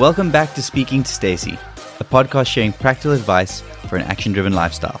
[0.00, 1.58] Welcome back to Speaking to Stacy,
[2.00, 4.98] a podcast sharing practical advice for an action-driven lifestyle.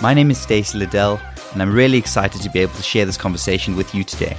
[0.00, 1.20] My name is Stacy Liddell,
[1.52, 4.34] and I'm really excited to be able to share this conversation with you today.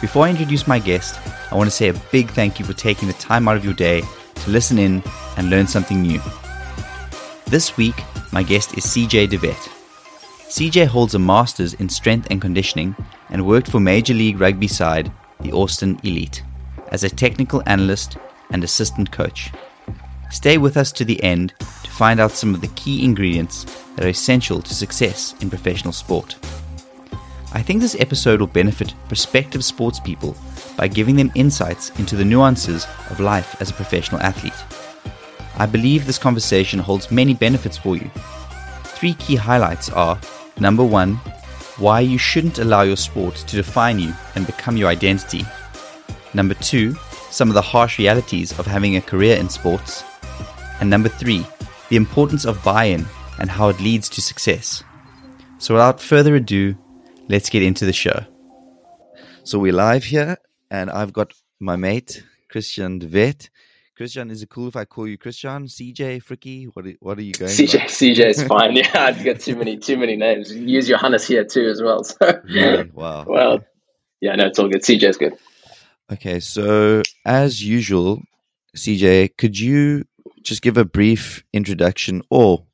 [0.00, 1.20] Before I introduce my guest,
[1.52, 3.74] I want to say a big thank you for taking the time out of your
[3.74, 4.00] day
[4.36, 5.02] to listen in
[5.36, 6.22] and learn something new.
[7.48, 8.02] This week,
[8.32, 9.70] my guest is CJ De Wet.
[10.48, 12.96] CJ holds a master's in strength and conditioning
[13.28, 16.42] and worked for Major League Rugby side, the Austin Elite,
[16.88, 18.16] as a technical analyst
[18.50, 19.50] and assistant coach.
[20.30, 23.64] Stay with us to the end to find out some of the key ingredients
[23.96, 26.36] that are essential to success in professional sport.
[27.52, 30.36] I think this episode will benefit prospective sports people
[30.76, 34.54] by giving them insights into the nuances of life as a professional athlete.
[35.56, 38.08] I believe this conversation holds many benefits for you.
[38.84, 40.18] Three key highlights are
[40.60, 41.16] number one,
[41.76, 45.44] why you shouldn't allow your sport to define you and become your identity.
[46.34, 46.94] Number two,
[47.30, 50.04] some of the harsh realities of having a career in sports.
[50.80, 51.46] And number three,
[51.88, 53.06] the importance of buy in
[53.38, 54.82] and how it leads to success.
[55.58, 56.76] So without further ado,
[57.28, 58.24] let's get into the show.
[59.44, 60.36] So we're live here,
[60.70, 63.50] and I've got my mate, Christian De Wet.
[63.96, 65.66] Christian, is it cool if I call you Christian?
[65.66, 66.70] CJ, Fricky?
[66.72, 67.84] What are, what are you going CJ, by?
[67.84, 68.76] CJ is fine.
[68.76, 70.50] Yeah, I've got too many too many names.
[70.54, 72.04] You use Johannes here too as well.
[72.04, 72.40] So.
[72.46, 73.24] Yeah, wow.
[73.28, 73.64] Well,
[74.20, 74.82] yeah, no, it's all good.
[74.82, 75.36] CJ is good.
[76.12, 78.20] Okay, so as usual,
[78.76, 80.04] CJ, could you
[80.42, 82.66] just give a brief introduction or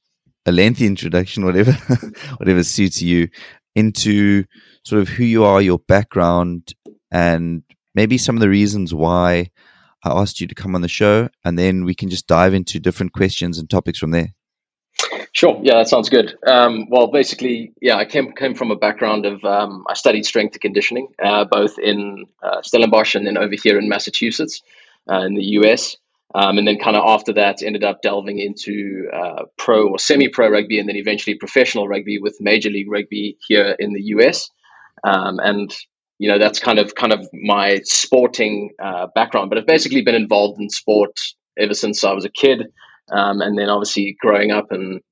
[0.47, 1.73] a lengthy introduction, whatever,
[2.39, 3.29] whatever suits you,
[3.75, 4.45] into
[4.84, 6.73] sort of who you are, your background,
[7.11, 7.62] and
[7.95, 9.51] maybe some of the reasons why
[10.03, 12.81] I asked you to come on the show, and then we can just dive into
[12.81, 14.29] different questions and topics from there.
[15.37, 15.61] Sure.
[15.62, 16.34] Yeah, that sounds good.
[16.47, 20.55] Um, well, basically, yeah, I came came from a background of um, I studied strength
[20.55, 24.62] and conditioning, uh, both in uh, Stellenbosch and then over here in Massachusetts,
[25.12, 25.98] uh, in the US.
[26.34, 30.48] Um, and then, kind of after that, ended up delving into uh, pro or semi-pro
[30.48, 34.48] rugby, and then eventually professional rugby with Major League Rugby here in the US.
[35.05, 35.70] Um, and
[36.19, 39.51] you know, that's kind of kind of my sporting uh, background.
[39.51, 41.20] But I've basically been involved in sport
[41.58, 42.69] ever since I was a kid.
[43.13, 45.02] Um, and then obviously growing up and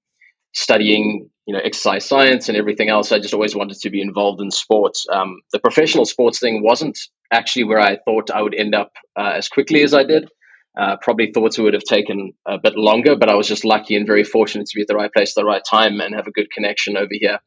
[0.54, 4.41] studying you know exercise science and everything else i just always wanted to be involved
[4.41, 5.06] in sports.
[5.12, 6.98] Um, the professional sports thing wasn't
[7.31, 10.28] actually where i thought i would end up uh, as quickly as i did.
[10.76, 13.94] Uh, probably thought it would have taken a bit longer but i was just lucky
[13.94, 16.26] and very fortunate to be at the right place at the right time and have
[16.26, 17.38] a good connection over here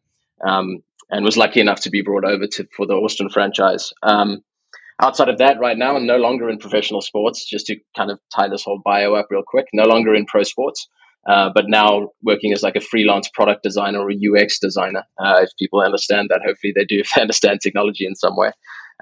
[0.45, 0.78] um,
[1.09, 3.91] and was lucky enough to be brought over to for the austin franchise.
[4.01, 4.44] Um,
[5.01, 8.19] outside of that right now i'm no longer in professional sports just to kind of
[8.34, 10.88] tie this whole bio up real quick no longer in pro sports
[11.26, 15.04] uh, but now working as like a freelance product designer or a UX designer.
[15.20, 18.52] Uh, if people understand that, hopefully they do if they understand technology in some way.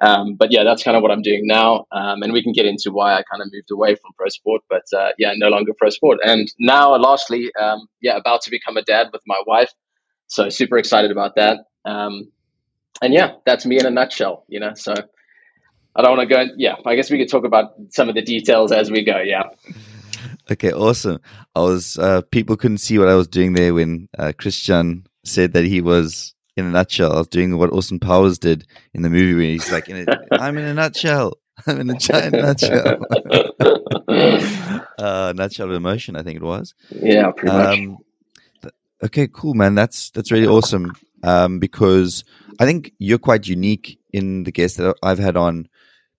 [0.01, 1.85] Um, but yeah, that's kind of what I'm doing now.
[1.91, 4.61] Um, and we can get into why I kind of moved away from pro sport,
[4.69, 6.19] but uh, yeah, no longer pro sport.
[6.23, 9.71] And now, lastly, um, yeah, about to become a dad with my wife.
[10.27, 11.59] So super excited about that.
[11.85, 12.31] Um,
[13.01, 14.73] and yeah, that's me in a nutshell, you know.
[14.75, 14.93] So
[15.95, 16.45] I don't want to go.
[16.57, 19.19] Yeah, I guess we could talk about some of the details as we go.
[19.19, 19.43] Yeah.
[20.51, 21.19] Okay, awesome.
[21.55, 25.53] I was uh, people couldn't see what I was doing there when uh, Christian said
[25.53, 27.13] that he was in a nutshell.
[27.13, 30.19] I was doing what Austin Powers did in the movie where he's like, in a,
[30.39, 31.33] "I'm in a nutshell.
[31.67, 32.99] I'm in a giant nutshell."
[34.99, 36.73] uh, nutshell of emotion, I think it was.
[36.91, 37.99] Yeah, pretty um, much.
[38.61, 38.73] Th-
[39.05, 39.75] okay, cool, man.
[39.75, 40.93] That's that's really awesome.
[41.23, 42.23] Um, because
[42.59, 45.67] I think you're quite unique in the guests that I've had on,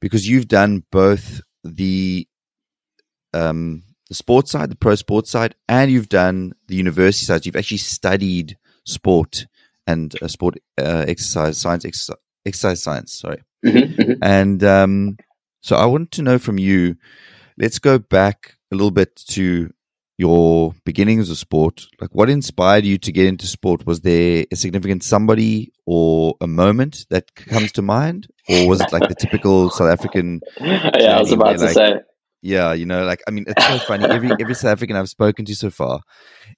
[0.00, 2.26] because you've done both the
[3.32, 7.44] um, the sports side, the pro sports side, and you've done the university side.
[7.44, 9.46] You've actually studied sport
[9.86, 13.12] and uh, sport uh, exercise science, exercise, exercise science.
[13.12, 14.22] Sorry, mm-hmm, mm-hmm.
[14.22, 15.16] and um,
[15.60, 16.96] so I want to know from you.
[17.58, 19.72] Let's go back a little bit to
[20.18, 21.86] your beginnings of sport.
[22.00, 23.86] Like, what inspired you to get into sport?
[23.86, 28.92] Was there a significant somebody or a moment that comes to mind, or was it
[28.92, 30.40] like the typical South African?
[30.60, 31.94] yeah, I was about to like, say
[32.42, 34.04] yeah, you know, like I mean, it's so funny.
[34.04, 36.00] Every every South African I've spoken to so far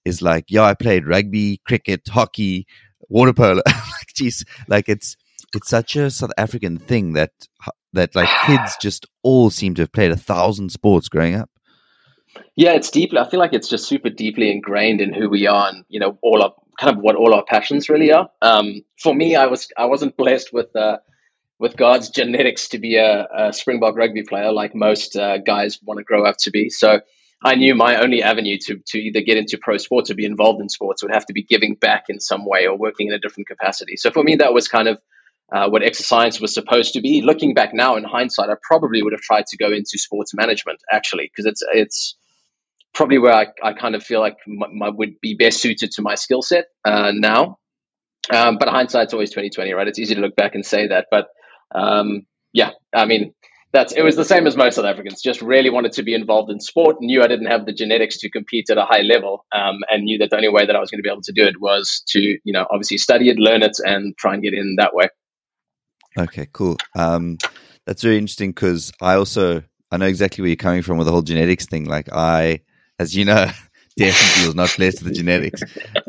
[0.05, 2.67] is like, yeah, I played rugby, cricket, hockey,
[3.09, 3.63] water polo.
[3.67, 5.17] like, geez, like it's
[5.55, 7.31] it's such a South African thing that
[7.93, 11.51] that like kids just all seem to have played a thousand sports growing up.
[12.55, 13.19] Yeah, it's deeply.
[13.19, 16.19] I feel like it's just super deeply ingrained in who we are, and you know,
[16.23, 18.29] all our kind of what all our passions really are.
[18.43, 20.75] Um, for me, I was I wasn't blessed with.
[20.75, 20.99] Uh,
[21.59, 25.99] with God's genetics to be a, a Springbok rugby player, like most uh, guys want
[25.99, 26.71] to grow up to be.
[26.71, 27.01] So
[27.45, 30.61] I knew my only avenue to, to either get into pro sports or be involved
[30.61, 33.19] in sports would have to be giving back in some way or working in a
[33.19, 33.97] different capacity.
[33.97, 35.01] So for me, that was kind of
[35.53, 37.23] uh, what exercise was supposed to be.
[37.23, 40.81] Looking back now in hindsight, I probably would have tried to go into sports management
[40.93, 42.17] actually, because it's it's
[42.93, 46.03] probably where I, I kind of feel like my, my would be best suited to
[46.03, 47.59] my skill set uh, now.
[48.31, 49.89] Um, but hindsight's always twenty twenty, right?
[49.89, 51.29] It's easy to look back and say that, but
[51.75, 53.35] um, yeah, I mean,
[53.73, 55.21] that's it was the same as most South Africans.
[55.21, 56.97] Just really wanted to be involved in sport.
[57.01, 60.19] Knew I didn't have the genetics to compete at a high level, um, and knew
[60.19, 62.03] that the only way that I was going to be able to do it was
[62.09, 65.09] to, you know, obviously study it, learn it, and try and get in that way.
[66.19, 66.79] Okay, cool.
[66.97, 67.37] Um,
[67.87, 71.13] that's very interesting because I also I know exactly where you're coming from with the
[71.13, 71.85] whole genetics thing.
[71.85, 72.61] Like I,
[72.99, 73.51] as you know,
[73.99, 75.63] definitely was not blessed with the genetics,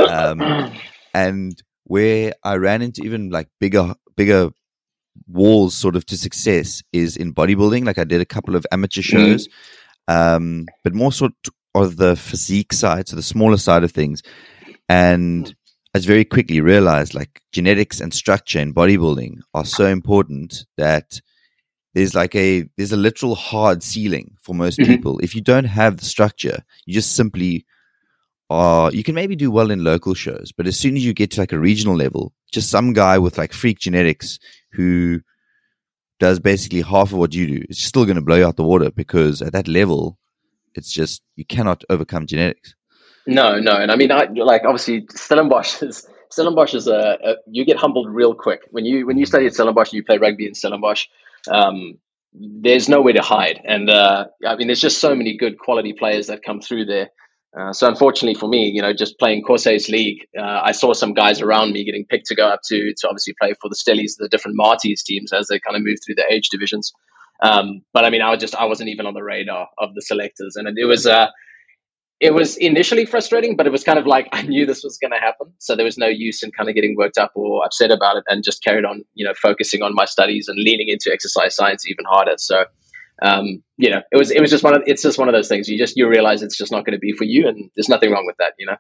[0.07, 0.71] um,
[1.13, 4.51] and where I ran into even like bigger bigger
[5.27, 7.85] walls sort of to success is in bodybuilding.
[7.85, 9.17] Like I did a couple of amateur mm-hmm.
[9.17, 10.13] shows, mm-hmm.
[10.15, 11.33] um, but more sort
[11.75, 14.21] of the physique side, so the smaller side of things.
[14.87, 15.53] And
[15.95, 21.19] I very quickly realized like genetics and structure in bodybuilding are so important that
[21.93, 24.91] there's like a there's a literal hard ceiling for most mm-hmm.
[24.91, 25.19] people.
[25.19, 27.65] If you don't have the structure, you just simply
[28.49, 31.31] are you can maybe do well in local shows, but as soon as you get
[31.31, 34.39] to like a regional level, just some guy with like freak genetics
[34.71, 35.21] who
[36.19, 38.63] does basically half of what you do, it's still going to blow you out the
[38.63, 40.17] water because at that level,
[40.75, 42.75] it's just you cannot overcome genetics.
[43.25, 47.65] No, no, and I mean, I like obviously Stellenbosch is Stellenbosch is a, a, you
[47.65, 50.53] get humbled real quick when you when you study at Stellenbosch you play rugby in
[50.53, 51.07] Stellenbosch.
[51.49, 51.97] Um,
[52.33, 56.27] there's nowhere to hide, and uh, I mean, there's just so many good quality players
[56.27, 57.09] that come through there.
[57.57, 61.13] Uh, so unfortunately for me, you know, just playing Koshuis League, uh, I saw some
[61.13, 64.17] guys around me getting picked to go up to to obviously play for the Stellies,
[64.17, 66.93] the different Maties teams as they kind of move through the age divisions.
[67.41, 70.01] Um, but I mean, I was just I wasn't even on the radar of the
[70.01, 71.27] selectors, and it was uh,
[72.19, 75.11] it was initially frustrating, but it was kind of like I knew this was going
[75.11, 77.91] to happen, so there was no use in kind of getting worked up or upset
[77.91, 81.11] about it, and just carried on, you know, focusing on my studies and leaning into
[81.11, 82.33] exercise science even harder.
[82.37, 82.65] So
[83.21, 85.47] um, you know, it was it was just one of it's just one of those
[85.47, 85.67] things.
[85.67, 88.11] You just you realize it's just not going to be for you, and there's nothing
[88.11, 88.53] wrong with that.
[88.57, 88.77] You know.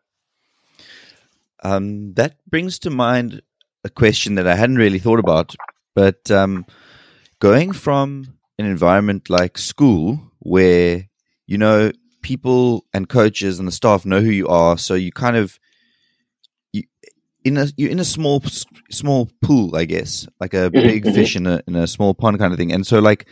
[1.61, 3.41] Um, that brings to mind
[3.83, 5.55] a question that I hadn't really thought about,
[5.93, 6.65] but um,
[7.39, 11.07] going from an environment like school where
[11.47, 15.35] you know people and coaches and the staff know who you are, so you kind
[15.35, 15.59] of
[16.71, 16.83] you
[17.43, 18.41] in a you're in a small
[18.89, 21.15] small pool, I guess, like a mm-hmm, big mm-hmm.
[21.15, 23.27] fish in a in a small pond kind of thing, and so like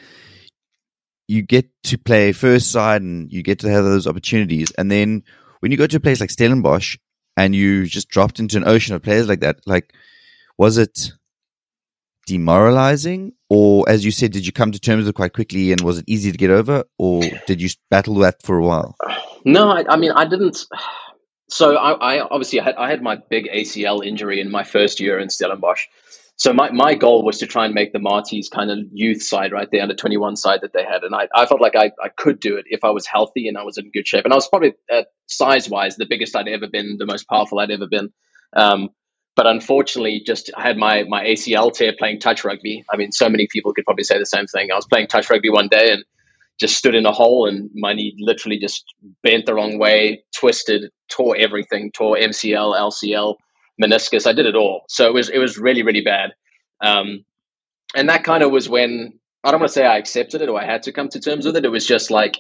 [1.28, 4.72] you get to play first side and you get to have those opportunities.
[4.78, 5.24] And then
[5.60, 6.98] when you go to a place like Stellenbosch
[7.36, 9.94] and you just dropped into an ocean of players like that, like,
[10.58, 11.12] was it
[12.26, 13.34] demoralizing?
[13.50, 16.00] Or, as you said, did you come to terms with it quite quickly and was
[16.00, 16.84] it easy to get over?
[16.98, 18.96] Or did you battle that for a while?
[19.46, 20.66] No, I, I mean, I didn't.
[21.50, 25.00] So I, I obviously I had, I had my big ACL injury in my first
[25.00, 25.86] year in Stellenbosch.
[26.38, 29.52] So my, my goal was to try and make the Maties kind of youth side
[29.52, 31.04] right there, under 21 side that they had.
[31.04, 33.58] And I, I felt like I, I could do it if I was healthy and
[33.58, 34.24] I was in good shape.
[34.24, 34.74] And I was probably
[35.26, 38.14] size wise the biggest I'd ever been, the most powerful I'd ever been.
[38.56, 38.90] Um,
[39.36, 42.86] but unfortunately, just I had my, my ACL tear playing touch rugby.
[42.92, 44.72] I mean, so many people could probably say the same thing.
[44.72, 46.04] I was playing touch rugby one day and
[46.60, 48.86] just stood in a hole and my knee literally just
[49.24, 53.38] bent the wrong way, twisted, tore everything, tore MCL, LCL
[53.82, 54.28] meniscus.
[54.28, 54.84] I did it all.
[54.88, 56.32] So it was it was really really bad.
[56.82, 57.26] Um,
[57.96, 60.62] and that kind of was when I don't want to say I accepted it or
[60.62, 61.66] I had to come to terms with it.
[61.66, 62.38] It was just like,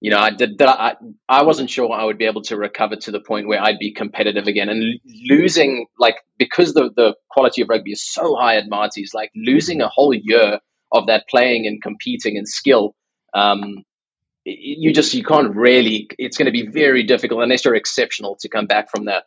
[0.00, 0.68] you know, I did that.
[0.68, 0.94] I,
[1.28, 3.92] I wasn't sure I would be able to recover to the point where I'd be
[3.92, 4.68] competitive again.
[4.68, 9.30] And losing, like, because the, the quality of rugby is so high at Maties, like
[9.34, 10.60] losing a whole year
[10.92, 12.94] of that playing and competing and skill,
[13.34, 13.82] um,
[14.44, 16.08] you just you can't really.
[16.18, 19.24] It's going to be very difficult unless you're exceptional to come back from that.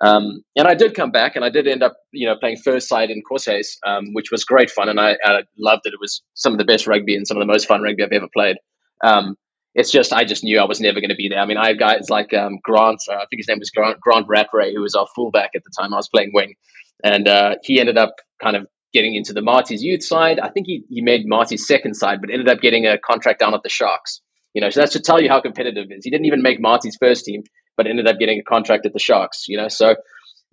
[0.00, 2.88] Um, and I did come back, and I did end up, you know, playing first
[2.88, 5.92] side in Koshuis, um, which was great fun, and I, I, loved it.
[5.92, 8.12] It was some of the best rugby and some of the most fun rugby I've
[8.12, 8.56] ever played.
[9.04, 9.36] Um,
[9.74, 11.38] it's just I just knew I was never going to be there.
[11.38, 14.00] I mean, I had guys like um, Grant, uh, I think his name was Grant,
[14.00, 15.92] Grant Rattray, who was our fullback at the time.
[15.92, 16.54] I was playing wing,
[17.04, 20.40] and uh, he ended up kind of getting into the Maties youth side.
[20.40, 23.54] I think he, he made Maties second side, but ended up getting a contract down
[23.54, 24.22] at the Sharks.
[24.54, 26.04] You know, so that should tell you how competitive it is.
[26.04, 27.44] He didn't even make Maties first team
[27.80, 29.48] but ended up getting a contract at the Sharks.
[29.48, 29.96] You know, so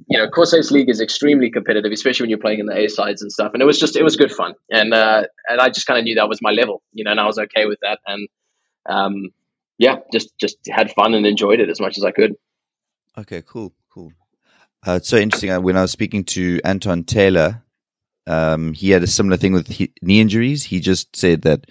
[0.07, 3.21] you know, Koshuis League is extremely competitive, especially when you're playing in the A sides
[3.21, 3.51] and stuff.
[3.53, 6.05] And it was just it was good fun, and uh, and I just kind of
[6.05, 8.29] knew that was my level, you know, and I was okay with that, and
[8.87, 9.31] um,
[9.77, 12.35] yeah, just just had fun and enjoyed it as much as I could.
[13.17, 14.13] Okay, cool, cool.
[14.87, 15.49] Uh, it's so interesting.
[15.49, 17.61] Uh, when I was speaking to Anton Taylor,
[18.25, 19.67] um, he had a similar thing with
[20.01, 20.63] knee injuries.
[20.63, 21.65] He just said that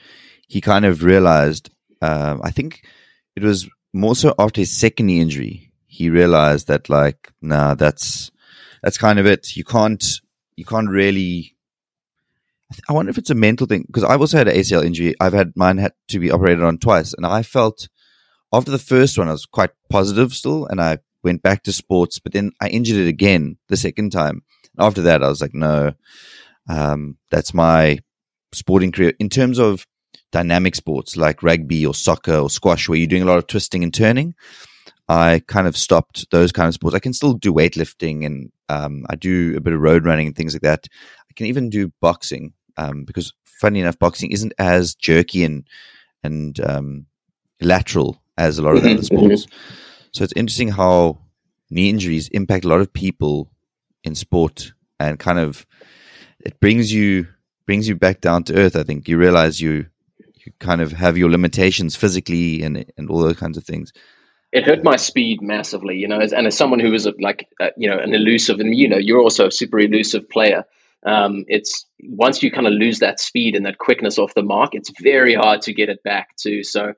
[0.48, 1.70] he kind of realized.
[2.02, 2.84] Uh, I think
[3.36, 8.30] it was more so after his second injury, he realized that like, nah, that's
[8.82, 9.56] that's kind of it.
[9.56, 10.04] You can't
[10.56, 11.56] you can't really
[12.88, 15.14] I wonder if it's a mental thing because I've also had an ACL injury.
[15.20, 17.88] I've had mine had to be operated on twice, and I felt
[18.52, 22.18] after the first one I was quite positive still, and I went back to sports,
[22.18, 24.42] but then I injured it again the second time.
[24.78, 25.94] After that, I was like, no,
[26.68, 27.98] um, that's my
[28.52, 29.14] sporting career.
[29.18, 29.86] In terms of
[30.32, 33.82] dynamic sports like rugby or soccer or squash, where you're doing a lot of twisting
[33.82, 34.34] and turning,
[35.08, 36.96] I kind of stopped those kind of sports.
[36.96, 40.36] I can still do weightlifting and um, I do a bit of road running and
[40.36, 40.88] things like that.
[41.30, 45.66] I can even do boxing um, because, funny enough, boxing isn't as jerky and
[46.22, 47.06] and um,
[47.60, 49.46] lateral as a lot of the other mm-hmm, sports.
[50.12, 51.18] So it's interesting how
[51.70, 53.50] knee injuries impact a lot of people
[54.04, 55.66] in sport and kind of
[56.40, 57.28] it brings you
[57.66, 58.76] brings you back down to earth.
[58.76, 59.86] I think you realize you
[60.46, 63.92] you kind of have your limitations physically and and all those kinds of things
[64.52, 67.46] it hurt my speed massively, you know, as, and as someone who was a, like,
[67.60, 70.64] uh, you know, an elusive, and you know, you're also a super elusive player.
[71.04, 74.70] Um, it's once you kind of lose that speed and that quickness off the mark,
[74.74, 76.64] it's very hard to get it back too.
[76.64, 76.94] So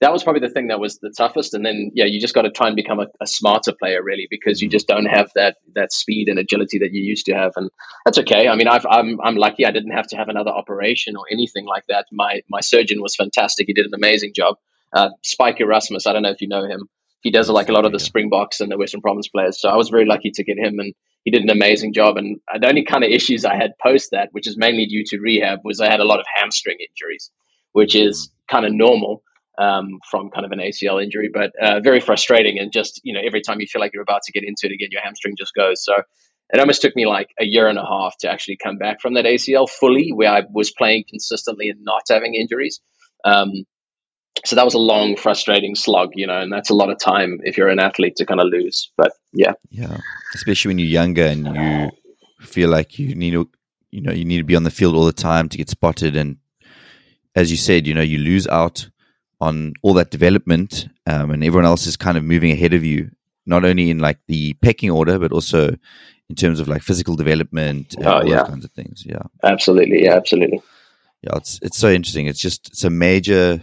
[0.00, 1.52] that was probably the thing that was the toughest.
[1.52, 4.26] And then, yeah, you just got to try and become a, a, smarter player, really,
[4.30, 7.52] because you just don't have that that speed and agility that you used to have.
[7.56, 7.70] And
[8.04, 8.48] that's okay.
[8.48, 9.66] I mean, I've, I'm I'm lucky.
[9.66, 12.06] I didn't have to have another operation or anything like that.
[12.12, 13.66] My my surgeon was fantastic.
[13.66, 14.56] He did an amazing job.
[14.92, 16.88] Uh, Spike Erasmus, I don't know if you know him.
[17.20, 19.60] He does like a lot of the Springboks and the Western Province players.
[19.60, 22.16] So I was very lucky to get him, and he did an amazing job.
[22.16, 25.18] And the only kind of issues I had post that, which is mainly due to
[25.18, 27.30] rehab, was I had a lot of hamstring injuries,
[27.72, 28.30] which is mm.
[28.50, 29.22] kind of normal
[29.60, 32.58] um, from kind of an ACL injury, but uh, very frustrating.
[32.58, 34.72] And just you know, every time you feel like you're about to get into it
[34.72, 35.84] again, your hamstring just goes.
[35.84, 35.94] So
[36.52, 39.14] it almost took me like a year and a half to actually come back from
[39.14, 42.80] that ACL fully, where I was playing consistently and not having injuries.
[43.24, 43.64] Um,
[44.44, 47.40] so that was a long, frustrating slog, you know, and that's a lot of time
[47.42, 48.90] if you're an athlete to kind of lose.
[48.96, 49.98] But yeah, yeah,
[50.34, 51.90] especially when you're younger and you
[52.40, 53.48] feel like you need to,
[53.90, 56.16] you know, you need to be on the field all the time to get spotted,
[56.16, 56.38] and
[57.34, 58.88] as you said, you know, you lose out
[59.40, 63.10] on all that development, um, and everyone else is kind of moving ahead of you,
[63.46, 65.76] not only in like the pecking order, but also
[66.28, 68.36] in terms of like physical development and oh, all yeah.
[68.36, 69.04] those kinds of things.
[69.06, 70.62] Yeah, absolutely, yeah, absolutely.
[71.22, 72.26] Yeah, it's it's so interesting.
[72.26, 73.60] It's just it's a major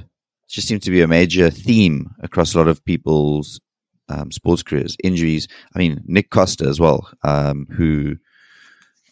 [0.48, 3.60] just seems to be a major theme across a lot of people's
[4.10, 4.96] um, sports careers.
[5.04, 5.48] Injuries.
[5.76, 8.18] I mean, Nick Costa as well, um, who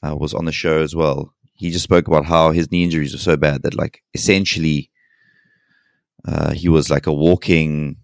[0.06, 1.34] uh, was on the show as well.
[1.54, 4.90] He just spoke about how his knee injuries were so bad that, like, essentially,
[6.28, 7.98] uh, he was like a walking,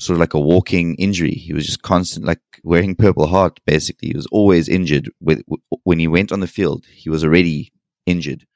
[0.00, 1.32] sort of like a walking injury.
[1.32, 3.60] He was just constant, like wearing Purple Heart.
[3.64, 5.10] Basically, he was always injured.
[5.20, 5.42] With
[5.84, 7.72] when he went on the field, he was already
[8.06, 8.46] injured.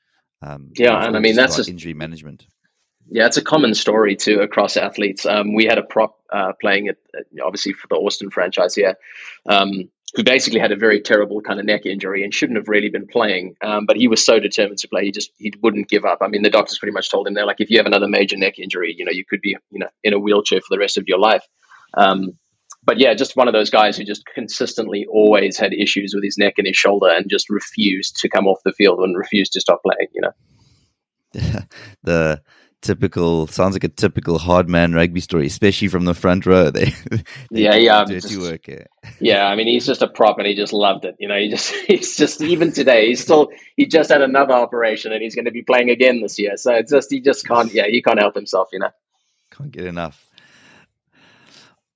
[0.43, 2.47] Um, yeah, and I mean that's just injury management.
[3.11, 5.25] Yeah, it's a common story too across athletes.
[5.25, 6.99] Um, we had a prop uh, playing it,
[7.43, 8.97] obviously for the Austin franchise here,
[9.47, 12.89] um, who basically had a very terrible kind of neck injury and shouldn't have really
[12.89, 13.55] been playing.
[13.63, 16.19] Um, but he was so determined to play, he just he wouldn't give up.
[16.23, 18.37] I mean, the doctors pretty much told him they're like, if you have another major
[18.37, 20.97] neck injury, you know, you could be you know in a wheelchair for the rest
[20.97, 21.45] of your life.
[21.97, 22.39] Um,
[22.85, 26.39] but yeah, just one of those guys who just consistently always had issues with his
[26.39, 29.61] neck and his shoulder and just refused to come off the field and refused to
[29.61, 30.09] stop playing.
[30.15, 31.61] You know,
[32.03, 32.43] the
[32.89, 36.71] typical sounds like a typical hard man rugby story, especially from the front row.
[36.79, 36.95] They,
[37.51, 38.67] they yeah, yeah, just, work.
[38.67, 38.85] Yeah.
[39.21, 41.17] yeah, I mean, he's just a prop, and he just loved it.
[41.19, 45.13] You know, he just he's just even today, he's still he just had another operation,
[45.13, 46.57] and he's going to be playing again this year.
[46.57, 47.73] So it's just he just can't.
[47.73, 48.69] Yeah, he can't help himself.
[48.73, 48.91] You know,
[49.51, 50.25] can't get enough.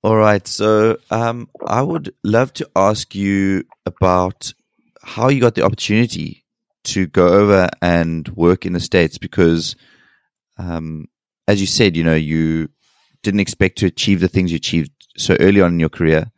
[0.03, 4.53] All right, so um, I would love to ask you about
[5.01, 6.43] how you got the opportunity
[6.83, 9.75] to go over and work in the states because
[10.57, 11.07] um,
[11.47, 12.69] as you said, you know, you
[13.21, 16.31] didn't expect to achieve the things you achieved so early on in your career.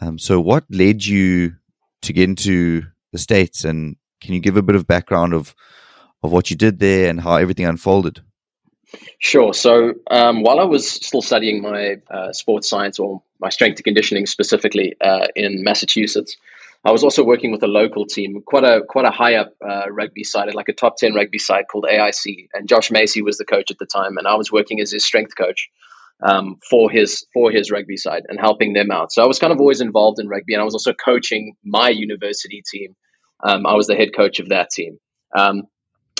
[0.00, 1.54] Um, so, what led you
[2.02, 5.54] to get into the states, and can you give a bit of background of
[6.22, 8.20] of what you did there and how everything unfolded?
[9.18, 9.52] Sure.
[9.52, 13.84] So, um, while I was still studying my uh, sports science or my strength and
[13.84, 16.36] conditioning specifically uh, in Massachusetts,
[16.84, 19.90] I was also working with a local team, quite a quite a high up uh,
[19.90, 22.48] rugby side, like a top ten rugby side called AIC.
[22.54, 25.04] And Josh Macy was the coach at the time, and I was working as his
[25.04, 25.68] strength coach
[26.22, 29.12] um, for his for his rugby side and helping them out.
[29.12, 31.88] So I was kind of always involved in rugby, and I was also coaching my
[31.88, 32.94] university team.
[33.42, 34.98] Um, I was the head coach of that team.
[35.36, 35.64] Um,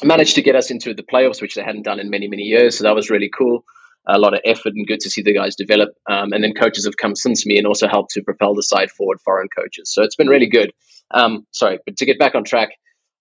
[0.04, 2.78] managed to get us into the playoffs, which they hadn't done in many many years.
[2.78, 3.64] So that was really cool
[4.08, 5.90] a lot of effort and good to see the guys develop.
[6.10, 8.90] Um, and then coaches have come since me and also helped to propel the side
[8.90, 9.92] forward, foreign coaches.
[9.92, 10.72] So it's been really good.
[11.10, 12.70] Um, sorry, but to get back on track,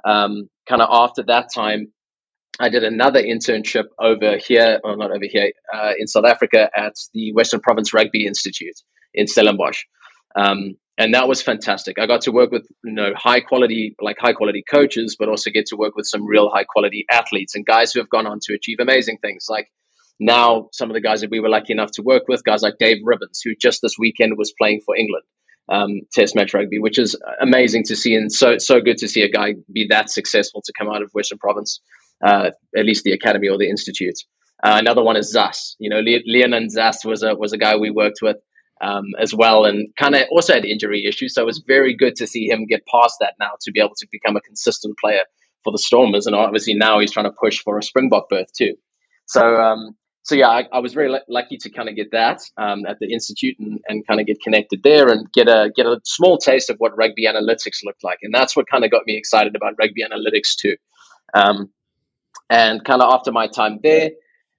[0.06, 1.91] um, kind of after that time,
[2.60, 6.94] I did another internship over here, or not over here, uh, in South Africa at
[7.13, 8.75] the Western Province Rugby Institute
[9.13, 9.84] in Stellenbosch.
[10.36, 12.00] Um, and that was fantastic.
[12.00, 15.51] I got to work with you know high quality, like high quality coaches, but also
[15.51, 18.39] get to work with some real high quality athletes and guys who have gone on
[18.44, 19.46] to achieve amazing things.
[19.48, 19.70] Like
[20.20, 22.78] now, some of the guys that we were lucky enough to work with, guys like
[22.80, 25.24] Dave Ribbans, who just this weekend was playing for England.
[25.70, 29.24] Um, test match rugby, which is amazing to see, and so so good to see
[29.24, 31.82] a guy be that successful to come out of Western Province,
[32.26, 34.16] uh, at least the academy or the institute.
[34.64, 35.76] Uh, another one is Zas.
[35.78, 38.38] You know, Le- Leolin Zas was a was a guy we worked with
[38.80, 41.34] um, as well, and kind of also had injury issues.
[41.34, 43.96] So it was very good to see him get past that now to be able
[43.98, 45.24] to become a consistent player
[45.66, 48.76] for the Stormers, and obviously now he's trying to push for a Springbok berth too.
[49.26, 49.98] So um,
[50.28, 53.00] so yeah, I, I was very l- lucky to kind of get that um, at
[53.00, 56.38] the institute and, and kind of get connected there and get a get a small
[56.38, 59.56] taste of what rugby analytics looked like, and that's what kind of got me excited
[59.56, 60.76] about rugby analytics too.
[61.34, 61.70] Um,
[62.50, 64.12] and kind of after my time there,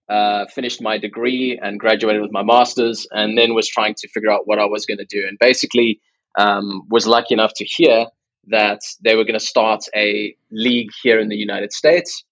[0.08, 4.30] uh, finished my degree and graduated with my master's, and then was trying to figure
[4.30, 5.26] out what I was going to do.
[5.28, 6.00] And basically,
[6.38, 8.06] um, was lucky enough to hear
[8.46, 12.24] that they were going to start a league here in the United States.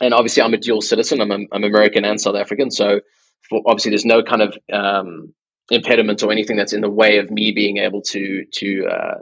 [0.00, 1.20] And obviously, I'm a dual citizen.
[1.20, 3.00] I'm, a, I'm American and South African, so
[3.48, 5.34] for, obviously, there's no kind of um,
[5.70, 9.18] impediment or anything that's in the way of me being able to to uh,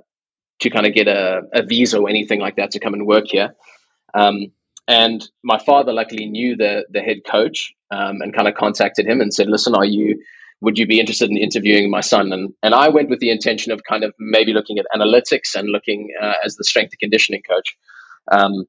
[0.61, 3.26] to kind of get a, a, visa or anything like that to come and work
[3.28, 3.54] here.
[4.14, 4.52] Um,
[4.88, 9.20] and my father luckily knew the the head coach um, and kind of contacted him
[9.20, 10.23] and said, "Listen, are you
[10.61, 13.73] would you be interested in interviewing my son?" And and I went with the intention
[13.73, 17.42] of kind of maybe looking at analytics and looking uh, as the strength and conditioning
[17.49, 17.76] coach.
[18.30, 18.64] Um,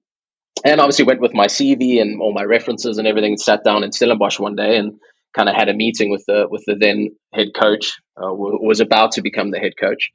[0.65, 3.33] and obviously went with my CV and all my references and everything.
[3.33, 4.99] And Sat down in Stellenbosch one day and
[5.33, 9.13] kind of had a meeting with the with the then head coach, uh, was about
[9.13, 10.11] to become the head coach.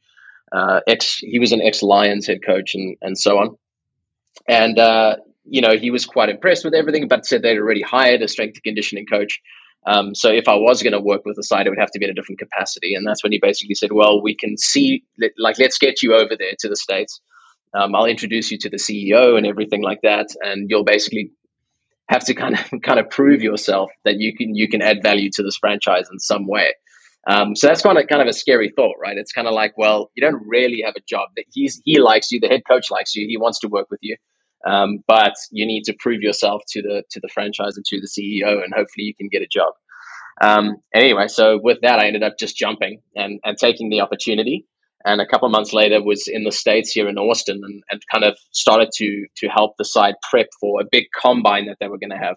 [0.52, 3.56] Uh, ex, he was an ex Lions head coach and and so on.
[4.48, 8.22] And uh, you know, he was quite impressed with everything, but said they'd already hired
[8.22, 9.40] a strength and conditioning coach.
[9.86, 11.98] Um, so if I was going to work with the side, it would have to
[11.98, 12.94] be in a different capacity.
[12.94, 15.04] And that's when he basically said, well, we can see,
[15.38, 17.20] like, let's get you over there to the States.
[17.74, 20.28] Um, I'll introduce you to the CEO and everything like that.
[20.40, 21.32] And you'll basically
[22.08, 25.30] have to kind of, kind of prove yourself that you can, you can add value
[25.32, 26.74] to this franchise in some way.
[27.26, 29.16] Um, so that's kind of kind of a scary thought, right?
[29.16, 31.30] It's kind of like, well, you don't really have a job.
[31.36, 34.00] That he's he likes you, the head coach likes you, he wants to work with
[34.02, 34.16] you.
[34.66, 38.06] Um, but you need to prove yourself to the to the franchise and to the
[38.06, 39.72] CEO, and hopefully you can get a job.
[40.40, 44.66] Um, anyway, so with that, I ended up just jumping and, and taking the opportunity.
[45.04, 48.00] And a couple of months later, was in the states here in Austin, and, and
[48.10, 51.88] kind of started to to help the side prep for a big combine that they
[51.88, 52.36] were going to have.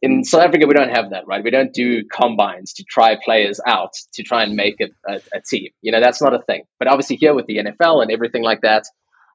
[0.00, 1.42] In South Africa, we don't have that, right?
[1.42, 5.40] We don't do combines to try players out to try and make a, a, a
[5.40, 5.70] team.
[5.82, 6.64] You know, that's not a thing.
[6.78, 8.84] But obviously, here with the NFL and everything like that,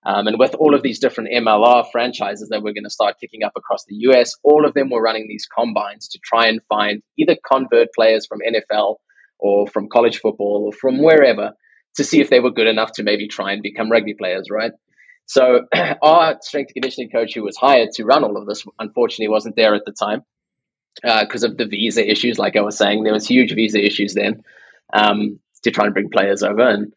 [0.06, 3.44] um, and with all of these different MLR franchises that we're going to start kicking
[3.44, 7.02] up across the US, all of them were running these combines to try and find
[7.18, 8.98] either convert players from NFL
[9.40, 11.54] or from college football or from wherever
[11.96, 14.72] to see if they were good enough to maybe try and become rugby players, right?
[15.26, 15.62] So
[16.02, 19.76] our strength conditioning coach who was hired to run all of this, unfortunately, wasn't there
[19.76, 20.24] at the time
[21.02, 22.38] because uh, of the visa issues.
[22.38, 24.44] Like I was saying, there was huge visa issues then
[24.94, 26.68] um, to try and bring players over.
[26.68, 26.94] And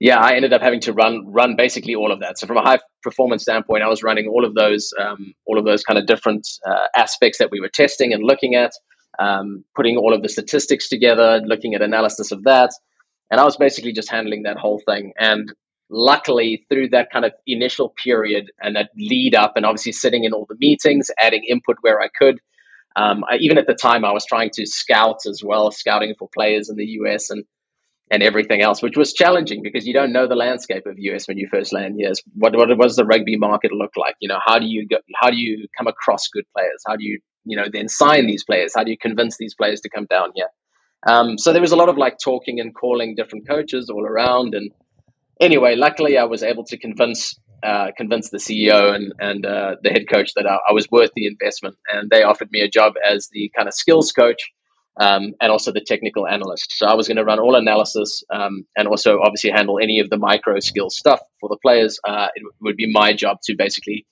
[0.00, 2.38] yeah, I ended up having to run run basically all of that.
[2.38, 5.64] So from a high performance standpoint, I was running all of those um, all of
[5.64, 8.72] those kind of different uh, aspects that we were testing and looking at,
[9.18, 12.70] um, putting all of the statistics together, looking at analysis of that,
[13.30, 15.12] and I was basically just handling that whole thing.
[15.18, 15.52] And
[15.90, 20.32] luckily, through that kind of initial period and that lead up, and obviously sitting in
[20.32, 22.40] all the meetings, adding input where I could.
[22.96, 26.28] Um, I, even at the time, I was trying to scout as well, scouting for
[26.34, 27.44] players in the US and
[28.10, 31.36] and everything else, which was challenging because you don't know the landscape of US when
[31.36, 32.12] you first land here.
[32.34, 34.16] What what does the rugby market look like?
[34.20, 36.82] You know, how do you go, how do you come across good players?
[36.86, 38.72] How do you you know then sign these players?
[38.74, 40.48] How do you convince these players to come down here?
[41.06, 44.54] Um, so there was a lot of like talking and calling different coaches all around.
[44.54, 44.72] And
[45.40, 49.90] anyway, luckily I was able to convince uh, convince the CEO and and uh, the
[49.90, 52.94] head coach that I, I was worth the investment, and they offered me a job
[53.04, 54.52] as the kind of skills coach
[54.98, 56.72] um, and also the technical analyst.
[56.76, 60.10] So I was going to run all analysis um, and also obviously handle any of
[60.10, 61.98] the micro skill stuff for the players.
[62.06, 64.06] Uh, it would be my job to basically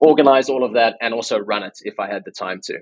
[0.00, 2.78] organize all of that and also run it if I had the time to.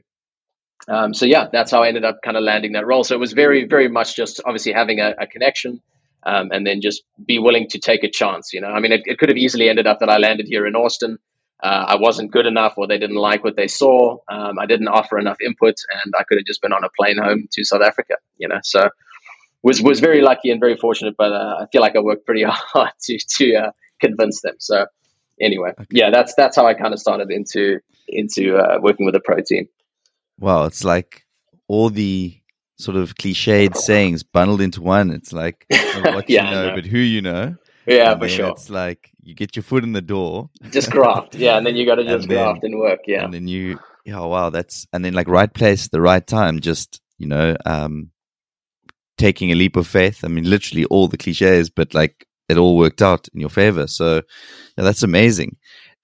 [0.89, 3.05] Um, so yeah, that's how I ended up kind of landing that role.
[3.05, 5.81] So it was very, very much just obviously having a, a connection.
[6.23, 8.53] Um, and then just be willing to take a chance.
[8.53, 10.67] You know, I mean, it, it could have easily ended up that I landed here
[10.67, 11.19] in Austin
[11.63, 14.19] uh, I wasn't good enough or they didn't like what they saw.
[14.29, 17.19] Um, I didn't offer enough input and I could have just been on a plane
[17.19, 18.61] home to South Africa, you know.
[18.63, 18.91] So
[19.63, 22.43] was was very lucky and very fortunate, but uh, I feel like I worked pretty
[22.47, 24.57] hard to to uh, convince them.
[24.59, 24.87] So
[25.41, 25.87] anyway, okay.
[25.91, 29.41] yeah, that's that's how I kind of started into into uh, working with a pro
[29.41, 29.67] team.
[30.39, 31.25] Wow, it's like
[31.69, 32.39] all the
[32.79, 35.11] sort of cliched sayings bundled into one.
[35.11, 37.57] It's like what yeah, you know, but who you know.
[37.87, 38.51] Yeah, for sure.
[38.51, 40.51] It's like you get your foot in the door.
[40.71, 43.25] Just graft, yeah, and then you got to just then, graft and work, yeah.
[43.25, 46.61] And then you, yeah, oh, wow, that's and then like right place, the right time.
[46.61, 48.11] Just you know, um,
[49.17, 50.25] taking a leap of faith.
[50.25, 53.87] I mean, literally all the cliches, but like it all worked out in your favor.
[53.87, 54.23] So
[54.77, 55.57] yeah, that's amazing.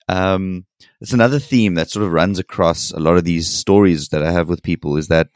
[0.09, 0.67] Um,
[1.01, 4.31] it's another theme that sort of runs across a lot of these stories that I
[4.31, 5.29] have with people is that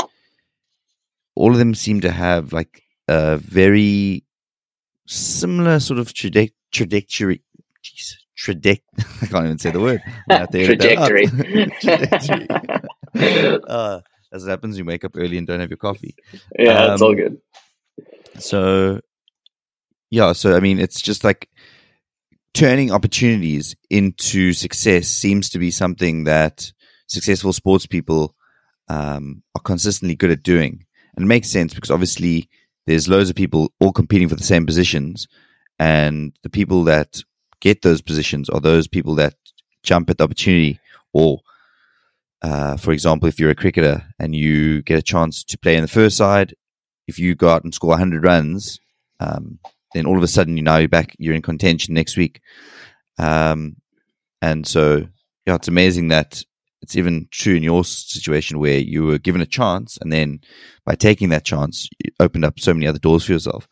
[1.34, 4.24] all of them seem to have like a very
[5.06, 7.42] similar sort of traje- trajectory.
[7.84, 8.82] Jeez, traject.
[9.22, 10.02] I can't even say the word.
[10.28, 11.26] trajectory.
[11.80, 12.48] trajectory.
[13.68, 14.00] uh,
[14.32, 16.14] as it happens, you wake up early and don't have your coffee.
[16.58, 17.40] Yeah, um, it's all good.
[18.38, 19.00] So,
[20.10, 21.48] yeah, so I mean, it's just like
[22.56, 26.72] turning opportunities into success seems to be something that
[27.06, 28.34] successful sports people
[28.88, 30.86] um, are consistently good at doing.
[31.14, 32.48] And it makes sense because obviously
[32.86, 35.28] there's loads of people all competing for the same positions.
[35.78, 37.22] And the people that
[37.60, 39.34] get those positions are those people that
[39.82, 40.80] jump at the opportunity.
[41.12, 41.42] Or,
[42.40, 45.82] uh, for example, if you're a cricketer and you get a chance to play in
[45.82, 46.54] the first side,
[47.06, 48.80] if you go out and score 100 runs,
[49.20, 49.58] um,
[49.96, 52.40] then all of a sudden you know you're back, you're in contention next week.
[53.18, 53.76] Um,
[54.42, 55.06] and so,
[55.46, 56.42] yeah, it's amazing that
[56.82, 60.40] it's even true in your situation where you were given a chance, and then
[60.84, 63.66] by taking that chance, you opened up so many other doors for yourself.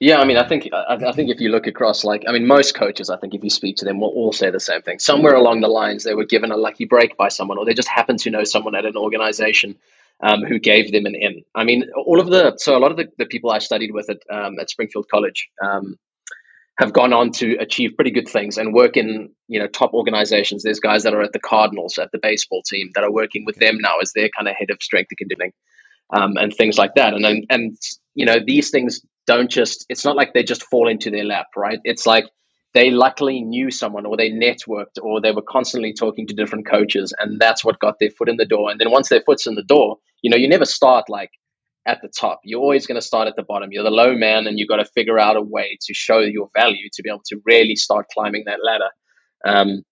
[0.00, 2.46] Yeah, I mean, I think I, I, think if you look across, like, I mean,
[2.46, 4.98] most coaches, I think if you speak to them, will all say the same thing.
[4.98, 7.88] Somewhere along the lines, they were given a lucky break by someone, or they just
[7.88, 9.76] happened to know someone at an organization
[10.22, 11.42] um, who gave them an in.
[11.54, 14.08] I mean, all of the so a lot of the, the people I studied with
[14.10, 15.96] at um, at Springfield College um,
[16.78, 20.62] have gone on to achieve pretty good things and work in you know top organizations.
[20.62, 23.56] There's guys that are at the Cardinals at the baseball team that are working with
[23.56, 25.52] them now as their kind of head of strength and conditioning
[26.10, 27.14] um, and things like that.
[27.14, 27.76] And and
[28.14, 31.48] you know these things don't just it's not like they just fall into their lap,
[31.56, 31.80] right?
[31.84, 32.26] It's like
[32.74, 37.14] they luckily knew someone or they networked or they were constantly talking to different coaches
[37.18, 39.54] and that's what got their foot in the door and then once their foot's in
[39.54, 39.96] the door
[40.26, 41.30] you know you never start like
[41.86, 44.48] at the top you're always going to start at the bottom you're the low man
[44.48, 47.22] and you've got to figure out a way to show your value to be able
[47.24, 48.90] to really start climbing that ladder
[49.46, 49.82] um,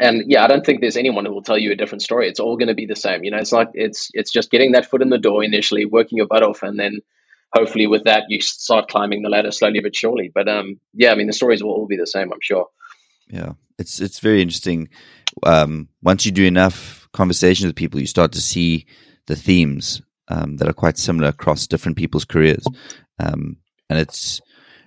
[0.00, 2.40] and yeah i don't think there's anyone who will tell you a different story it's
[2.40, 4.90] all going to be the same you know it's like it's it's just getting that
[4.90, 7.00] foot in the door initially working your butt off and then
[7.52, 10.30] hopefully with that you start climbing the ladder slowly but surely.
[10.34, 12.66] But um, yeah, I mean the stories will all be the same, I'm sure.
[13.28, 14.88] Yeah, it's it's very interesting.
[15.44, 18.86] Um, once you do enough conversations with people, you start to see
[19.26, 22.64] the themes um, that are quite similar across different people's careers,
[23.18, 23.56] um,
[23.88, 24.40] and it's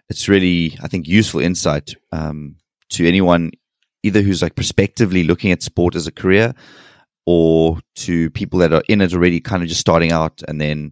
[0.10, 2.56] it's really I think useful insight um,
[2.89, 3.52] to anyone
[4.04, 6.54] either who's like prospectively looking at sport as a career
[7.26, 10.91] or to people that are in it already kind of just starting out and then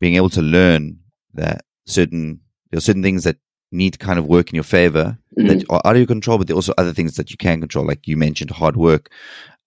[0.00, 0.98] being able to learn
[1.34, 3.36] that certain there are certain things that
[3.72, 5.46] need to kind of work in your favor mm-hmm.
[5.46, 7.60] that are out of your control, but there are also other things that you can
[7.60, 9.10] control, like you mentioned, hard work,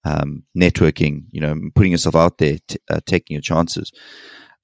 [0.04, 3.92] um, networking, you know, putting yourself out there, t- uh, taking your chances.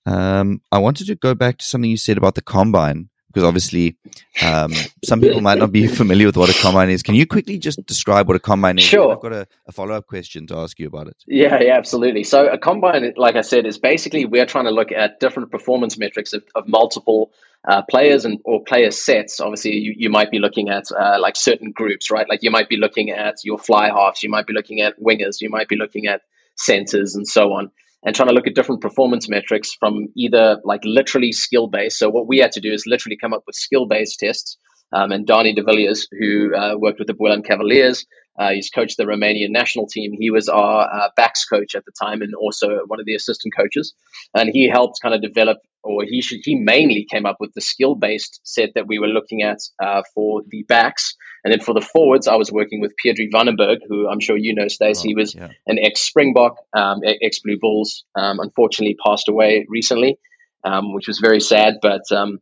[0.06, 3.96] Um, I wanted to go back to something you said about the combine because obviously
[4.44, 4.74] um,
[5.04, 7.04] some people might not be familiar with what a combine is.
[7.04, 8.84] Can you quickly just describe what a combine is?
[8.84, 9.14] Sure.
[9.14, 11.16] I've got a, a follow up question to ask you about it.
[11.28, 12.24] Yeah, yeah, absolutely.
[12.24, 15.98] So a combine, like I said, is basically we're trying to look at different performance
[15.98, 17.32] metrics of, of multiple
[17.68, 19.40] uh, players and or player sets.
[19.40, 22.28] Obviously, you, you might be looking at uh, like certain groups, right?
[22.30, 25.42] Like you might be looking at your fly halves, you might be looking at wingers,
[25.42, 26.22] you might be looking at
[26.56, 27.72] centers, and so on
[28.04, 32.00] and trying to look at different performance metrics from either like literally skill based.
[32.00, 34.58] So what we had to do is literally come up with skill based tests.
[34.92, 38.06] Um, and Donny de Villiers, who uh, worked with the Boland Cavaliers,
[38.40, 40.14] uh, he's coached the Romanian national team.
[40.18, 43.54] He was our uh, backs coach at the time and also one of the assistant
[43.56, 43.94] coaches.
[44.34, 47.60] And he helped kind of develop, or he should, he mainly came up with the
[47.60, 51.16] skill based set that we were looking at uh, for the backs.
[51.44, 54.56] And then for the forwards, I was working with Pedrie Wannenburg, who I'm sure you
[54.56, 55.00] know, Stace.
[55.00, 55.50] Oh, he was yeah.
[55.68, 58.06] an ex Springbok, um, ex Blue Bulls.
[58.16, 60.18] Um, unfortunately, passed away recently,
[60.64, 61.76] um, which was very sad.
[61.82, 62.40] But um,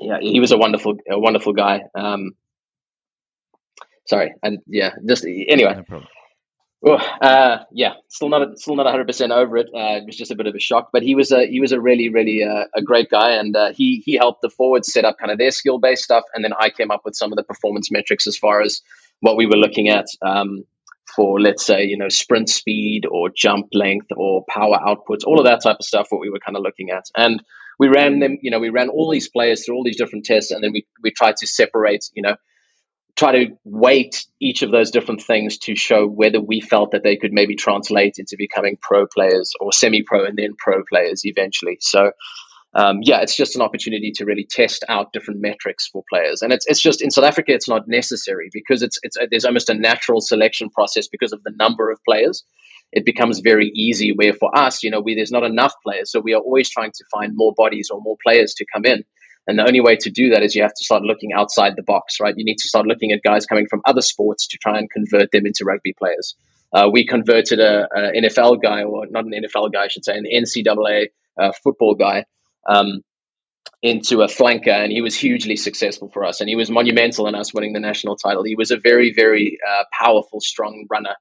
[0.00, 1.82] yeah, he was a wonderful, a wonderful guy.
[1.94, 2.32] Um,
[4.06, 5.82] sorry, and yeah, just anyway.
[5.88, 6.02] No
[6.86, 9.68] Oh, uh, yeah, still not still not 100 percent over it.
[9.74, 11.72] Uh, it was just a bit of a shock, but he was a he was
[11.72, 15.06] a really really uh, a great guy, and uh, he he helped the forwards set
[15.06, 17.36] up kind of their skill based stuff, and then I came up with some of
[17.36, 18.82] the performance metrics as far as
[19.20, 20.64] what we were looking at um,
[21.16, 25.46] for, let's say, you know, sprint speed or jump length or power outputs, all of
[25.46, 26.08] that type of stuff.
[26.10, 27.42] What we were kind of looking at, and
[27.78, 30.50] we ran them, you know, we ran all these players through all these different tests,
[30.50, 32.36] and then we we tried to separate, you know
[33.16, 37.16] try to weight each of those different things to show whether we felt that they
[37.16, 41.78] could maybe translate into becoming pro players or semi pro and then pro players eventually.
[41.80, 42.10] So,
[42.74, 46.42] um, yeah, it's just an opportunity to really test out different metrics for players.
[46.42, 49.70] And it's, it's just in South Africa, it's not necessary because it's, it's there's almost
[49.70, 52.44] a natural selection process because of the number of players.
[52.94, 54.12] It becomes very easy.
[54.12, 56.92] Where for us, you know, we, there's not enough players, so we are always trying
[56.92, 59.04] to find more bodies or more players to come in.
[59.46, 61.82] And the only way to do that is you have to start looking outside the
[61.82, 62.34] box, right?
[62.36, 65.32] You need to start looking at guys coming from other sports to try and convert
[65.32, 66.34] them into rugby players.
[66.72, 70.24] Uh, we converted a, NFL guy, or not an NFL guy, I should say, an
[70.24, 72.24] NCAA uh, football guy
[72.66, 73.02] um,
[73.82, 76.40] into a flanker, and he was hugely successful for us.
[76.40, 78.42] And he was monumental in us winning the national title.
[78.44, 81.14] He was a very, very uh, powerful, strong runner.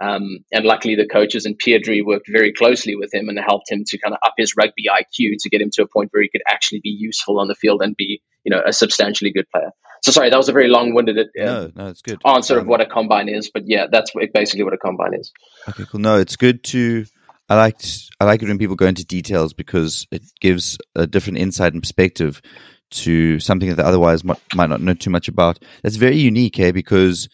[0.00, 3.84] Um, and luckily, the coaches and Pedrie worked very closely with him and helped him
[3.86, 6.28] to kind of up his rugby IQ to get him to a point where he
[6.28, 9.70] could actually be useful on the field and be, you know, a substantially good player.
[10.02, 12.22] So sorry, that was a very long-winded uh, no, no, it's good.
[12.24, 15.32] answer um, of what a combine is, but yeah, that's basically what a combine is.
[15.68, 16.00] Okay, cool.
[16.00, 17.04] No, it's good to
[17.48, 17.80] I like
[18.20, 21.82] I like it when people go into details because it gives a different insight and
[21.82, 22.42] perspective
[22.90, 25.58] to something that otherwise might, might not know too much about.
[25.82, 26.72] That's very unique, eh?
[26.72, 27.28] Because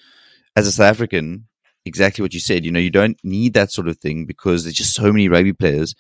[0.57, 1.47] as a South African,
[1.85, 2.65] exactly what you said.
[2.65, 5.53] You know, you don't need that sort of thing because there's just so many rugby
[5.53, 5.95] players.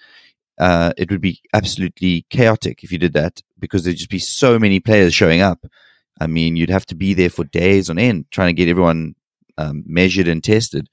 [0.59, 4.59] Uh, it would be absolutely chaotic if you did that because there'd just be so
[4.59, 5.67] many players showing up.
[6.21, 9.17] I mean, you'd have to be there for days on end trying to get everyone
[9.59, 10.89] um, measured and tested.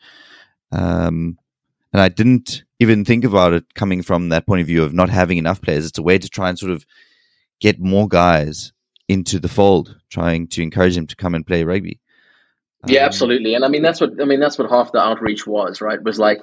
[0.71, 1.37] Um,
[1.93, 5.09] and I didn't even think about it coming from that point of view of not
[5.09, 5.85] having enough players.
[5.85, 6.85] It's a way to try and sort of
[7.59, 8.71] get more guys
[9.07, 11.99] into the fold, trying to encourage them to come and play rugby.
[12.87, 13.55] Yeah, um, absolutely.
[13.55, 16.01] And I mean that's what I mean that's what half the outreach was, right?
[16.01, 16.41] Was like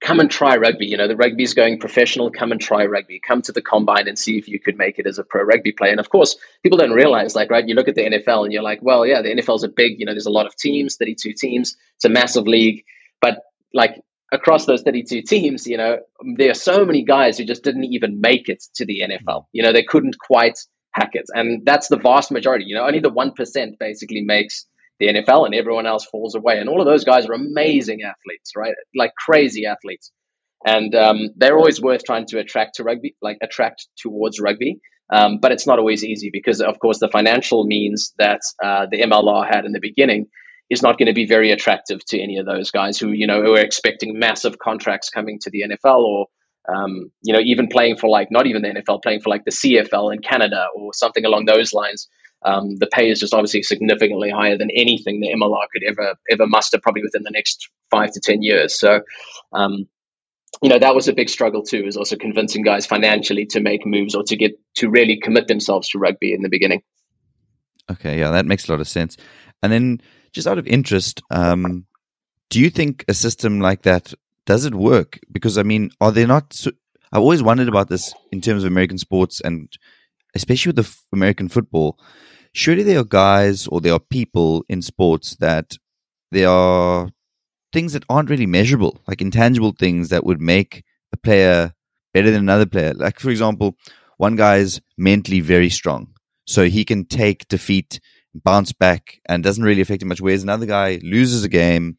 [0.00, 0.86] come and try rugby.
[0.86, 2.30] You know, the rugby's going professional.
[2.30, 3.20] Come and try rugby.
[3.20, 5.72] Come to the combine and see if you could make it as a pro rugby
[5.72, 5.90] player.
[5.90, 7.66] And of course, people don't realize, like, right?
[7.66, 9.98] You look at the NFL and you're like, well, yeah, the NFL's a big.
[9.98, 11.76] You know, there's a lot of teams, 32 teams.
[11.96, 12.84] It's a massive league,
[13.20, 13.40] but
[13.72, 15.98] like across those 32 teams, you know,
[16.36, 19.46] there are so many guys who just didn't even make it to the NFL.
[19.52, 20.58] You know, they couldn't quite
[20.92, 21.26] hack it.
[21.32, 22.64] And that's the vast majority.
[22.66, 24.66] You know, only the 1% basically makes
[24.98, 26.58] the NFL and everyone else falls away.
[26.58, 28.74] And all of those guys are amazing athletes, right?
[28.94, 30.10] Like crazy athletes.
[30.64, 34.80] And um, they're always worth trying to attract to rugby, like attract towards rugby.
[35.12, 39.02] Um, but it's not always easy because, of course, the financial means that uh, the
[39.02, 40.26] MLR had in the beginning
[40.68, 43.42] is not going to be very attractive to any of those guys who you know
[43.42, 46.26] who are expecting massive contracts coming to the NFL or
[46.68, 49.52] um, you know even playing for like not even the NFL playing for like the
[49.52, 52.08] CFL in Canada or something along those lines.
[52.44, 56.46] Um, the pay is just obviously significantly higher than anything the MLR could ever ever
[56.46, 58.78] muster probably within the next five to ten years.
[58.78, 59.00] So.
[59.52, 59.88] Um,
[60.62, 63.84] you know that was a big struggle too is also convincing guys financially to make
[63.84, 66.82] moves or to get to really commit themselves to rugby in the beginning
[67.90, 69.18] okay yeah that makes a lot of sense
[69.62, 70.00] and then
[70.32, 71.86] just out of interest, um,
[72.50, 74.12] do you think a system like that
[74.44, 75.18] does it work?
[75.32, 76.64] Because I mean, are they not?
[77.12, 79.68] I've always wondered about this in terms of American sports and
[80.36, 81.98] especially with the f- American football.
[82.52, 85.76] Surely there are guys or there are people in sports that
[86.30, 87.10] there are
[87.72, 91.72] things that aren't really measurable, like intangible things that would make a player
[92.14, 92.94] better than another player.
[92.94, 93.76] Like for example,
[94.16, 96.14] one guy's mentally very strong,
[96.46, 98.00] so he can take defeat
[98.34, 100.20] bounce back and doesn't really affect him much.
[100.20, 101.98] Whereas another guy loses a game,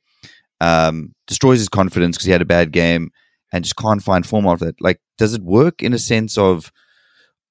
[0.62, 3.12] um, destroys his confidence because he had a bad game
[3.52, 4.76] and just can't find form of it.
[4.80, 6.72] Like, does it work in a sense of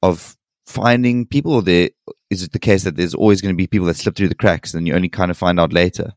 [0.03, 0.36] of
[0.67, 1.91] finding people, or there
[2.31, 4.35] is it the case that there's always going to be people that slip through the
[4.35, 6.13] cracks and you only kind of find out later?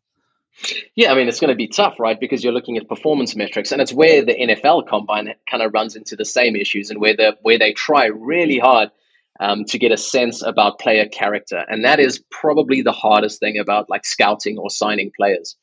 [0.96, 2.20] Yeah, I mean it's going to be tough, right?
[2.20, 5.96] Because you're looking at performance metrics, and it's where the NFL combine kind of runs
[5.96, 8.90] into the same issues, and where the where they try really hard
[9.40, 11.64] um, to get a sense about player character.
[11.70, 15.56] And that is probably the hardest thing about like scouting or signing players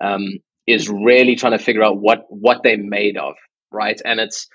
[0.00, 3.34] um, is really trying to figure out what what they're made of,
[3.70, 4.00] right?
[4.04, 4.48] And it's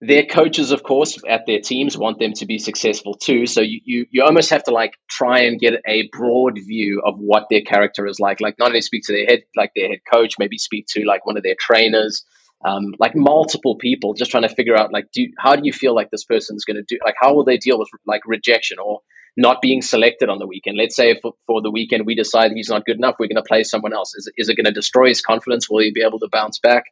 [0.00, 3.46] their coaches, of course, at their teams want them to be successful too.
[3.46, 7.18] So you, you you almost have to like try and get a broad view of
[7.18, 8.40] what their character is like.
[8.40, 11.26] Like not only speak to their head, like their head coach, maybe speak to like
[11.26, 12.24] one of their trainers,
[12.64, 15.94] um, like multiple people just trying to figure out like do how do you feel
[15.94, 19.00] like this person's going to do like how will they deal with like rejection or
[19.36, 22.68] not being selected on the weekend let's say for, for the weekend we decide he's
[22.68, 25.08] not good enough we're going to play someone else is, is it going to destroy
[25.08, 26.84] his confidence will he be able to bounce back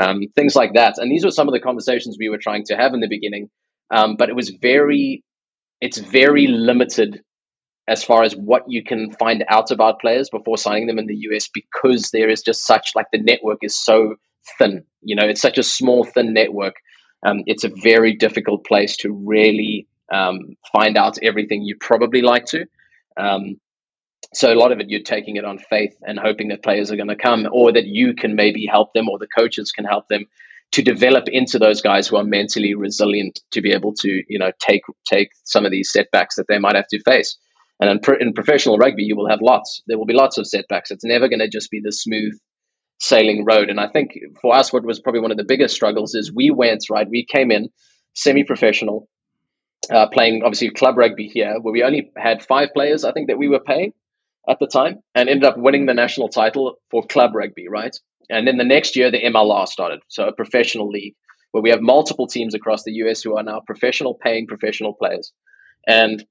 [0.00, 2.76] um, things like that and these were some of the conversations we were trying to
[2.76, 3.48] have in the beginning
[3.90, 5.22] um, but it was very
[5.80, 7.22] it's very limited
[7.88, 11.16] as far as what you can find out about players before signing them in the
[11.30, 14.14] US because there is just such like the network is so
[14.58, 14.84] thin.
[15.02, 16.76] You know, it's such a small, thin network.
[17.24, 22.46] Um, it's a very difficult place to really um, find out everything you probably like
[22.46, 22.66] to.
[23.16, 23.60] Um,
[24.34, 26.96] so a lot of it, you're taking it on faith and hoping that players are
[26.96, 30.08] going to come, or that you can maybe help them, or the coaches can help
[30.08, 30.24] them
[30.72, 34.52] to develop into those guys who are mentally resilient to be able to you know
[34.58, 37.36] take take some of these setbacks that they might have to face.
[37.80, 39.82] And in, pro- in professional rugby, you will have lots.
[39.88, 40.92] There will be lots of setbacks.
[40.92, 42.32] It's never going to just be the smooth
[43.00, 43.70] sailing road.
[43.70, 46.52] And I think for us, what was probably one of the biggest struggles is we
[46.52, 47.08] went right.
[47.10, 47.70] We came in
[48.14, 49.08] semi-professional,
[49.90, 53.04] uh, playing obviously club rugby here, where we only had five players.
[53.04, 53.92] I think that we were paying
[54.48, 57.96] at the time, and ended up winning the national title for club rugby, right?
[58.30, 61.14] And then the next year, the MLR started, so a professional league
[61.52, 65.32] where we have multiple teams across the US who are now professional, paying professional players.
[65.86, 66.24] And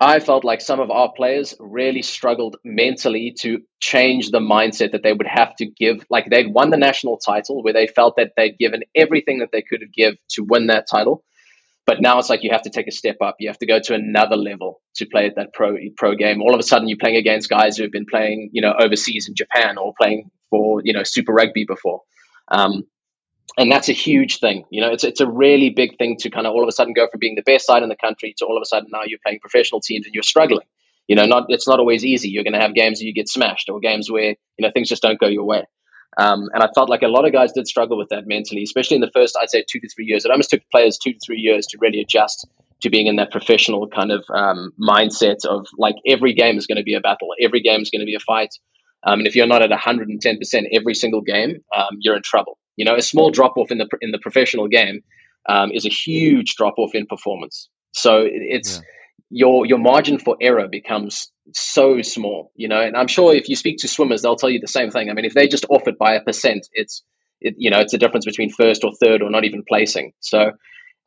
[0.00, 5.02] I felt like some of our players really struggled mentally to change the mindset that
[5.02, 6.06] they would have to give.
[6.08, 9.62] Like they'd won the national title where they felt that they'd given everything that they
[9.62, 11.24] could have give to win that title.
[11.88, 13.36] But now it's like you have to take a step up.
[13.38, 16.42] You have to go to another level to play at that pro pro game.
[16.42, 19.26] All of a sudden, you're playing against guys who have been playing, you know, overseas
[19.26, 22.02] in Japan or playing for, you know, Super Rugby before.
[22.48, 22.84] Um,
[23.56, 24.66] and that's a huge thing.
[24.70, 26.92] You know, it's it's a really big thing to kind of all of a sudden
[26.92, 29.04] go from being the best side in the country to all of a sudden now
[29.06, 30.66] you're playing professional teams and you're struggling.
[31.06, 32.28] You know, not it's not always easy.
[32.28, 34.90] You're going to have games where you get smashed or games where you know things
[34.90, 35.64] just don't go your way.
[36.18, 38.96] Um, and I felt like a lot of guys did struggle with that mentally, especially
[38.96, 40.24] in the first, I'd say, two to three years.
[40.24, 42.46] It almost took players two to three years to really adjust
[42.82, 46.76] to being in that professional kind of um, mindset of like every game is going
[46.76, 48.50] to be a battle, every game is going to be a fight.
[49.04, 52.58] Um, and if you're not at 110% every single game, um, you're in trouble.
[52.76, 55.02] You know, a small drop off in the in the professional game
[55.48, 57.68] um, is a huge drop off in performance.
[57.92, 58.82] So it's yeah.
[59.30, 62.52] Your your margin for error becomes so small.
[62.56, 64.90] You know, and I'm sure if you speak to swimmers, they'll tell you the same
[64.90, 65.10] thing.
[65.10, 67.02] I mean, if they just off it by a percent, it's
[67.40, 70.12] it, you know it's a difference between first or third or not even placing.
[70.20, 70.52] So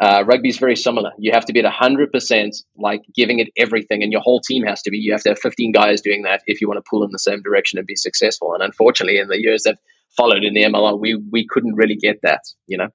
[0.02, 1.12] uh, rugby is very similar.
[1.20, 4.82] You have to be at 100%, like giving it everything, and your whole team has
[4.84, 4.98] to be.
[4.98, 7.20] You have to have 15 guys doing that if you want to pull in the
[7.20, 8.56] same direction and be successful.
[8.56, 9.78] And unfortunately, in the years that
[10.18, 12.88] followed in the MLR, we we couldn't really get that, you know.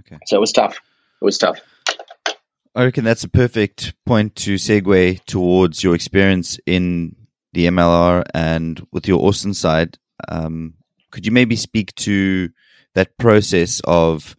[0.00, 0.18] Okay.
[0.26, 0.80] So it was tough.
[1.20, 1.60] It was tough.
[2.76, 7.16] I reckon that's a perfect point to segue towards your experience in
[7.54, 9.96] the MLR and with your Austin side.
[10.28, 10.74] Um,
[11.10, 12.50] could you maybe speak to
[12.92, 14.36] that process of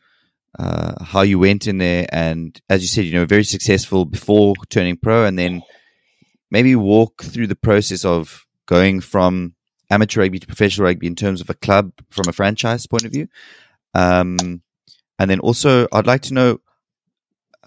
[0.60, 4.54] uh, how you went in there and, as you said, you know, very successful before
[4.70, 5.64] turning pro, and then
[6.52, 9.56] maybe walk through the process of going from
[9.90, 13.12] amateur rugby to professional rugby in terms of a club from a franchise point of
[13.12, 13.28] view.
[13.96, 14.62] Um,
[15.18, 16.60] and then also, I'd like to know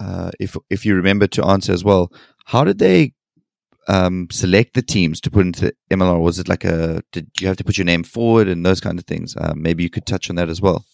[0.00, 2.12] uh, if if you remember to answer as well.
[2.46, 3.12] How did they
[3.86, 6.20] um, select the teams to put into the MLR?
[6.20, 8.98] Was it like a did you have to put your name forward and those kind
[8.98, 9.36] of things?
[9.36, 10.84] Uh, maybe you could touch on that as well.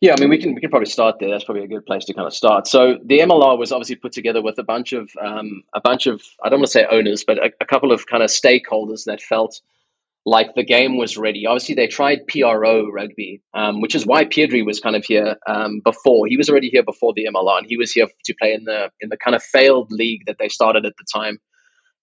[0.00, 1.30] Yeah, I mean, we can we can probably start there.
[1.30, 2.66] That's probably a good place to kind of start.
[2.66, 6.22] So the MLR was obviously put together with a bunch of um, a bunch of
[6.42, 9.22] I don't want to say owners, but a, a couple of kind of stakeholders that
[9.22, 9.60] felt
[10.26, 11.46] like the game was ready.
[11.46, 15.80] Obviously, they tried PRO rugby, um, which is why Pedrie was kind of here um,
[15.82, 16.26] before.
[16.26, 18.90] He was already here before the MLR, and he was here to play in the
[19.00, 21.38] in the kind of failed league that they started at the time.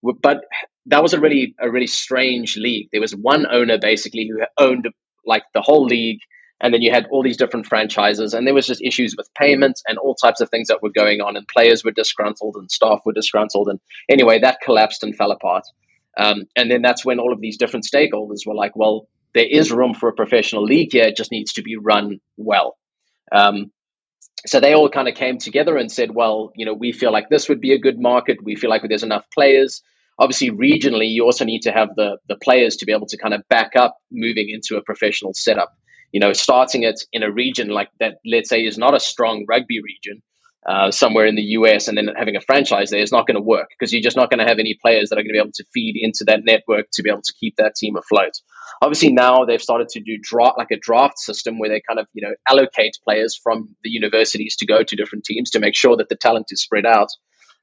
[0.02, 0.44] But
[0.86, 2.88] that was a really a really strange league.
[2.90, 4.88] There was one owner basically who owned
[5.24, 6.20] like the whole league,
[6.60, 9.82] and then you had all these different franchises, and there was just issues with payments
[9.86, 13.00] and all types of things that were going on, and players were disgruntled and staff
[13.04, 13.78] were disgruntled, and
[14.08, 15.64] anyway, that collapsed and fell apart.
[16.18, 19.70] Um, and then that's when all of these different stakeholders were like, well, there is
[19.70, 21.04] room for a professional league here.
[21.04, 22.76] It just needs to be run well.
[23.30, 23.70] Um,
[24.46, 27.28] so they all kind of came together and said, well, you know, we feel like
[27.28, 28.38] this would be a good market.
[28.42, 29.82] We feel like there's enough players.
[30.18, 33.34] Obviously, regionally, you also need to have the the players to be able to kind
[33.34, 35.72] of back up moving into a professional setup.
[36.12, 39.44] You know, starting it in a region like that, let's say, is not a strong
[39.48, 40.22] rugby region,
[40.66, 43.40] uh, somewhere in the US and then having a franchise there is not going to
[43.40, 45.38] work because you're just not going to have any players that are going to be
[45.38, 48.32] able to feed into that network to be able to keep that team afloat.
[48.82, 52.06] Obviously, now they've started to do draft like a draft system where they kind of
[52.12, 55.96] you know allocate players from the universities to go to different teams to make sure
[55.96, 57.08] that the talent is spread out.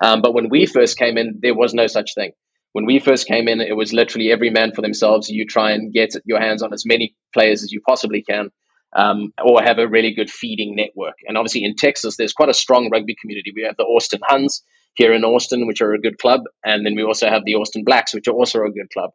[0.01, 2.31] Um, but when we first came in, there was no such thing.
[2.73, 5.29] When we first came in, it was literally every man for themselves.
[5.29, 8.49] You try and get your hands on as many players as you possibly can
[8.95, 11.15] um, or have a really good feeding network.
[11.27, 13.51] And obviously in Texas, there's quite a strong rugby community.
[13.55, 14.63] We have the Austin Huns
[14.95, 17.83] here in Austin, which are a good club, and then we also have the Austin
[17.83, 19.11] Blacks, which are also a good club.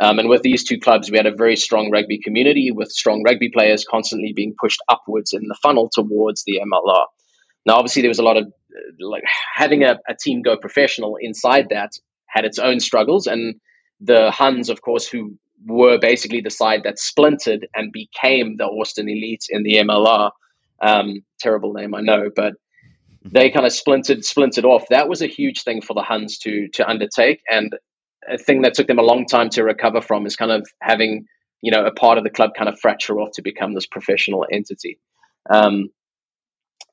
[0.00, 3.22] Um, and with these two clubs, we had a very strong rugby community with strong
[3.26, 7.06] rugby players constantly being pushed upwards in the funnel towards the MLR.
[7.64, 9.24] Now, obviously, there was a lot of uh, like
[9.54, 11.92] having a, a team go professional inside that
[12.26, 13.56] had its own struggles, and
[14.00, 19.08] the Huns, of course, who were basically the side that splintered and became the Austin
[19.08, 20.30] Elite in the MLR.
[20.80, 22.54] Um, terrible name, I know, but
[23.24, 24.84] they kind of splintered splintered off.
[24.90, 27.72] That was a huge thing for the Huns to to undertake, and
[28.28, 31.26] a thing that took them a long time to recover from is kind of having
[31.62, 34.46] you know a part of the club kind of fracture off to become this professional
[34.52, 34.98] entity.
[35.50, 35.88] Um,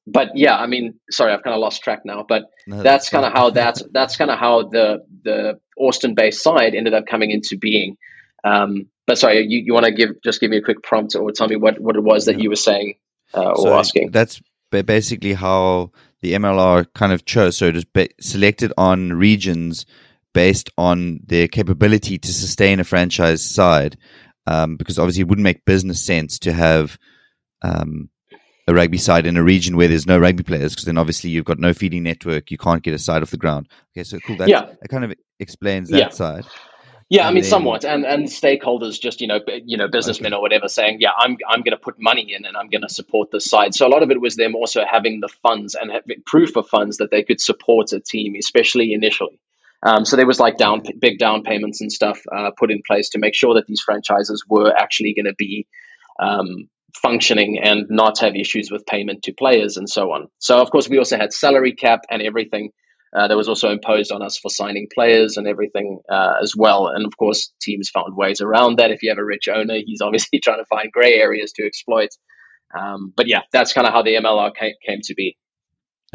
[0.06, 2.26] but yeah, I mean, sorry, I've kind of lost track now.
[2.28, 6.42] But no, that's, that's kind of how that's that's kind of how the the Austin-based
[6.42, 7.98] side ended up coming into being.
[8.44, 11.32] Um, but sorry, you, you want to give just give me a quick prompt or
[11.32, 12.96] tell me what, what it was that you were saying
[13.34, 14.12] uh, or so asking?
[14.12, 14.42] That's
[14.72, 15.92] basically how
[16.22, 17.58] the MLR kind of chose.
[17.58, 19.86] So it was ba- selected on regions
[20.34, 23.98] based on their capability to sustain a franchise side,
[24.48, 26.98] um, because obviously it wouldn't make business sense to have
[27.62, 28.10] um,
[28.68, 31.46] a rugby side in a region where there's no rugby players, because then obviously you've
[31.46, 33.68] got no feeding network, you can't get a side off the ground.
[33.92, 34.38] Okay, so cool.
[34.38, 34.72] That yeah.
[34.82, 36.10] that kind of explains that yeah.
[36.10, 36.46] side.
[37.14, 40.40] Yeah, I mean, then, somewhat, and and stakeholders, just you know, you know, businessmen okay.
[40.40, 42.90] or whatever, saying, yeah, I'm I'm going to put money in and I'm going to
[42.90, 43.76] support this side.
[43.76, 45.92] So a lot of it was them also having the funds and
[46.26, 49.40] proof of funds that they could support a team, especially initially.
[49.84, 53.10] Um, so there was like down big down payments and stuff uh, put in place
[53.10, 55.68] to make sure that these franchises were actually going to be
[56.20, 60.30] um, functioning and not have issues with payment to players and so on.
[60.40, 62.72] So of course we also had salary cap and everything
[63.16, 66.88] uh, that was also imposed on us for signing players and everything uh, as well.
[66.88, 68.92] And of course, teams found ways around that.
[68.92, 72.10] If you have a rich owner, he's obviously trying to find gray areas to exploit.
[72.78, 75.38] Um, but yeah, that's kind of how the MLR came, came, to be.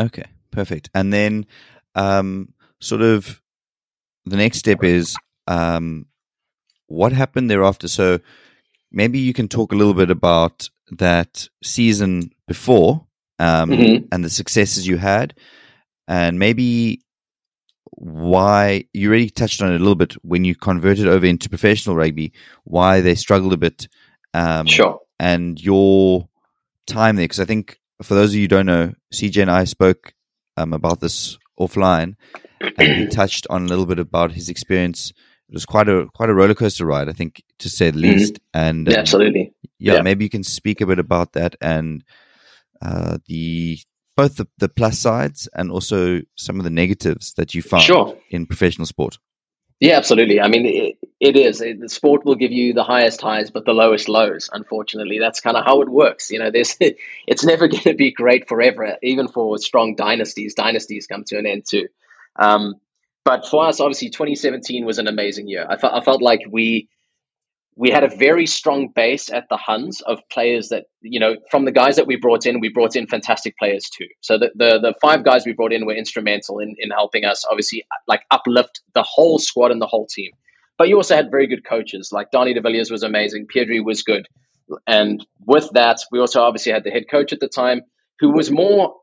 [0.00, 0.90] Okay, perfect.
[0.92, 1.46] And then,
[1.94, 3.40] um, sort of,
[4.24, 6.06] the next step is um,
[6.88, 7.86] what happened thereafter.
[7.86, 8.18] So
[8.90, 13.06] maybe you can talk a little bit about that season before
[13.38, 14.06] um, mm-hmm.
[14.10, 15.34] and the successes you had
[16.08, 17.02] and maybe
[17.90, 21.96] why you already touched on it a little bit when you converted over into professional
[21.96, 22.32] rugby,
[22.64, 23.88] why they struggled a bit.
[24.34, 25.00] Um, sure.
[25.18, 26.28] And your
[26.86, 29.64] time there, because I think for those of you who don't know, CJ and I
[29.64, 30.14] spoke
[30.56, 32.14] um, about this offline,
[32.60, 35.12] and he touched on a little bit about his experience.
[35.48, 38.18] It was quite a quite a roller coaster ride, I think, to say the mm-hmm.
[38.18, 38.34] least.
[38.34, 38.58] Mm-hmm.
[38.58, 42.04] And um, yeah, absolutely, yeah, yeah, maybe you can speak a bit about that and
[42.80, 43.78] uh, the
[44.18, 48.18] both the, the plus sides and also some of the negatives that you find sure.
[48.30, 49.16] in professional sport.
[49.78, 50.40] Yeah, absolutely.
[50.40, 51.60] I mean, it, it is.
[51.60, 54.50] It, the sport will give you the highest highs, but the lowest lows.
[54.52, 56.32] Unfortunately, that's kind of how it works.
[56.32, 56.76] You know, there's
[57.28, 58.96] it's never going to be great forever.
[59.04, 61.86] Even for strong dynasties, dynasties come to an end too.
[62.34, 62.74] Um,
[63.24, 65.64] but for us, obviously, 2017 was an amazing year.
[65.70, 66.88] I, fe- I felt like we
[67.78, 71.64] we had a very strong base at the Huns of players that, you know, from
[71.64, 74.08] the guys that we brought in, we brought in fantastic players too.
[74.20, 77.44] So the, the, the five guys we brought in were instrumental in, in helping us
[77.48, 80.32] obviously like uplift the whole squad and the whole team.
[80.76, 84.02] But you also had very good coaches, like Donnie de Villiers was amazing, Pedrie was
[84.02, 84.26] good.
[84.88, 87.82] And with that, we also obviously had the head coach at the time
[88.18, 88.96] who was more,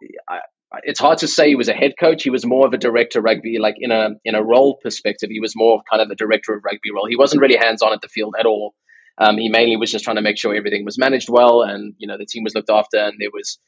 [0.83, 2.23] it's hard to say he was a head coach.
[2.23, 5.29] He was more of a director rugby, like in a in a role perspective.
[5.29, 7.07] He was more kind of a director of rugby role.
[7.07, 8.73] He wasn't really hands on at the field at all.
[9.17, 12.07] Um, he mainly was just trying to make sure everything was managed well, and you
[12.07, 13.59] know the team was looked after, and there was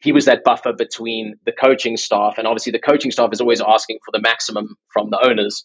[0.00, 3.60] he was that buffer between the coaching staff, and obviously the coaching staff is always
[3.60, 5.64] asking for the maximum from the owners,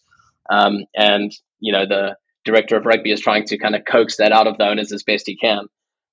[0.50, 4.32] um, and you know the director of rugby is trying to kind of coax that
[4.32, 5.66] out of the owners as best he can,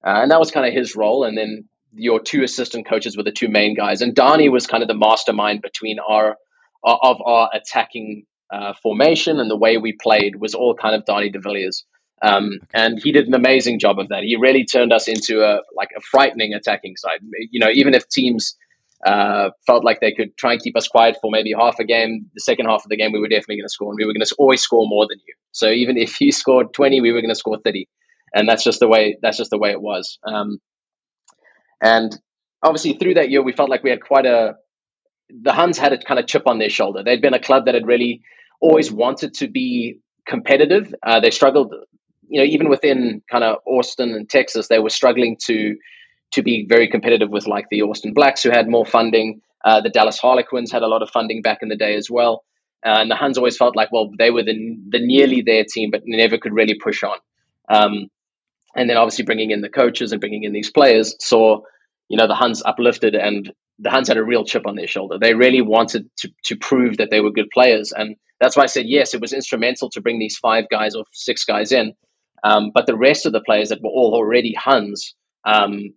[0.05, 1.23] uh, and that was kind of his role.
[1.23, 4.83] And then your two assistant coaches were the two main guys, and Donnie was kind
[4.83, 6.37] of the mastermind between our
[6.83, 11.31] of our attacking uh, formation and the way we played was all kind of Donnie
[11.31, 11.83] de Villiers.
[12.21, 14.23] Um, and he did an amazing job of that.
[14.23, 17.19] He really turned us into a like a frightening attacking side.
[17.51, 18.55] You know, even if teams
[19.05, 22.27] uh, felt like they could try and keep us quiet for maybe half a game,
[22.33, 24.13] the second half of the game we were definitely going to score, and we were
[24.13, 25.33] going to always score more than you.
[25.51, 27.89] So even if you scored twenty, we were going to score thirty,
[28.33, 30.17] and that's just the way that's just the way it was.
[30.25, 30.59] Um,
[31.85, 32.19] and
[32.63, 34.55] obviously, through that year, we felt like we had quite a.
[35.29, 37.03] The Huns had a kind of chip on their shoulder.
[37.03, 38.21] They'd been a club that had really
[38.59, 40.93] always wanted to be competitive.
[41.03, 41.73] Uh, they struggled,
[42.27, 45.77] you know, even within kind of Austin and Texas, they were struggling to
[46.31, 49.41] to be very competitive with like the Austin Blacks, who had more funding.
[49.63, 52.43] Uh, the Dallas Harlequins had a lot of funding back in the day as well.
[52.83, 55.91] Uh, and the Huns always felt like, well, they were the, the nearly their team,
[55.91, 57.17] but never could really push on.
[57.69, 58.09] Um,
[58.75, 61.61] and then obviously bringing in the coaches and bringing in these players saw
[62.07, 65.17] you know the Huns uplifted and the Huns had a real chip on their shoulder.
[65.19, 68.67] They really wanted to to prove that they were good players, and that's why I
[68.67, 69.13] said yes.
[69.13, 71.93] It was instrumental to bring these five guys or six guys in,
[72.43, 75.93] um, but the rest of the players that were all already Huns, um,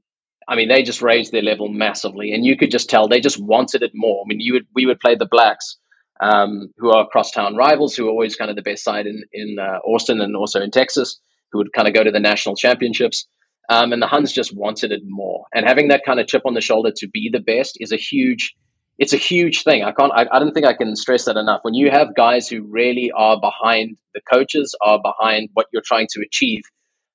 [0.47, 3.41] I mean, they just raised their level massively, and you could just tell they just
[3.41, 4.23] wanted it more.
[4.25, 5.77] I mean, you would we would play the Blacks.
[6.21, 9.57] Um, who are crosstown rivals, who are always kind of the best side in in
[9.61, 11.21] uh, Austin and also in Texas
[11.53, 13.27] who would kind of go to the national championships.
[13.69, 15.45] Um, and the Huns just wanted it more.
[15.55, 17.97] And having that kind of chip on the shoulder to be the best is a
[17.97, 18.55] huge,
[18.99, 19.85] it's a huge thing.
[19.85, 21.61] I can't, I, I don't think I can stress that enough.
[21.63, 26.07] When you have guys who really are behind the coaches, are behind what you're trying
[26.13, 26.63] to achieve,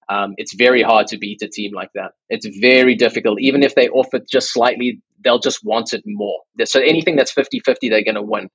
[0.10, 2.12] um, it's very hard to beat a team like that.
[2.30, 6.42] It's very difficult, even if they offer just slightly they'll just want it more.
[6.66, 8.50] So anything that's 50 50, they're going to win.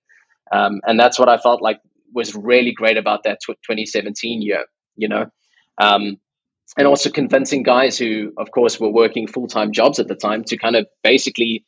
[0.52, 1.80] Um, and that's what I felt like
[2.12, 4.64] was really great about that 2017 year,
[4.96, 5.26] you know.
[5.80, 6.18] Um,
[6.76, 10.44] and also convincing guys who, of course, were working full time jobs at the time
[10.44, 11.64] to kind of basically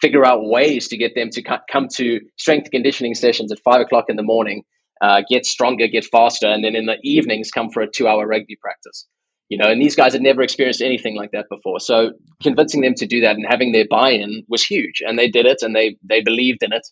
[0.00, 4.06] figure out ways to get them to come to strength conditioning sessions at five o'clock
[4.08, 4.62] in the morning,
[5.00, 8.26] uh, get stronger, get faster, and then in the evenings come for a two hour
[8.26, 9.06] rugby practice.
[9.48, 11.78] You know, and these guys had never experienced anything like that before.
[11.78, 15.28] So convincing them to do that and having their buy in was huge, and they
[15.28, 16.86] did it, and they they believed in it.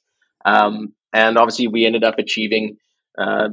[0.44, 2.76] Um, and obviously, we ended up achieving
[3.18, 3.50] uh,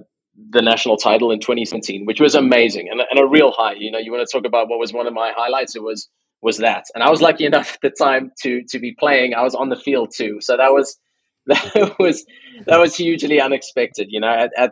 [0.49, 3.73] the national title in 2017, which was amazing and, and a real high.
[3.77, 5.75] You know, you want to talk about what was one of my highlights?
[5.75, 6.09] It was
[6.41, 9.33] was that, and I was lucky enough at the time to to be playing.
[9.33, 10.97] I was on the field too, so that was
[11.47, 12.25] that was
[12.65, 14.07] that was hugely unexpected.
[14.09, 14.71] You know, at, at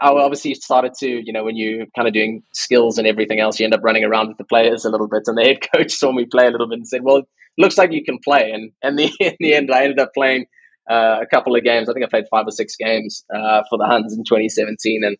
[0.00, 3.58] I obviously started to, you know, when you kind of doing skills and everything else,
[3.58, 5.22] you end up running around with the players a little bit.
[5.26, 7.22] And the head coach saw me play a little bit and said, "Well,
[7.58, 10.46] looks like you can play." And and the, in the end, I ended up playing
[10.88, 11.88] uh, a couple of games.
[11.88, 15.16] I think I played five or six games uh, for the Huns in 2017, and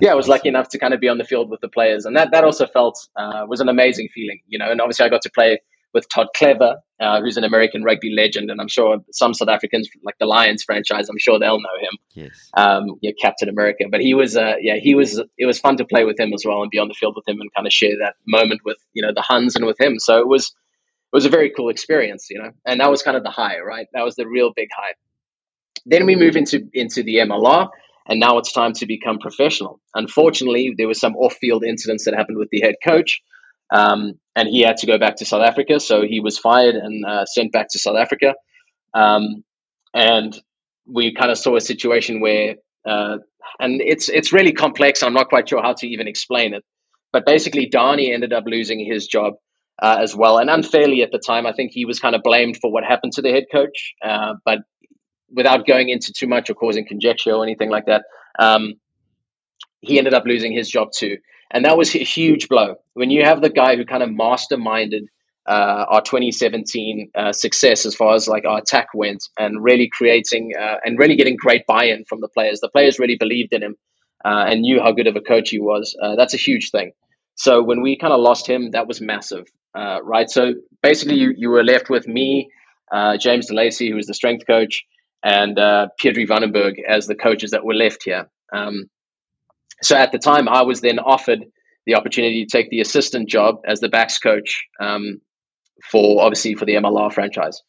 [0.00, 2.04] yeah, I was lucky enough to kind of be on the field with the players,
[2.04, 4.70] and that that also felt uh, was an amazing feeling, you know.
[4.70, 5.60] And obviously, I got to play
[5.92, 9.88] with Todd Clever, uh, who's an American rugby legend, and I'm sure some South Africans,
[10.04, 11.98] like the Lions franchise, I'm sure they'll know him.
[12.14, 13.84] Yes, um, yeah, Captain America.
[13.90, 15.20] But he was, uh, yeah, he was.
[15.36, 17.28] It was fun to play with him as well and be on the field with
[17.28, 19.98] him and kind of share that moment with you know the Huns and with him.
[19.98, 20.46] So it was
[21.12, 22.52] it was a very cool experience, you know.
[22.64, 23.88] And that was kind of the high, right?
[23.92, 24.94] That was the real big high.
[25.86, 27.68] Then we move into into the MLR,
[28.06, 29.80] and now it's time to become professional.
[29.94, 33.20] Unfortunately, there were some off-field incidents that happened with the head coach,
[33.72, 35.80] um, and he had to go back to South Africa.
[35.80, 38.34] So he was fired and uh, sent back to South Africa.
[38.94, 39.44] Um,
[39.94, 40.36] and
[40.86, 42.56] we kind of saw a situation where,
[42.86, 43.18] uh,
[43.58, 45.02] and it's it's really complex.
[45.02, 46.64] I'm not quite sure how to even explain it,
[47.12, 49.34] but basically, Dani ended up losing his job.
[49.82, 52.58] Uh, as well, and unfairly at the time, I think he was kind of blamed
[52.60, 53.94] for what happened to the head coach.
[54.04, 54.58] Uh, but
[55.30, 58.04] without going into too much or causing conjecture or anything like that,
[58.38, 58.74] um,
[59.80, 61.18] he ended up losing his job too.
[61.50, 62.76] And that was a huge blow.
[62.94, 65.06] When you have the guy who kind of masterminded
[65.46, 70.52] uh, our 2017 uh, success as far as like our attack went and really creating
[70.58, 72.60] uh, and really getting great buy-in from the players.
[72.60, 73.76] The players really believed in him
[74.24, 75.96] uh, and knew how good of a coach he was.
[76.00, 76.92] Uh, that's a huge thing.
[77.34, 80.30] So when we kind of lost him, that was massive, uh, right?
[80.30, 82.50] So basically, you, you were left with me,
[83.18, 84.84] James DeLacy, who was the strength coach,
[85.22, 88.30] and uh, Pedrie Wannenburg as the coaches that were left here.
[88.52, 88.88] Um,
[89.82, 91.44] so at the time, I was then offered
[91.86, 95.20] the opportunity to take the assistant job as the backs coach um,
[95.90, 97.62] for obviously for the MLR franchise,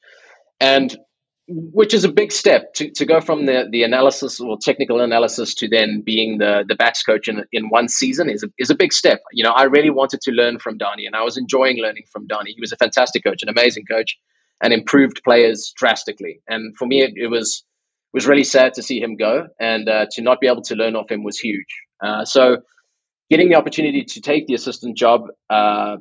[0.60, 0.95] and
[1.47, 5.54] which is a big step to, to go from the, the analysis or technical analysis
[5.56, 8.76] to then being the, the backs coach in, in one season is a, is a
[8.76, 9.22] big step.
[9.34, 12.28] You know, I really wanted to learn from Dani and I was enjoying learning from
[12.28, 12.47] Dani.
[12.47, 14.18] He was a fantastic coach, an amazing coach
[14.62, 16.41] and improved players drastically.
[16.47, 17.64] And for me, it, it was
[18.14, 20.95] was really sad to see him go, and uh, to not be able to learn
[20.95, 21.68] off him was huge.
[22.03, 22.57] Uh, so,
[23.30, 25.97] getting the opportunity to take the assistant job uh,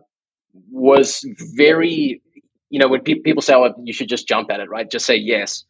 [0.71, 1.25] was
[1.57, 2.23] very,
[2.71, 4.91] you know, when pe- people say, "Oh, you should just jump at it," right?
[4.91, 5.65] Just say yes.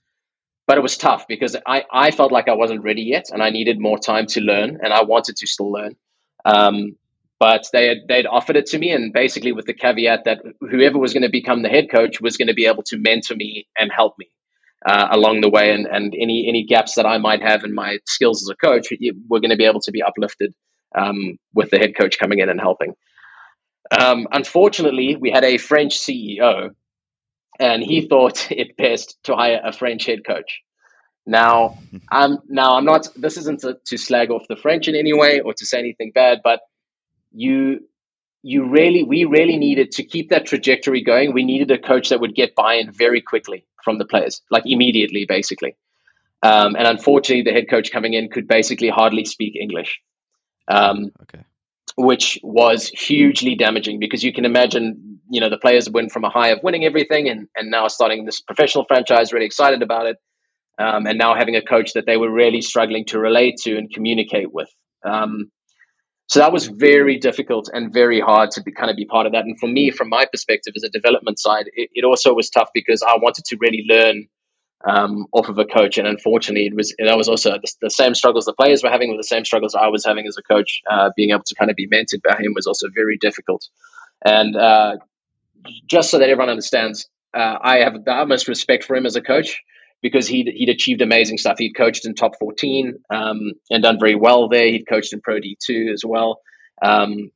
[0.66, 3.50] But it was tough because I, I felt like I wasn't ready yet, and I
[3.50, 5.96] needed more time to learn, and I wanted to still learn.
[6.44, 6.96] Um,
[7.40, 10.98] but they had they'd offered it to me, and basically with the caveat that whoever
[10.98, 13.66] was going to become the head coach was going to be able to mentor me
[13.76, 14.30] and help me
[14.86, 17.98] uh, along the way, and and any any gaps that I might have in my
[18.06, 18.88] skills as a coach
[19.28, 20.54] were going to be able to be uplifted
[20.94, 22.94] um, with the head coach coming in and helping.
[23.90, 26.70] Um, unfortunately, we had a French CEO,
[27.58, 30.60] and he thought it best to hire a French head coach.
[31.26, 31.78] Now,
[32.10, 33.08] I'm now I'm not.
[33.16, 36.12] This isn't to, to slag off the French in any way or to say anything
[36.14, 36.60] bad, but
[37.32, 37.80] you
[38.42, 41.32] you really we really needed to keep that trajectory going.
[41.32, 45.24] We needed a coach that would get buy-in very quickly from the players like immediately
[45.26, 45.76] basically.
[46.42, 50.00] Um, and unfortunately the head coach coming in could basically hardly speak english
[50.68, 51.44] um, okay.
[51.96, 56.30] which was hugely damaging because you can imagine you know the players went from a
[56.30, 60.16] high of winning everything and, and now starting this professional franchise really excited about it
[60.80, 63.92] um, and now having a coach that they were really struggling to relate to and
[63.92, 64.70] communicate with.
[65.04, 65.50] Um,
[66.30, 69.32] so that was very difficult and very hard to be, kind of be part of
[69.32, 69.46] that.
[69.46, 72.68] And for me, from my perspective as a development side, it, it also was tough
[72.72, 74.28] because I wanted to really learn
[74.84, 75.98] um, off of a coach.
[75.98, 79.10] And unfortunately, it was that was also the, the, same struggles the players were having,
[79.10, 80.82] with the same struggles I was having as a coach.
[80.88, 83.68] Uh, being able to kind of be mentored by him was also very difficult.
[84.24, 84.98] And uh,
[85.88, 89.20] just so that everyone understands, uh, I have the utmost respect for him as a
[89.20, 89.60] coach
[90.02, 91.58] because he'd, he'd achieved amazing stuff.
[91.58, 94.66] He'd coached in top 14 um, and done very well there.
[94.66, 96.40] He'd coached in Pro D2 as well.
[96.82, 97.30] Um,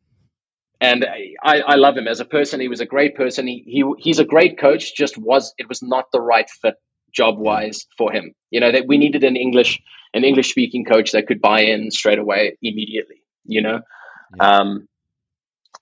[0.80, 1.06] and
[1.42, 2.60] I, I love him as a person.
[2.60, 3.46] He was a great person.
[3.46, 4.94] He, he he's a great coach.
[4.94, 6.74] Just was it was not the right fit
[7.12, 8.34] job wise for him.
[8.50, 9.80] You know that we needed an English
[10.12, 13.22] an English speaking coach that could buy in straight away immediately.
[13.46, 13.80] You know,
[14.36, 14.58] yeah.
[14.58, 14.88] um,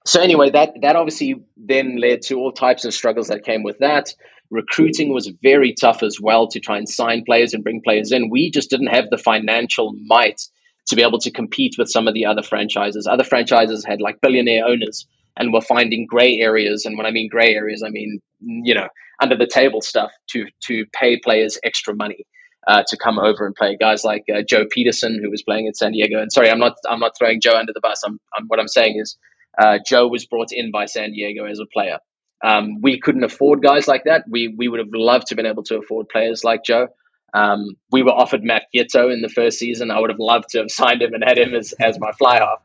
[0.05, 3.79] so anyway, that that obviously then led to all types of struggles that came with
[3.79, 4.15] that.
[4.53, 8.31] Recruiting was very tough as well to try and sign players and bring players in.
[8.31, 10.43] We just didn't have the financial might
[10.89, 13.07] to be able to compete with some of the other franchises.
[13.07, 15.07] Other franchises had like billionaire owners
[15.39, 16.85] and were finding gray areas.
[16.85, 18.89] And when I mean gray areas, I mean you know
[19.23, 22.27] under the table stuff to to pay players extra money.
[22.65, 25.77] Uh, to come over and play guys like uh, Joe Pietersen, who was playing at
[25.77, 26.23] San Diego.
[26.23, 28.05] And sorry, I'm not I'm not throwing Joe under the bus.
[28.07, 29.17] I'm, I'm what I'm saying is
[29.59, 31.99] uh, Joe was brought in by San Diego as a player.
[32.43, 34.25] Um, we couldn't afford guys like that.
[34.29, 36.89] We we would have loved to have been able to afford players like Joe.
[37.35, 39.91] Um, we were offered Matt Giteau in the first season.
[39.91, 42.39] I would have loved to have signed him and had him as, as my fly
[42.39, 42.63] half.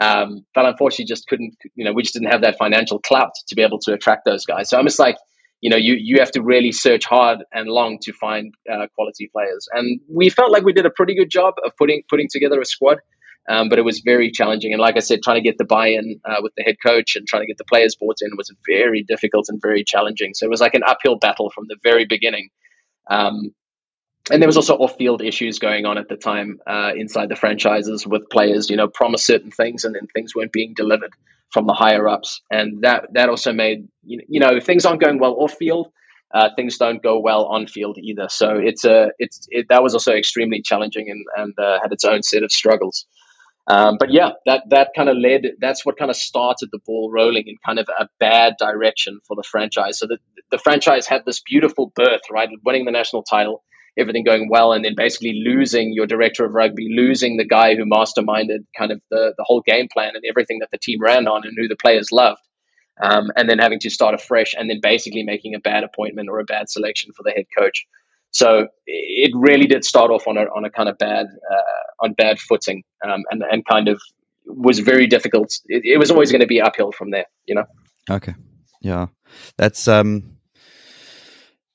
[0.00, 1.56] Um, but unfortunately, just couldn't.
[1.74, 4.44] You know, we just didn't have that financial clout to be able to attract those
[4.44, 4.68] guys.
[4.68, 5.16] So I'm just like,
[5.60, 9.28] you know, you you have to really search hard and long to find uh, quality
[9.32, 9.68] players.
[9.72, 12.64] And we felt like we did a pretty good job of putting putting together a
[12.64, 12.98] squad.
[13.48, 14.72] Um, but it was very challenging.
[14.72, 17.26] And like I said, trying to get the buy-in uh, with the head coach and
[17.26, 20.32] trying to get the players bought in was very difficult and very challenging.
[20.34, 22.48] So it was like an uphill battle from the very beginning.
[23.10, 23.54] Um,
[24.30, 28.06] and there was also off-field issues going on at the time uh, inside the franchises
[28.06, 31.12] with players, you know, promise certain things and then things weren't being delivered
[31.54, 35.20] from the higher ups, and that that also made you know if things aren't going
[35.20, 35.86] well off-field,
[36.34, 38.26] uh, things don't go well on-field either.
[38.28, 42.04] So it's a it's it, that was also extremely challenging and and uh, had its
[42.04, 43.06] own set of struggles.
[43.66, 45.42] Um, but yeah, that that kind of led.
[45.58, 49.36] That's what kind of started the ball rolling in kind of a bad direction for
[49.36, 49.98] the franchise.
[49.98, 50.18] So the
[50.50, 53.62] the franchise had this beautiful birth, right, winning the national title
[53.96, 57.84] everything going well, and then basically losing your director of rugby, losing the guy who
[57.84, 61.42] masterminded kind of the, the whole game plan and everything that the team ran on
[61.44, 62.40] and who the players loved.
[63.02, 66.38] Um, and then having to start afresh and then basically making a bad appointment or
[66.38, 67.86] a bad selection for the head coach.
[68.34, 72.14] So it really did start off on a, on a kind of bad uh, on
[72.14, 74.00] bad footing um, and and kind of
[74.44, 75.56] was very difficult.
[75.66, 77.64] It, it was always going to be uphill from there, you know.
[78.10, 78.34] Okay,
[78.80, 79.06] yeah,
[79.56, 80.36] that's um,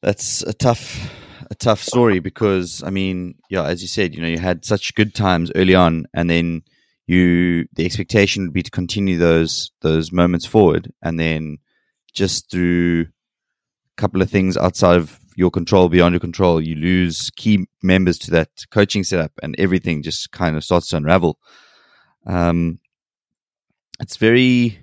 [0.01, 1.09] that's a tough
[1.49, 4.95] a tough story because I mean, yeah, as you said, you know, you had such
[4.95, 6.63] good times early on, and then
[7.07, 11.59] you the expectation would be to continue those those moments forward, and then
[12.13, 13.03] just through
[13.97, 18.17] a couple of things outside of your control, beyond your control, you lose key members
[18.19, 21.39] to that coaching setup, and everything just kind of starts to unravel.
[22.25, 22.79] Um,
[24.01, 24.77] it's very,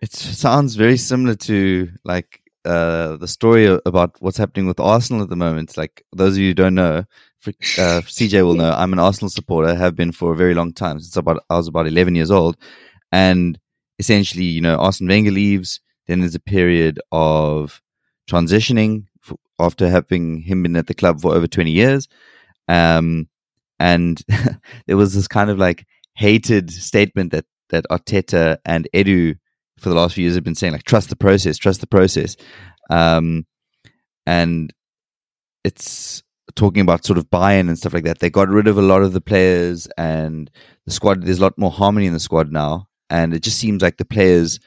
[0.00, 5.28] it sounds very similar to like uh, the story about what's happening with Arsenal at
[5.28, 5.76] the moment.
[5.76, 7.02] Like those of you who don't know, uh,
[7.46, 8.72] CJ will know.
[8.72, 9.76] I'm an Arsenal supporter.
[9.76, 12.56] Have been for a very long time since about I was about 11 years old,
[13.12, 13.56] and
[14.00, 15.78] essentially, you know, Arsene Wenger leaves.
[16.08, 17.80] Then there's a period of
[18.28, 22.08] transitioning for, after having him been at the club for over 20 years.
[22.68, 23.28] Um,
[23.78, 24.22] and
[24.86, 29.36] there was this kind of like hated statement that that Arteta and Edu
[29.78, 32.36] for the last few years have been saying like trust the process, trust the process,
[32.90, 33.46] um,
[34.26, 34.72] and
[35.64, 36.22] it's
[36.54, 38.18] talking about sort of buy-in and stuff like that.
[38.18, 40.50] They got rid of a lot of the players and
[40.84, 41.24] the squad.
[41.24, 44.04] There's a lot more harmony in the squad now, and it just seems like the
[44.04, 44.60] players,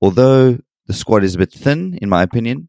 [0.00, 2.68] although the squad is a bit thin, in my opinion,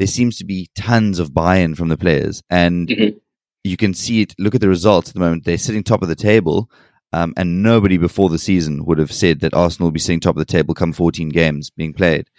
[0.00, 3.18] there seems to be tons of buy-in from the players, and mm-hmm.
[3.64, 4.34] you can see it.
[4.38, 6.70] Look at the results at the moment; they're sitting top of the table,
[7.12, 10.36] um, and nobody before the season would have said that Arsenal will be sitting top
[10.36, 12.30] of the table come 14 games being played.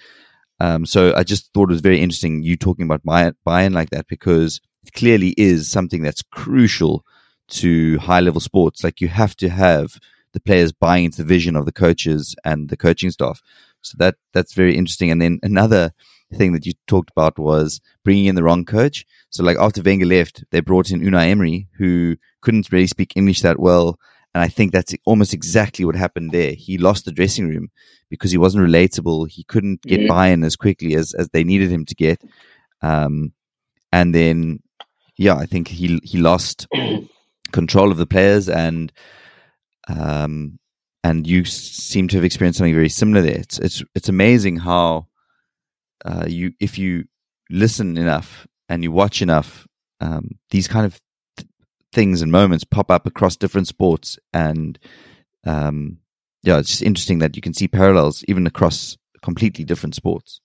[0.59, 4.07] Um, so I just thought it was very interesting you talking about buy-in like that
[4.07, 7.05] because it clearly is something that's crucial
[7.49, 8.83] to high level sports.
[8.83, 9.99] Like you have to have
[10.33, 13.39] the players buying into the vision of the coaches and the coaching staff.
[13.81, 15.11] So that that's very interesting.
[15.11, 15.93] And then another
[16.33, 19.05] thing that you talked about was bringing in the wrong coach.
[19.29, 23.41] So like after Wenger left, they brought in Unai Emery, who couldn't really speak English
[23.41, 23.99] that well
[24.33, 26.53] and I think that's almost exactly what happened there.
[26.53, 27.69] He lost the dressing room
[28.09, 29.29] because he wasn't relatable.
[29.29, 30.07] He couldn't get mm-hmm.
[30.07, 32.21] buy-in as quickly as, as they needed him to get.
[32.81, 33.33] Um,
[33.91, 34.63] and then,
[35.17, 36.65] yeah, I think he he lost
[37.51, 38.91] control of the players, and
[39.89, 40.57] um,
[41.03, 43.37] and you seem to have experienced something very similar there.
[43.39, 45.07] It's it's it's amazing how
[46.05, 47.05] uh, you if you
[47.49, 49.67] listen enough and you watch enough,
[49.99, 50.99] um, these kind of
[51.91, 54.79] things and moments pop up across different sports and
[55.45, 55.97] um,
[56.43, 60.39] yeah it's just interesting that you can see parallels even across completely different sports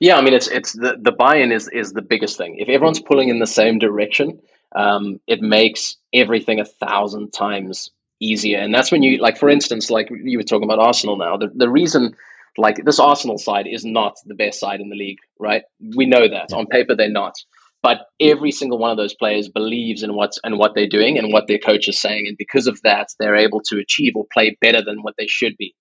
[0.00, 3.00] yeah i mean it's it's the, the buy-in is is the biggest thing if everyone's
[3.00, 4.40] pulling in the same direction
[4.74, 8.58] um, it makes everything a thousand times easier.
[8.58, 11.36] And that's when you like, for instance, like you were talking about Arsenal now.
[11.36, 12.16] The the reason
[12.56, 15.62] like this Arsenal side is not the best side in the league, right?
[15.96, 17.34] We know that on paper they're not.
[17.82, 21.32] But every single one of those players believes in what's and what they're doing and
[21.32, 24.56] what their coach is saying, and because of that, they're able to achieve or play
[24.60, 25.74] better than what they should be.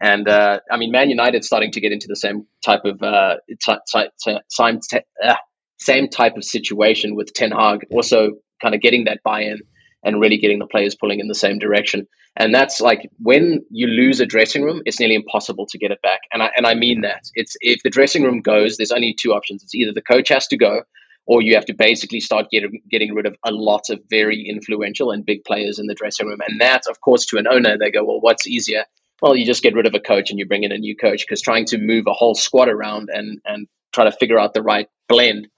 [0.00, 3.36] And uh, I mean, Man United starting to get into the same type of uh,
[3.46, 4.80] t- t- t- same,
[5.22, 5.34] uh,
[5.78, 9.58] same type of situation with Ten Hag, also kind of getting that buy-in
[10.02, 12.06] and really getting the players pulling in the same direction.
[12.36, 16.00] And that's like when you lose a dressing room, it's nearly impossible to get it
[16.02, 16.20] back.
[16.32, 17.22] And I and I mean that.
[17.34, 19.62] It's if the dressing room goes, there's only two options.
[19.62, 20.82] It's either the coach has to go
[21.26, 25.10] or you have to basically start getting getting rid of a lot of very influential
[25.10, 26.40] and big players in the dressing room.
[26.46, 28.84] And that, of course, to an owner, they go, well, what's easier?
[29.20, 31.26] Well, you just get rid of a coach and you bring in a new coach
[31.26, 34.62] because trying to move a whole squad around and and try to figure out the
[34.62, 35.48] right blend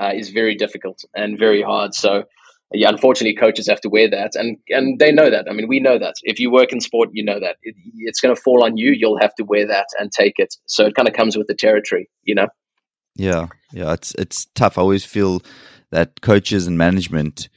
[0.00, 1.94] uh, is very difficult and very hard.
[1.94, 2.24] So.
[2.74, 5.46] Yeah, unfortunately, coaches have to wear that, and and they know that.
[5.48, 6.14] I mean, we know that.
[6.22, 8.92] If you work in sport, you know that it, it's going to fall on you.
[8.92, 10.54] You'll have to wear that and take it.
[10.66, 12.48] So it kind of comes with the territory, you know.
[13.14, 14.78] Yeah, yeah, it's it's tough.
[14.78, 15.42] I always feel
[15.90, 17.48] that coaches and management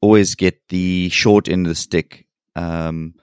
[0.00, 2.26] always get the short end of the stick.
[2.56, 3.14] Um,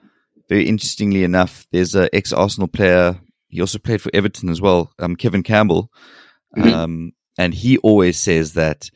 [0.48, 3.18] very interestingly enough, there's an ex Arsenal player.
[3.48, 5.90] He also played for Everton as well, um, Kevin Campbell,
[6.56, 6.72] mm-hmm.
[6.72, 8.90] um, and he always says that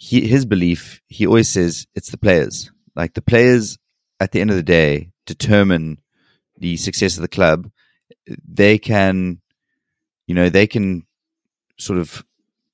[0.00, 1.02] he his belief.
[1.08, 2.72] He always says it's the players.
[2.96, 3.78] Like the players,
[4.18, 5.98] at the end of the day, determine
[6.56, 7.70] the success of the club.
[8.26, 9.42] They can,
[10.26, 11.06] you know, they can
[11.78, 12.24] sort of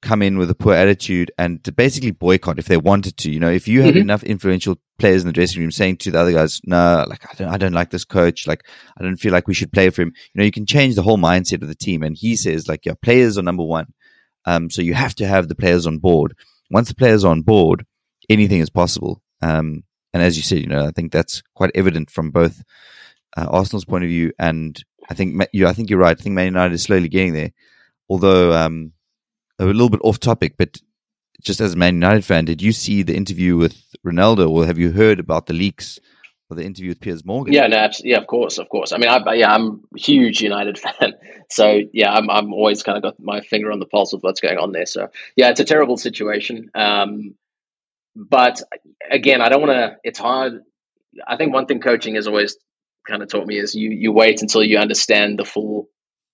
[0.02, 3.30] come in with a poor attitude and to basically boycott if they wanted to.
[3.30, 4.02] You know, if you have mm-hmm.
[4.02, 7.34] enough influential players in the dressing room saying to the other guys, "No, like I
[7.34, 8.46] don't, I don't like this coach.
[8.46, 8.64] Like
[8.96, 11.02] I don't feel like we should play for him." You know, you can change the
[11.02, 12.04] whole mindset of the team.
[12.04, 13.92] And he says, like, yeah, players are number one.
[14.44, 16.36] Um, so you have to have the players on board.
[16.70, 17.86] Once the players are on board,
[18.28, 19.22] anything is possible.
[19.42, 22.62] Um, and as you said, you know, I think that's quite evident from both
[23.36, 25.66] uh, Arsenal's point of view and I think you.
[25.66, 26.18] I think you're right.
[26.18, 27.52] I think Man United is slowly getting there.
[28.08, 28.92] Although um,
[29.58, 30.78] a little bit off topic, but
[31.42, 34.78] just as a Man United fan, did you see the interview with Ronaldo, or have
[34.78, 35.98] you heard about the leaks
[36.54, 37.52] the interview with Piers Morgan?
[37.52, 38.92] Yeah, no, yeah, of course, of course.
[38.92, 41.14] I mean, I, yeah, I'm a huge United fan,
[41.50, 44.40] so yeah, I'm I'm always kind of got my finger on the pulse of what's
[44.40, 44.86] going on there.
[44.86, 46.70] So yeah, it's a terrible situation.
[46.74, 47.34] Um,
[48.14, 48.62] but
[49.10, 49.96] again, I don't want to.
[50.04, 50.62] It's hard.
[51.26, 52.56] I think one thing coaching has always
[53.06, 55.88] kind of taught me is you you wait until you understand the full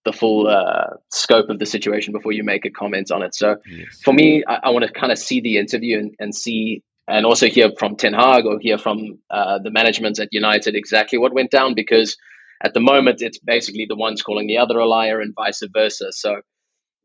[0.04, 3.34] the full uh, scope of the situation before you make a comment on it.
[3.34, 4.00] So yes.
[4.02, 6.82] for me, I, I want to kind of see the interview and, and, see,
[7.12, 11.18] and also hear from Ten Hag or hear from uh, the management at United exactly
[11.18, 12.16] what went down because
[12.62, 16.12] at the moment it's basically the ones calling the other a liar and vice versa.
[16.12, 16.40] So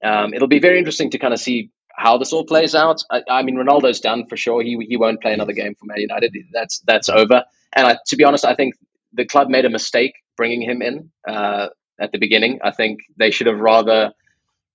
[0.03, 3.01] um, it'll be very interesting to kind of see how this all plays out.
[3.11, 4.61] I, I, mean, Ronaldo's done for sure.
[4.61, 6.35] He he won't play another game for Man United.
[6.53, 7.43] That's that's over.
[7.75, 8.75] And I, to be honest, I think
[9.13, 11.11] the club made a mistake bringing him in.
[11.27, 11.67] Uh,
[11.99, 12.59] at the beginning.
[12.63, 14.11] I think they should have rather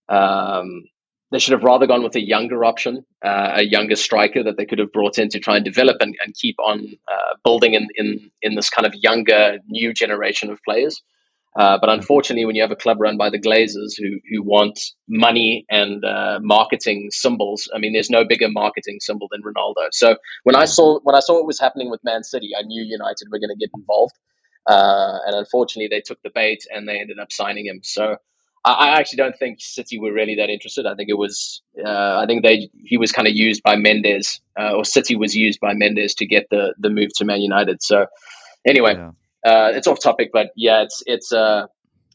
[0.08, 0.84] um,
[1.32, 4.66] they should have rather gone with a younger option, uh, a younger striker that they
[4.66, 7.88] could have brought in to try and develop and, and keep on uh, building in,
[7.96, 11.02] in in this kind of younger new generation of players.
[11.58, 14.78] Uh, but unfortunately, when you have a club run by the Glazers who who want
[15.08, 19.88] money and uh, marketing symbols, I mean, there's no bigger marketing symbol than Ronaldo.
[19.92, 22.82] So when I saw when I saw what was happening with Man City, I knew
[22.82, 24.14] United were going to get involved.
[24.66, 27.80] Uh, and unfortunately, they took the bait and they ended up signing him.
[27.82, 28.16] So
[28.64, 30.86] I, actually don't think City were really that interested.
[30.86, 34.40] I think it was, uh, I think they he was kind of used by Mendes,
[34.58, 37.82] uh, or City was used by Mendes to get the the move to Man United.
[37.82, 38.06] So
[38.66, 39.10] anyway, yeah.
[39.44, 41.66] Uh, it's off topic, but yeah, it's it's a uh,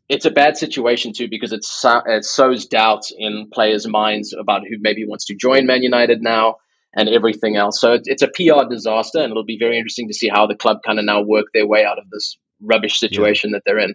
[0.08, 4.78] it's a bad situation too because it's it sows doubt in players' minds about who
[4.80, 6.56] maybe wants to join Man United now
[6.96, 7.82] and everything else.
[7.82, 10.56] So it's it's a PR disaster, and it'll be very interesting to see how the
[10.56, 13.58] club kind of now work their way out of this rubbish situation yeah.
[13.58, 13.94] that they're in.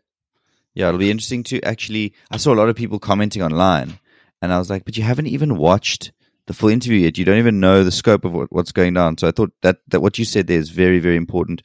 [0.75, 2.15] Yeah, it'll be interesting to actually.
[2.31, 3.99] I saw a lot of people commenting online,
[4.41, 6.13] and I was like, "But you haven't even watched
[6.47, 7.19] the full interview yet.
[7.19, 9.79] You don't even know the scope of what, what's going on." So I thought that
[9.89, 11.63] that what you said there is very, very important.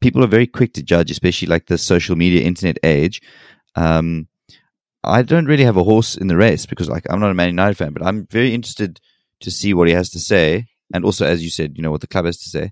[0.00, 3.20] People are very quick to judge, especially like the social media, internet age.
[3.74, 4.28] Um,
[5.04, 7.48] I don't really have a horse in the race because, like, I'm not a Man
[7.48, 9.00] United fan, but I'm very interested
[9.40, 12.00] to see what he has to say, and also, as you said, you know what
[12.00, 12.70] the club has to say.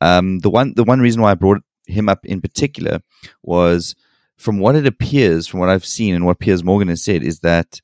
[0.00, 3.00] Um, the one the one reason why I brought him up in particular
[3.42, 3.94] was
[4.38, 7.40] from what it appears, from what I've seen and what Piers Morgan has said, is
[7.40, 7.80] that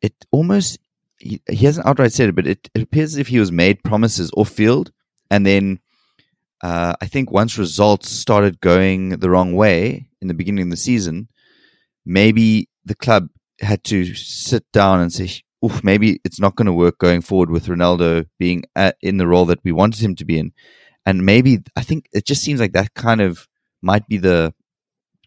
[0.00, 0.78] it almost
[1.18, 3.84] he, he hasn't outright said it, but it, it appears as if he was made
[3.84, 4.90] promises off field,
[5.30, 5.78] and then
[6.62, 10.76] uh, I think once results started going the wrong way in the beginning of the
[10.76, 11.28] season,
[12.04, 13.28] maybe the club
[13.60, 17.50] had to sit down and say, oof, maybe it's not going to work going forward
[17.50, 20.52] with Ronaldo being at, in the role that we wanted him to be in.
[21.04, 23.48] And maybe I think it just seems like that kind of
[23.80, 24.54] might be the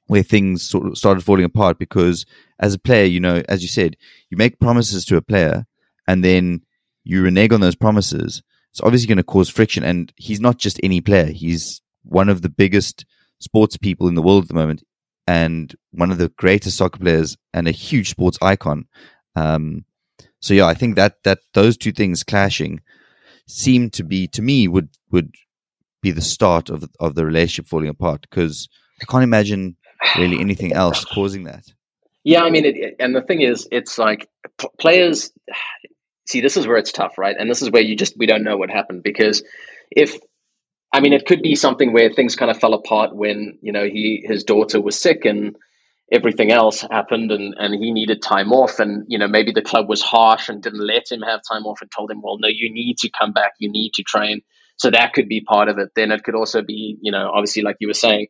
[0.08, 2.26] where things sort of started falling apart because
[2.60, 3.98] as a player, you know, as you said,
[4.30, 5.66] you make promises to a player
[6.08, 6.62] and then
[7.04, 8.44] you renege on those promises.
[8.72, 9.84] It's obviously going to cause friction.
[9.84, 11.28] And he's not just any player.
[11.28, 13.06] He's one of the biggest
[13.40, 14.84] sports people in the world at the moment
[15.28, 18.86] and one of the greatest soccer players and a huge sports icon.
[19.36, 19.86] Um,
[20.40, 22.82] so yeah, I think that, that those two things clashing
[23.48, 25.34] seem to be, to me, would, would
[26.02, 28.70] be the start of, of the relationship falling apart because
[29.02, 29.78] I can't imagine
[30.18, 31.66] really anything else causing that.
[32.24, 34.28] Yeah, I mean, it, and the thing is, it's like
[34.60, 35.32] p- players.
[36.28, 37.36] See, this is where it's tough, right?
[37.38, 39.44] And this is where you just we don't know what happened because
[39.92, 40.18] if
[40.92, 43.86] I mean, it could be something where things kind of fell apart when you know
[43.86, 45.56] he his daughter was sick and
[46.12, 49.90] everything else happened and, and he needed time off and you know maybe the club
[49.90, 52.72] was harsh and didn't let him have time off and told him well no you
[52.72, 54.42] need to come back you need to train
[54.78, 57.64] so that could be part of it then it could also be you know obviously
[57.64, 58.28] like you were saying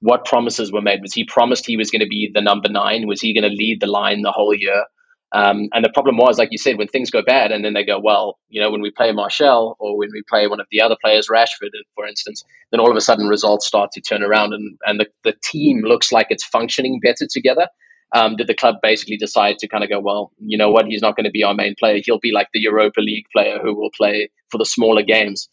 [0.00, 1.02] what promises were made.
[1.02, 3.06] Was he promised he was going to be the number nine?
[3.06, 4.84] Was he going to lead the line the whole year?
[5.30, 7.84] Um, and the problem was, like you said, when things go bad and then they
[7.84, 10.80] go, well, you know, when we play Martial or when we play one of the
[10.80, 14.54] other players, Rashford, for instance, then all of a sudden results start to turn around
[14.54, 17.68] and, and the, the team looks like it's functioning better together.
[18.14, 21.02] Um, did the club basically decide to kind of go, well, you know what, he's
[21.02, 22.00] not going to be our main player.
[22.02, 25.50] He'll be like the Europa League player who will play for the smaller games.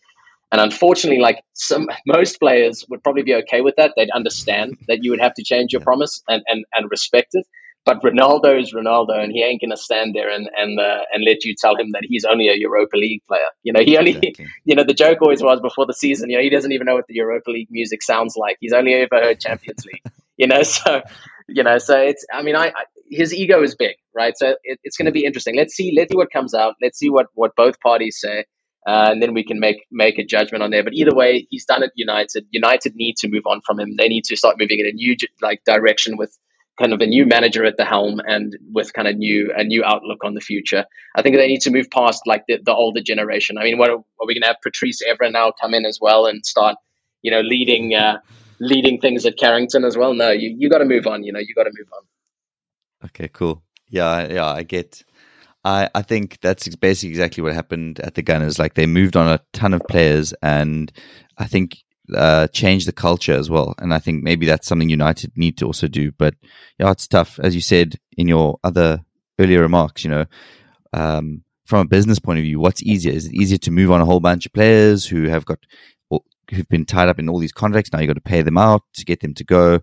[0.51, 3.93] And unfortunately, like some most players would probably be okay with that.
[3.95, 7.45] They'd understand that you would have to change your promise and, and, and respect it.
[7.85, 11.45] But Ronaldo is Ronaldo, and he ain't gonna stand there and and uh, and let
[11.45, 13.45] you tell him that he's only a Europa League player.
[13.61, 14.47] You know, he only, exactly.
[14.65, 16.31] you know, the joke always was before the season.
[16.31, 18.57] You know, he doesn't even know what the Europa League music sounds like.
[18.59, 20.01] He's only ever heard Champions League.
[20.35, 21.03] You know, so
[21.47, 22.25] you know, so it's.
[22.33, 24.35] I mean, I, I his ego is big, right?
[24.35, 25.55] So it, it's going to be interesting.
[25.55, 25.93] Let's see.
[25.95, 26.73] Let's see what comes out.
[26.81, 28.45] Let's see what what both parties say
[28.85, 30.83] uh, and then we can make make a judgment on there.
[30.83, 31.91] But either way, he's done it.
[31.95, 32.45] United.
[32.51, 33.95] United need to move on from him.
[33.97, 36.37] They need to start moving in a new like direction with
[36.77, 39.83] kind of a new manager at the helm and with kind of new a new
[39.83, 40.85] outlook on the future.
[41.15, 43.57] I think they need to move past like the, the older generation.
[43.57, 45.99] I mean, what are, are we going to have Patrice Evra now come in as
[46.01, 46.75] well and start,
[47.21, 48.19] you know, leading uh,
[48.59, 50.13] leading things at Carrington as well?
[50.13, 51.23] No, you you got to move on.
[51.23, 52.03] You know, you got to move on.
[53.05, 53.63] Okay, cool.
[53.89, 55.03] Yeah, yeah, I get
[55.65, 58.59] I, I think that's basically exactly what happened at the Gunners.
[58.59, 60.91] Like they moved on a ton of players, and
[61.39, 63.73] I think uh, changed the culture as well.
[63.79, 66.11] And I think maybe that's something United need to also do.
[66.11, 66.35] But
[66.79, 69.03] yeah, it's tough, as you said in your other
[69.39, 70.03] earlier remarks.
[70.03, 70.25] You know,
[70.93, 73.11] um, from a business point of view, what's easier?
[73.11, 75.59] Is it easier to move on a whole bunch of players who have got
[76.51, 77.91] who've been tied up in all these contracts?
[77.91, 79.79] Now you have got to pay them out to get them to go,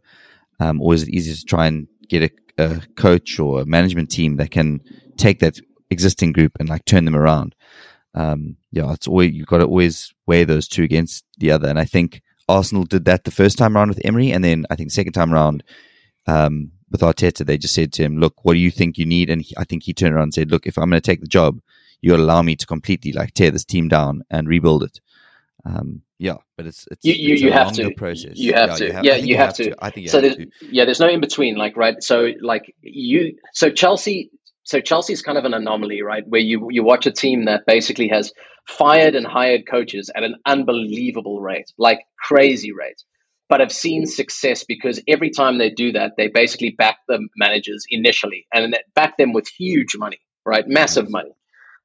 [0.60, 4.12] um, or is it easier to try and get a, a coach or a management
[4.12, 4.80] team that can
[5.16, 5.58] take that
[5.92, 7.54] existing group and like turn them around.
[8.14, 11.68] Um, yeah, it's always you've got to always weigh those two against the other.
[11.68, 14.76] And I think Arsenal did that the first time around with Emery, and then I
[14.76, 15.62] think second time around
[16.26, 19.30] um, with Arteta, they just said to him, "Look, what do you think you need?"
[19.30, 21.20] And he, I think he turned around and said, "Look, if I'm going to take
[21.20, 21.60] the job,
[22.00, 25.00] you allow me to completely like tear this team down and rebuild it."
[25.64, 28.36] Um, yeah, but it's it's you you, it's you have to process.
[28.36, 28.86] You have yeah, to.
[28.86, 29.64] You have, yeah, you, have, have to.
[29.70, 29.76] to.
[29.80, 30.20] I think so.
[30.20, 30.46] There's, to.
[30.60, 31.56] Yeah, there's no in between.
[31.56, 32.02] Like right.
[32.02, 33.38] So like you.
[33.52, 34.30] So Chelsea
[34.72, 36.24] so Chelsea's kind of an anomaly, right?
[36.26, 38.32] Where you you watch a team that basically has
[38.66, 43.04] fired and hired coaches at an unbelievable rate, like crazy rate,
[43.50, 47.84] but have seen success because every time they do that, they basically back the managers
[47.90, 50.66] initially and back them with huge money, right?
[50.66, 51.34] Massive money.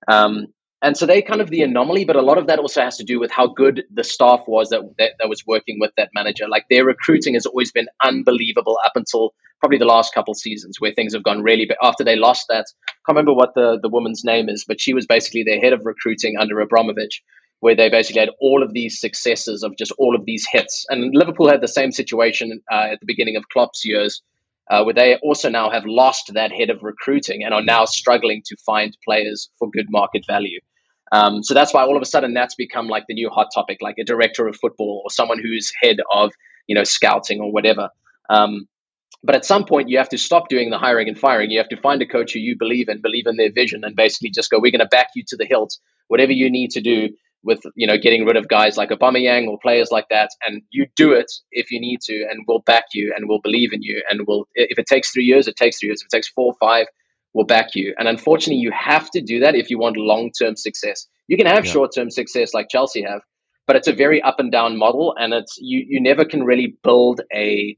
[0.08, 0.48] Um,
[0.82, 3.04] and so they kind of the anomaly, but a lot of that also has to
[3.04, 6.48] do with how good the staff was that, that, that was working with that manager.
[6.48, 10.93] Like their recruiting has always been unbelievable up until probably the last couple seasons where
[10.93, 12.66] things have gone really but after they lost that.
[12.88, 15.74] I can't remember what the, the woman's name is but she was basically their head
[15.74, 17.22] of recruiting under Abramovich
[17.60, 20.86] where they basically had all of these successes of just all of these hits.
[20.89, 24.22] And Liverpool had the same situation uh, at the beginning of Klopp's years
[24.70, 28.41] uh, where they also now have lost that head of recruiting and are now struggling
[28.45, 30.60] to find players for good market value.
[31.12, 33.78] Um, so that's why all of a sudden that's become like the new hot topic
[33.82, 36.34] like a director of football or someone who's head of
[36.68, 37.89] you know scouting or whatever.
[38.30, 38.68] Um,
[39.24, 41.51] but at some point, you have to stop doing the hiring and firing.
[41.51, 43.95] You have to find a coach who you believe in, believe in their vision, and
[43.95, 46.82] basically just go, we're going to back you to the hilt, whatever you need to
[46.82, 47.09] do
[47.43, 50.88] with you know getting rid of guys like Aubameyang or players like that, and you
[50.95, 54.03] do it if you need to, and we'll back you and we'll believe in you,
[54.09, 56.01] and we'll if it takes three years, it takes three years.
[56.01, 56.88] If it takes four, or five,
[57.34, 57.95] we'll back you.
[57.97, 61.07] And unfortunately, you have to do that if you want long term success.
[61.28, 61.72] You can have yeah.
[61.72, 63.22] short term success like Chelsea have,
[63.65, 66.76] but it's a very up and down model, and it's you you never can really
[66.84, 67.78] build a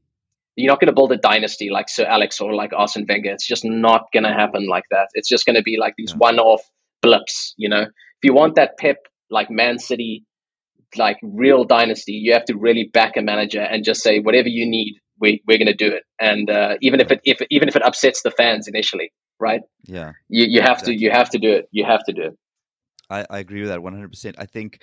[0.60, 3.32] you're not going to build a dynasty like Sir Alex or like Arsene Wenger.
[3.32, 5.08] It's just not going to happen like that.
[5.14, 6.18] It's just going to be like these yeah.
[6.18, 6.62] one-off
[7.02, 7.54] blips.
[7.56, 8.98] You know, if you want that Pep
[9.30, 10.24] like Man City
[10.96, 14.68] like real dynasty, you have to really back a manager and just say whatever you
[14.68, 16.02] need, we we're going to do it.
[16.18, 19.60] And uh, even if it if even if it upsets the fans initially, right?
[19.84, 20.96] Yeah, you you have exactly.
[20.96, 21.68] to you have to do it.
[21.70, 22.38] You have to do it.
[23.08, 24.36] I, I agree with that one hundred percent.
[24.38, 24.82] I think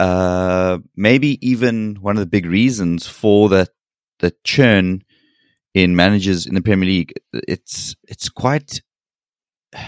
[0.00, 3.68] uh, maybe even one of the big reasons for the
[4.18, 5.02] the churn
[5.74, 8.80] in managers in the Premier League, it's it's quite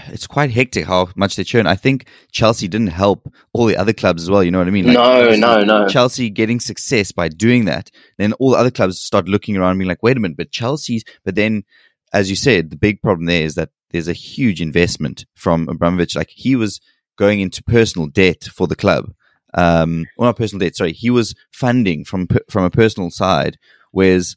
[0.08, 1.66] it's quite hectic how much they churn.
[1.66, 4.42] I think Chelsea didn't help all the other clubs as well.
[4.42, 4.86] You know what I mean?
[4.86, 5.88] Like, no, no, no.
[5.88, 9.78] Chelsea getting success by doing that, then all the other clubs start looking around and
[9.78, 11.04] being like, "Wait a minute!" But Chelsea's.
[11.24, 11.64] But then,
[12.12, 16.16] as you said, the big problem there is that there's a huge investment from Abramovich.
[16.16, 16.80] Like he was
[17.16, 19.12] going into personal debt for the club.
[19.54, 20.76] Um, well, not personal debt.
[20.76, 23.58] Sorry, he was funding from from a personal side,
[23.92, 24.36] whereas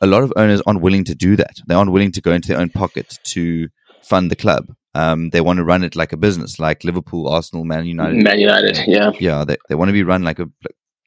[0.00, 1.60] a lot of owners aren't willing to do that.
[1.66, 3.68] They aren't willing to go into their own pocket to
[4.02, 4.74] fund the club.
[4.94, 8.22] Um, they want to run it like a business, like Liverpool, Arsenal, Man United.
[8.22, 9.44] Man United, yeah, yeah.
[9.44, 10.50] They they want to be run like a.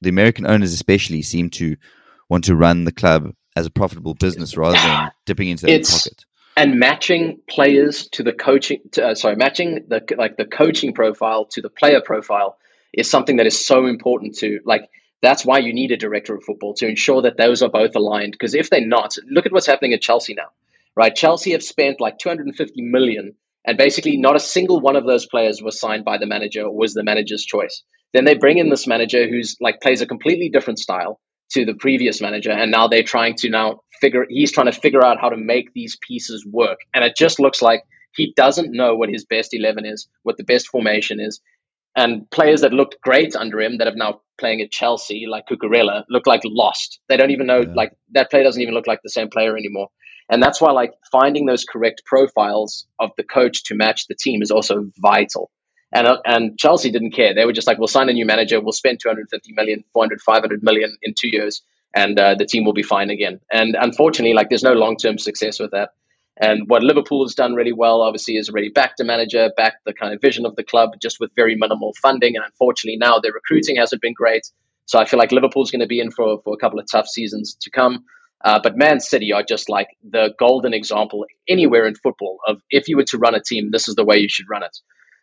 [0.02, 1.78] The American owners, especially, seem to
[2.30, 6.26] want to run the club as a profitable business rather than dipping into their pocket.
[6.58, 11.46] And matching players to the coaching, to, uh, sorry, matching the like the coaching profile
[11.52, 12.58] to the player profile
[12.94, 14.90] is something that is so important to like.
[15.22, 18.34] That's why you need a director of football to ensure that those are both aligned.
[18.34, 20.50] Because if they're not, look at what's happening at Chelsea now,
[20.96, 21.16] right?
[21.16, 23.36] Chelsea have spent like 250 million
[23.66, 26.76] and basically, not a single one of those players was signed by the manager or
[26.76, 27.84] was the manager's choice.
[28.14, 31.20] Then they bring in this manager who's like plays a completely different style
[31.52, 34.26] to the previous manager, and now they're trying to now figure.
[34.30, 37.62] He's trying to figure out how to make these pieces work, and it just looks
[37.62, 37.84] like
[38.16, 41.42] he doesn't know what his best eleven is, what the best formation is,
[41.96, 46.04] and players that looked great under him that have now playing at Chelsea, like Cucurella,
[46.10, 47.00] look like lost.
[47.08, 47.74] They don't even know, yeah.
[47.74, 49.88] like that player doesn't even look like the same player anymore.
[50.30, 54.42] And that's why like finding those correct profiles of the coach to match the team
[54.42, 55.52] is also vital.
[55.94, 57.34] And, uh, and Chelsea didn't care.
[57.34, 58.60] They were just like, we'll sign a new manager.
[58.60, 61.62] We'll spend 250 million, 400, 500 million in two years
[61.96, 63.40] and uh, the team will be fine again.
[63.50, 65.92] And unfortunately, like there's no long-term success with that.
[66.38, 69.94] And what Liverpool has done really well, obviously, is already backed a manager, backed the
[69.94, 72.36] kind of vision of the club, just with very minimal funding.
[72.36, 74.48] And unfortunately, now their recruiting hasn't been great.
[74.86, 77.08] So I feel like Liverpool's going to be in for, for a couple of tough
[77.08, 78.06] seasons to come.
[78.44, 82.88] Uh, but Man City are just like the golden example anywhere in football of if
[82.88, 84.78] you were to run a team, this is the way you should run it.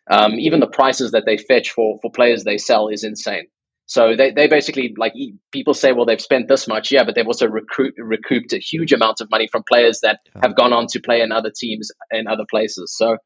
[0.09, 3.47] Um, even the prices that they fetch for for players they sell is insane.
[3.85, 5.13] So they, they basically like
[5.51, 8.93] people say, well, they've spent this much, yeah, but they've also recruit, recouped a huge
[8.93, 12.27] amount of money from players that have gone on to play in other teams in
[12.27, 12.95] other places.
[12.95, 13.17] So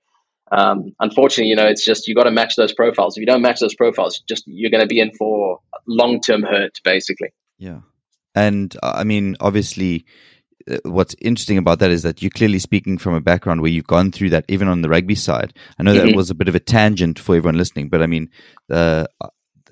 [0.52, 3.18] um, unfortunately, you know, it's just you got to match those profiles.
[3.18, 6.44] If you don't match those profiles, just you're going to be in for long term
[6.44, 7.30] hurt, basically.
[7.58, 7.82] Yeah.
[8.34, 10.06] And uh, I mean, obviously,
[10.70, 13.88] uh, what's interesting about that is that you're clearly speaking from a background where you've
[13.88, 15.54] gone through that, even on the rugby side.
[15.78, 16.08] I know mm-hmm.
[16.08, 18.30] that was a bit of a tangent for everyone listening, but I mean,
[18.70, 19.06] uh,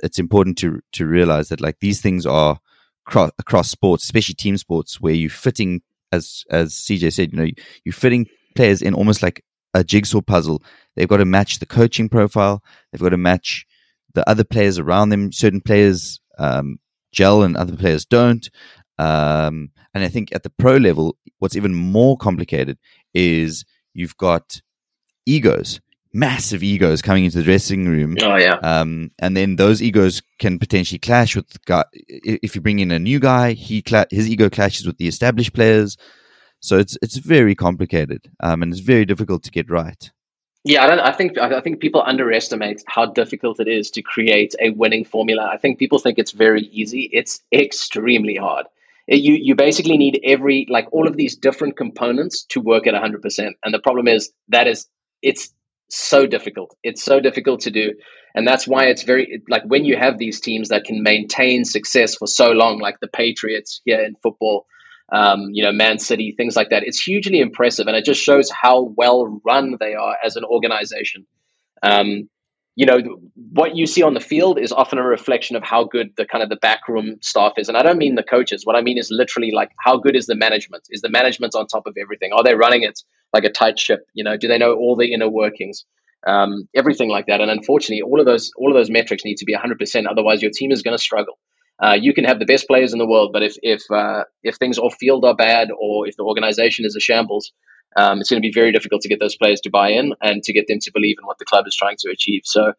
[0.06, 2.60] it's important to to realize that like these things are
[3.06, 5.82] cro- across sports, especially team sports, where you're fitting,
[6.12, 7.52] as as CJ said, you know,
[7.84, 9.44] you're fitting players in almost like
[9.74, 10.64] a jigsaw puzzle.
[10.96, 12.64] They've got to match the coaching profile.
[12.92, 13.66] They've got to match
[14.14, 15.32] the other players around them.
[15.32, 16.80] Certain players um,
[17.12, 18.50] gel and other players don't.
[18.98, 22.78] Um, and I think at the pro level, what's even more complicated
[23.14, 24.62] is you've got
[25.26, 25.82] egos,
[26.16, 28.16] massive egos coming into the dressing room.
[28.22, 28.56] Oh yeah.
[28.64, 31.84] Um, and then those egos can potentially clash with the guy.
[31.94, 35.54] If you bring in a new guy, he cla- his ego clashes with the established
[35.54, 35.98] players.
[36.62, 40.12] So it's it's very complicated, um, and it's very difficult to get right.
[40.64, 44.72] Yeah, I, I, think I think people underestimate how difficult it is to create a
[44.72, 45.48] winning formula.
[45.52, 47.08] I think people think it's very easy.
[47.14, 48.66] It's extremely hard.
[49.08, 52.96] It, you you basically need every like all of these different components to work at
[52.96, 53.52] 100%.
[53.64, 54.88] And the problem is that is
[55.22, 55.54] it's
[55.90, 56.76] so difficult.
[56.84, 57.94] It's so difficult to do.
[58.34, 62.16] And that's why it's very like when you have these teams that can maintain success
[62.16, 64.66] for so long like the Patriots here in football
[65.12, 66.84] um, you know, Man City, things like that.
[66.84, 71.26] It's hugely impressive, and it just shows how well run they are as an organization.
[71.84, 72.30] Um,
[72.76, 73.00] you know,
[73.36, 76.44] what you see on the field is often a reflection of how good the kind
[76.44, 78.66] of the backroom staff is, and I don't mean the coaches.
[78.66, 80.84] What I mean is literally like how good is the management?
[80.90, 82.32] Is the management on top of everything?
[82.34, 83.00] Are they running it
[83.36, 84.02] like a tight ship?
[84.14, 85.86] You know, do they know all the inner workings?
[86.26, 87.42] Um, everything like that.
[87.42, 90.06] And unfortunately, all of those all of those metrics need to be 100%.
[90.10, 91.38] Otherwise, your team is going to struggle.
[91.84, 94.56] Uh, you can have the best players in the world, but if if uh, if
[94.56, 97.52] things off field are bad or if the organization is a shambles,
[97.98, 100.42] um, it's going to be very difficult to get those players to buy in and
[100.44, 102.42] to get them to believe in what the club is trying to achieve.
[102.46, 102.74] So,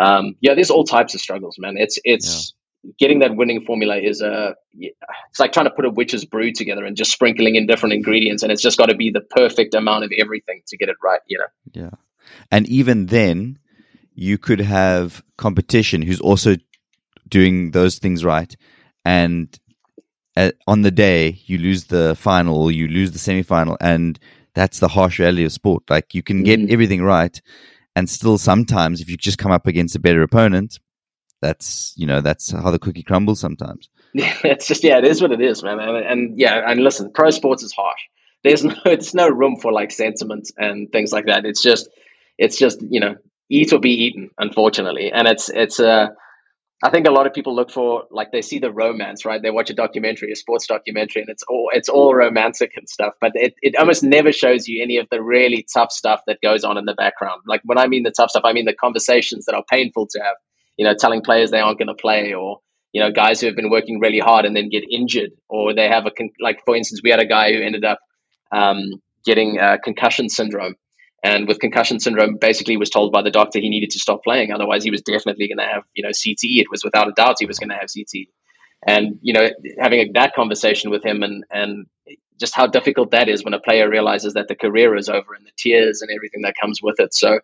[0.00, 1.76] um, yeah, there's all types of struggles, man.
[1.76, 2.54] It's it's.
[2.98, 6.84] Getting that winning formula is a it's like trying to put a witch's brew together
[6.84, 10.04] and just sprinkling in different ingredients, and it's just got to be the perfect amount
[10.04, 11.20] of everything to get it right.
[11.26, 11.46] You know.
[11.72, 11.90] Yeah,
[12.50, 13.58] and even then,
[14.14, 16.56] you could have competition who's also
[17.28, 18.54] doing those things right,
[19.04, 19.58] and
[20.36, 24.18] at, on the day you lose the final you lose the semi final, and
[24.54, 25.84] that's the harsh reality of sport.
[25.90, 26.72] Like you can get mm-hmm.
[26.72, 27.40] everything right,
[27.94, 30.78] and still sometimes if you just come up against a better opponent,
[31.40, 33.88] that's you know that's how the cookie crumbles sometimes.
[34.12, 35.78] Yeah, it's just yeah, it is what it is, man.
[35.78, 38.00] And, and yeah, and listen, pro sports is harsh.
[38.44, 41.44] There's no it's no room for like sentiment and things like that.
[41.44, 41.88] It's just
[42.38, 43.16] it's just you know
[43.48, 46.08] eat or be eaten, unfortunately, and it's it's a uh,
[46.82, 49.42] I think a lot of people look for like they see the romance, right?
[49.42, 53.12] They watch a documentary, a sports documentary, and it's all it's all romantic and stuff.
[53.20, 56.64] But it, it almost never shows you any of the really tough stuff that goes
[56.64, 57.42] on in the background.
[57.46, 60.20] Like when I mean the tough stuff, I mean the conversations that are painful to
[60.20, 60.36] have.
[60.76, 62.60] You know, telling players they aren't going to play, or
[62.92, 65.88] you know, guys who have been working really hard and then get injured, or they
[65.88, 68.00] have a con- like for instance, we had a guy who ended up
[68.52, 68.78] um,
[69.24, 70.74] getting a concussion syndrome
[71.22, 74.52] and with concussion syndrome, basically was told by the doctor he needed to stop playing.
[74.52, 76.60] Otherwise, he was definitely going to have, you know, CTE.
[76.60, 78.28] It was without a doubt he was going to have CTE.
[78.86, 81.86] And, you know, having that conversation with him and, and
[82.38, 85.44] just how difficult that is when a player realizes that the career is over and
[85.46, 87.12] the tears and everything that comes with it.
[87.12, 87.40] So,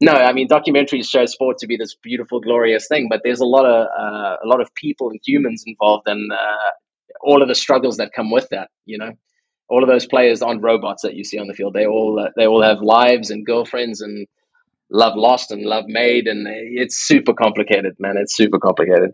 [0.00, 3.46] no, I mean, documentaries show sport to be this beautiful, glorious thing, but there's a
[3.46, 6.70] lot of, uh, a lot of people and humans involved and uh,
[7.22, 9.12] all of the struggles that come with that, you know?
[9.68, 11.74] all of those players aren't robots that you see on the field.
[11.74, 14.26] They all uh, they all have lives and girlfriends and
[14.90, 18.16] love lost and love made, and it's super complicated, man.
[18.16, 19.10] It's super complicated.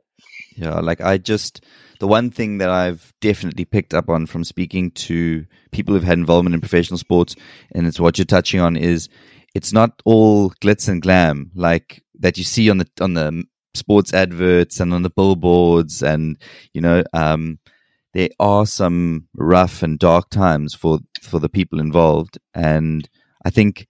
[0.56, 1.64] Yeah, like I just
[2.00, 6.18] the one thing that I've definitely picked up on from speaking to people who've had
[6.18, 7.34] involvement in professional sports,
[7.74, 9.08] and it's what you're touching on is
[9.55, 13.44] it's not all glitz and glam like that you see on the on the
[13.74, 16.38] sports adverts and on the billboards and
[16.74, 17.59] you know um
[18.14, 23.09] there are some rough and dark times for for the people involved, and
[23.44, 23.88] I think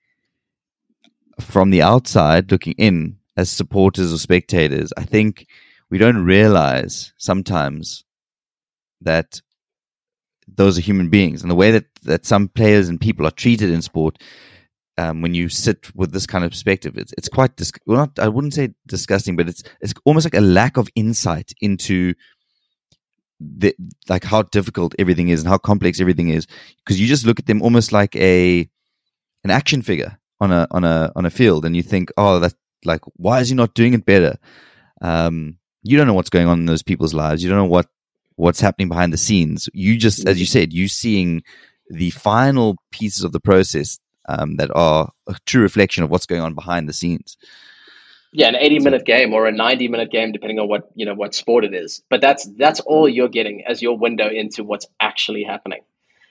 [1.40, 5.46] from the outside looking in, as supporters or spectators, I think
[5.90, 8.04] we don't realize sometimes
[9.00, 9.40] that
[10.46, 11.42] those are human beings.
[11.42, 14.22] And the way that, that some players and people are treated in sport
[14.98, 18.18] um, when you sit with this kind of perspective it's, it's quite dis- well not
[18.18, 22.14] i wouldn't say disgusting but it's it's almost like a lack of insight into
[23.58, 23.74] the,
[24.08, 26.46] like how difficult everything is and how complex everything is.
[26.78, 28.68] Because you just look at them almost like a
[29.44, 32.54] an action figure on a on a on a field and you think oh that's
[32.84, 34.36] like why is he not doing it better?
[35.00, 37.42] Um, you don't know what's going on in those people's lives.
[37.42, 37.88] You don't know what
[38.36, 39.68] what's happening behind the scenes.
[39.72, 41.42] You just as you said you seeing
[41.88, 43.98] the final pieces of the process
[44.28, 47.36] um, that are a true reflection of what's going on behind the scenes
[48.32, 51.14] yeah, an 80 minute game or a 90 minute game, depending on what, you know,
[51.14, 52.02] what sport it is.
[52.08, 55.82] But that's, that's all you're getting as your window into what's actually happening.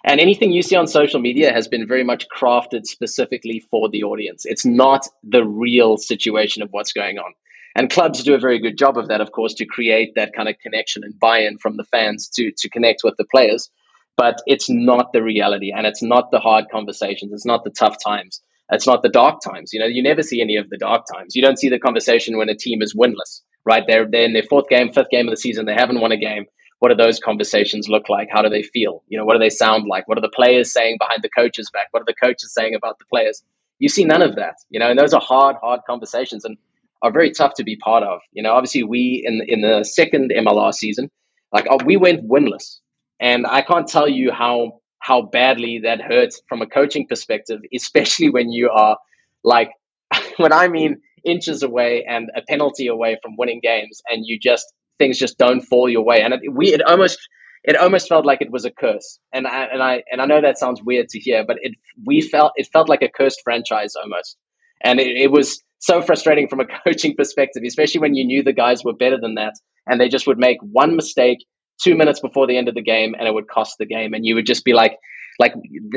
[0.03, 4.03] And anything you see on social media has been very much crafted specifically for the
[4.03, 4.45] audience.
[4.45, 7.33] It's not the real situation of what's going on.
[7.75, 10.49] And clubs do a very good job of that, of course, to create that kind
[10.49, 13.69] of connection and buy-in from the fans to to connect with the players.
[14.17, 17.31] But it's not the reality, and it's not the hard conversations.
[17.33, 18.41] It's not the tough times.
[18.71, 19.73] It's not the dark times.
[19.73, 21.35] You know, you never see any of the dark times.
[21.35, 23.83] You don't see the conversation when a team is winless, right?
[23.85, 25.65] They're, they're in their fourth game, fifth game of the season.
[25.65, 26.45] They haven't won a game.
[26.79, 28.29] What do those conversations look like?
[28.31, 29.03] How do they feel?
[29.07, 30.07] You know, what do they sound like?
[30.07, 31.87] What are the players saying behind the coach's back?
[31.91, 33.43] What are the coaches saying about the players?
[33.77, 36.57] You see none of that, you know, and those are hard, hard conversations and
[37.01, 38.21] are very tough to be part of.
[38.31, 41.09] You know, obviously we in in the second MLR season,
[41.51, 42.79] like uh, we went winless,
[43.21, 48.29] and I can't tell you how how badly that hurts from a coaching perspective, especially
[48.29, 48.97] when you are
[49.43, 49.71] like,
[50.37, 54.65] when I mean inches away and a penalty away from winning games, and you just
[54.97, 57.19] things just don't fall your way, and it, we it almost
[57.63, 60.41] it almost felt like it was a curse, and I and I and I know
[60.41, 61.73] that sounds weird to hear, but it
[62.05, 64.35] we felt it felt like a cursed franchise almost,
[64.83, 68.53] and it, it was so frustrating from a coaching perspective, especially when you knew the
[68.53, 69.53] guys were better than that,
[69.87, 71.37] and they just would make one mistake
[71.81, 74.13] two minutes before the end of the game and it would cost the game.
[74.13, 74.97] And you would just be like,
[75.39, 75.53] like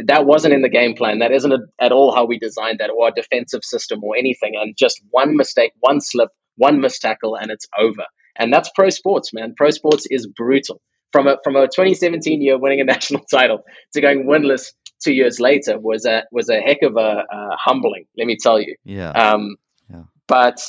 [0.07, 1.19] that wasn't in the game plan.
[1.19, 4.55] That isn't at all how we designed that or a defensive system or anything.
[4.61, 8.05] And just one mistake, one slip, one missed tackle, and it's over.
[8.37, 9.55] And that's pro sports, man.
[9.57, 10.81] Pro sports is brutal.
[11.13, 13.63] From a from a 2017 year winning a national title
[13.93, 18.07] to going winless two years later was a was a heck of a uh, humbling.
[18.17, 18.75] Let me tell you.
[18.85, 19.11] Yeah.
[19.11, 19.57] Um,
[19.89, 20.03] yeah.
[20.27, 20.61] But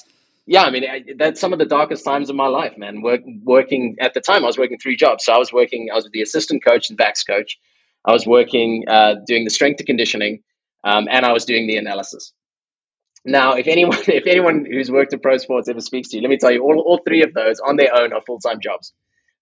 [0.47, 3.01] yeah, I mean, I, that's some of the darkest times of my life, man.
[3.01, 5.25] Work, working at the time, I was working three jobs.
[5.25, 7.57] So I was working, I was the assistant coach and backs coach.
[8.05, 10.43] I was working, uh, doing the strength and conditioning,
[10.83, 12.31] um, and I was doing the analysis.
[13.25, 16.29] Now, if anyone, if anyone who's worked in pro sports ever speaks to you, let
[16.29, 18.93] me tell you, all, all three of those on their own are full time jobs.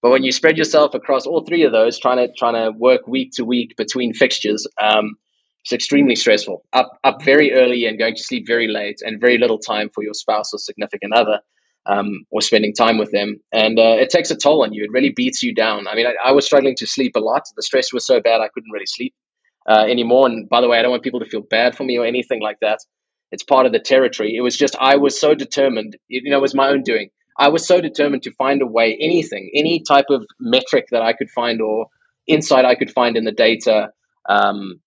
[0.02, 3.08] But when you spread yourself across all three of those, trying to trying to work
[3.08, 5.16] week to week between fixtures, um,
[5.64, 6.64] it's extremely stressful.
[6.74, 10.04] Up up very early and going to sleep very late, and very little time for
[10.04, 11.40] your spouse or significant other.
[11.86, 13.38] um, or spending time with them.
[13.52, 14.84] And uh, it takes a toll on you.
[14.84, 15.88] It really beats you down.
[15.88, 17.44] I mean, I, I, was struggling to sleep a lot.
[17.56, 19.14] The stress was so bad I couldn't really sleep
[19.68, 20.28] uh, anymore.
[20.28, 22.42] And by the way, I don't want people to feel bad for me or anything
[22.42, 22.80] like that.
[23.32, 24.36] It's part of the territory.
[24.36, 25.98] It was just I was so determined.
[26.08, 27.10] You know, it was my own doing.
[27.38, 31.14] I was so determined to find a way, anything, any type of metric that I
[31.14, 31.88] could find or
[32.28, 33.90] insight I could find in the data.
[34.30, 34.80] Um,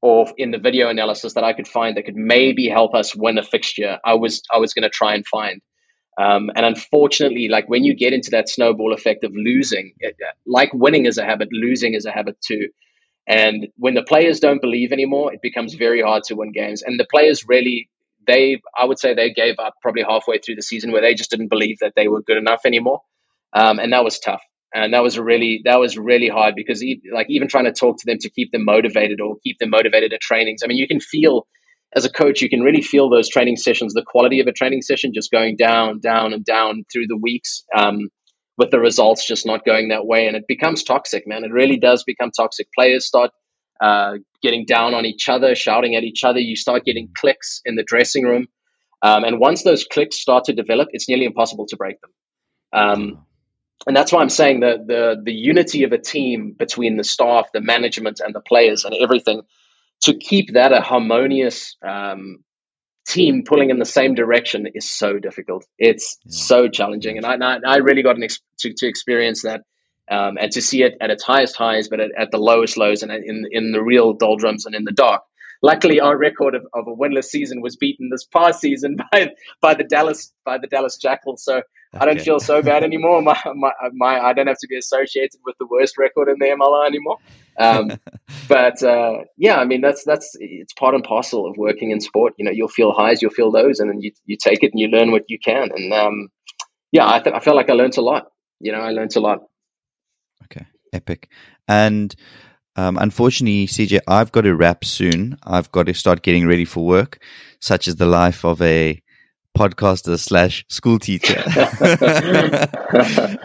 [0.00, 3.38] or in the video analysis that I could find that could maybe help us win
[3.38, 5.60] a fixture, I was I was going to try and find.
[6.20, 10.16] Um, and unfortunately, like when you get into that snowball effect of losing, it,
[10.46, 12.68] like winning is a habit, losing is a habit too.
[13.28, 16.82] And when the players don't believe anymore, it becomes very hard to win games.
[16.82, 17.88] And the players really,
[18.26, 21.30] they, I would say they gave up probably halfway through the season where they just
[21.30, 23.02] didn't believe that they were good enough anymore.
[23.52, 24.42] Um, and that was tough.
[24.74, 28.06] And that was really, that was really hard because like even trying to talk to
[28.06, 30.60] them to keep them motivated or keep them motivated at trainings.
[30.62, 31.46] I mean, you can feel
[31.96, 34.82] as a coach, you can really feel those training sessions, the quality of a training
[34.82, 38.08] session just going down, down, and down through the weeks, um,
[38.58, 40.26] with the results just not going that way.
[40.26, 41.44] And it becomes toxic, man.
[41.44, 42.68] It really does become toxic.
[42.76, 43.30] Players start
[43.80, 46.40] uh, getting down on each other, shouting at each other.
[46.40, 48.48] You start getting clicks in the dressing room.
[49.00, 52.10] Um, and once those clicks start to develop, it's nearly impossible to break them.
[52.72, 53.24] Um,
[53.86, 57.46] and that's why I'm saying the, the the unity of a team between the staff,
[57.52, 59.42] the management, and the players, and everything
[60.02, 62.44] to keep that a harmonious um,
[63.06, 65.64] team pulling in the same direction is so difficult.
[65.78, 66.30] It's yeah.
[66.30, 69.62] so challenging, and I, I really got ex- to, to experience that
[70.10, 73.02] um, and to see it at its highest highs, but at, at, the lowest lows,
[73.02, 75.22] and in in the real doldrums and in the dark.
[75.62, 79.30] Luckily, our record of, of a winless season was beaten this past season by
[79.60, 81.44] by the Dallas by the Dallas Jackals.
[81.44, 81.62] So
[81.94, 82.02] Okay.
[82.02, 83.22] I don't feel so bad anymore.
[83.28, 86.46] My, my, my, I don't have to be associated with the worst record in the
[86.46, 87.16] MLR anymore.
[87.58, 87.92] Um,
[88.48, 92.34] but uh, yeah, I mean that's that's it's part and parcel of working in sport.
[92.36, 94.80] You know, you'll feel highs, you'll feel lows, and then you you take it and
[94.80, 95.70] you learn what you can.
[95.74, 96.28] And um,
[96.92, 98.26] yeah, I th- I felt like I learned a lot.
[98.60, 99.40] You know, I learned a lot.
[100.44, 101.30] Okay, epic.
[101.66, 102.14] And
[102.78, 105.36] um, unfortunately, CJ, I've got to wrap soon.
[105.42, 107.20] I've got to start getting ready for work,
[107.58, 109.02] such as the life of a
[109.58, 111.38] podcaster slash school teacher.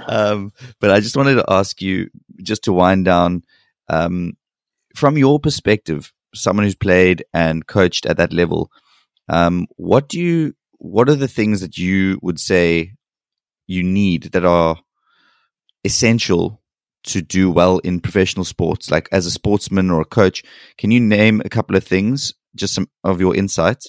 [0.07, 2.11] um, but I just wanted to ask you,
[2.43, 3.41] just to wind down,
[3.89, 4.37] um,
[4.95, 8.69] from your perspective, someone who's played and coached at that level,
[9.29, 12.93] um, what do you, what are the things that you would say
[13.65, 14.77] you need that are
[15.83, 16.61] essential
[17.03, 18.91] to do well in professional sports?
[18.91, 20.43] Like as a sportsman or a coach,
[20.77, 23.87] can you name a couple of things, just some of your insights?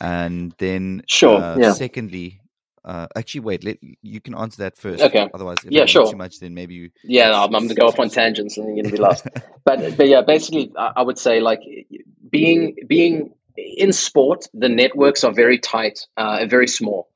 [0.00, 1.40] And then, sure.
[1.40, 1.72] Uh, yeah.
[1.72, 2.40] Secondly,
[2.84, 3.64] uh, actually, wait.
[3.64, 5.02] Let, you can answer that first.
[5.02, 5.28] Okay.
[5.32, 6.10] Otherwise, if yeah, sure.
[6.10, 6.90] Too much, then maybe you.
[7.02, 9.26] Yeah, no, I'm, going to go off on tangents and you're going to be lost.
[9.64, 11.60] but but yeah, basically, I, would say like
[12.28, 17.08] being being in sport, the networks are very tight uh, and very small.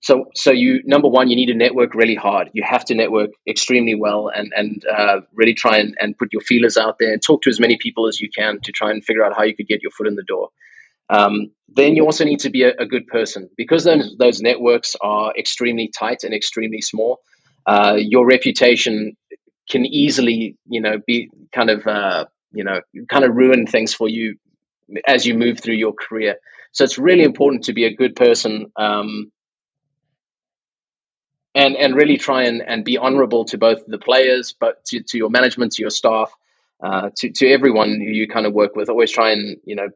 [0.00, 2.50] So, so you number one, you need to network really hard.
[2.52, 6.42] You have to network extremely well and and uh, really try and, and put your
[6.42, 9.04] feelers out there and talk to as many people as you can to try and
[9.04, 10.50] figure out how you could get your foot in the door.
[11.08, 14.96] Um, then you also need to be a, a, good person because those, those networks
[15.00, 17.20] are extremely tight and extremely small.
[17.64, 19.16] Uh, your reputation
[19.70, 24.08] can easily, you know, be kind of, uh, you know, kind of ruin things for
[24.08, 24.36] you
[25.06, 26.36] as you move through your career.
[26.72, 29.30] So it's really important to be a good person um,
[31.56, 35.18] and and really try and, and be honorable to both the players, but to, to
[35.18, 36.32] your management, to your staff,
[36.84, 38.90] uh, to to everyone who you kind of work with.
[38.90, 39.88] Always try and you know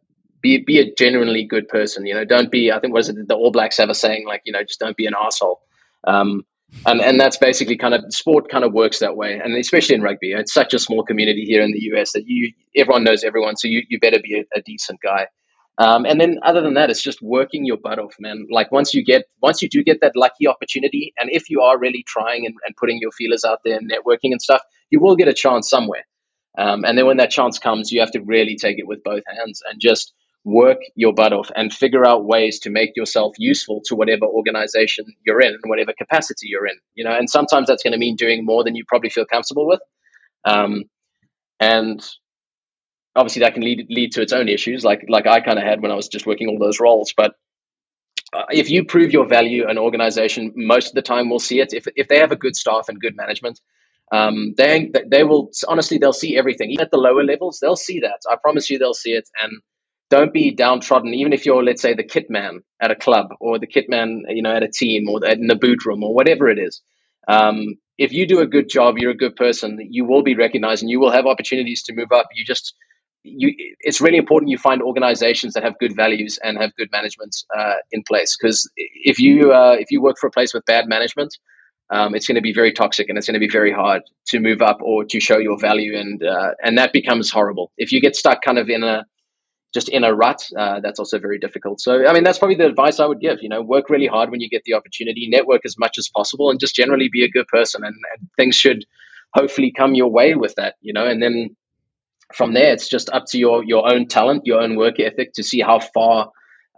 [0.42, 2.06] be be a genuinely good person.
[2.06, 2.72] You know, don't be.
[2.72, 5.06] I think was it the All Blacks a saying like, you know, just don't be
[5.06, 5.60] an asshole.
[6.06, 6.44] Um,
[6.86, 10.02] and and that's basically kind of sport kind of works that way, and especially in
[10.02, 13.56] rugby, it's such a small community here in the US that you everyone knows everyone,
[13.56, 15.28] so you you better be a, a decent guy.
[15.80, 18.46] Um, and then other than that, it's just working your butt off, man.
[18.50, 21.78] Like once you get once you do get that lucky opportunity, and if you are
[21.78, 25.16] really trying and, and putting your feelers out there and networking and stuff, you will
[25.16, 26.04] get a chance somewhere.
[26.58, 29.22] Um, and then when that chance comes, you have to really take it with both
[29.26, 30.12] hands and just
[30.44, 35.06] work your butt off and figure out ways to make yourself useful to whatever organization
[35.24, 38.16] you're in and whatever capacity you're in you know and sometimes that's going to mean
[38.16, 39.80] doing more than you probably feel comfortable with
[40.46, 40.84] um,
[41.60, 42.02] and
[43.16, 45.82] obviously that can lead lead to its own issues like like I kind of had
[45.82, 47.34] when I was just working all those roles but
[48.32, 51.72] uh, if you prove your value an organization most of the time will see it
[51.72, 53.60] if, if they have a good staff and good management
[54.12, 58.00] um, they they will honestly they'll see everything even at the lower levels they'll see
[58.00, 59.52] that I promise you they'll see it and
[60.10, 63.58] don't be downtrodden, even if you're, let's say, the kit man at a club or
[63.58, 66.48] the kit man, you know, at a team or in the boot room or whatever
[66.48, 66.82] it is.
[67.28, 70.82] Um, if you do a good job, you're a good person, you will be recognized
[70.82, 72.28] and you will have opportunities to move up.
[72.34, 72.74] You just
[73.22, 77.36] you, it's really important you find organizations that have good values and have good management
[77.56, 78.36] uh, in place.
[78.36, 81.36] Because if you uh, if you work for a place with bad management,
[81.90, 84.40] um, it's going to be very toxic and it's going to be very hard to
[84.40, 87.72] move up or to show your value, and uh, and that becomes horrible.
[87.76, 89.04] If you get stuck kind of in a
[89.72, 91.80] just in a rut, uh, that's also very difficult.
[91.80, 93.38] So, I mean, that's probably the advice I would give.
[93.40, 96.50] You know, work really hard when you get the opportunity, network as much as possible,
[96.50, 97.84] and just generally be a good person.
[97.84, 98.84] And, and things should
[99.32, 100.74] hopefully come your way with that.
[100.80, 101.56] You know, and then
[102.34, 105.42] from there, it's just up to your your own talent, your own work ethic to
[105.42, 106.30] see how far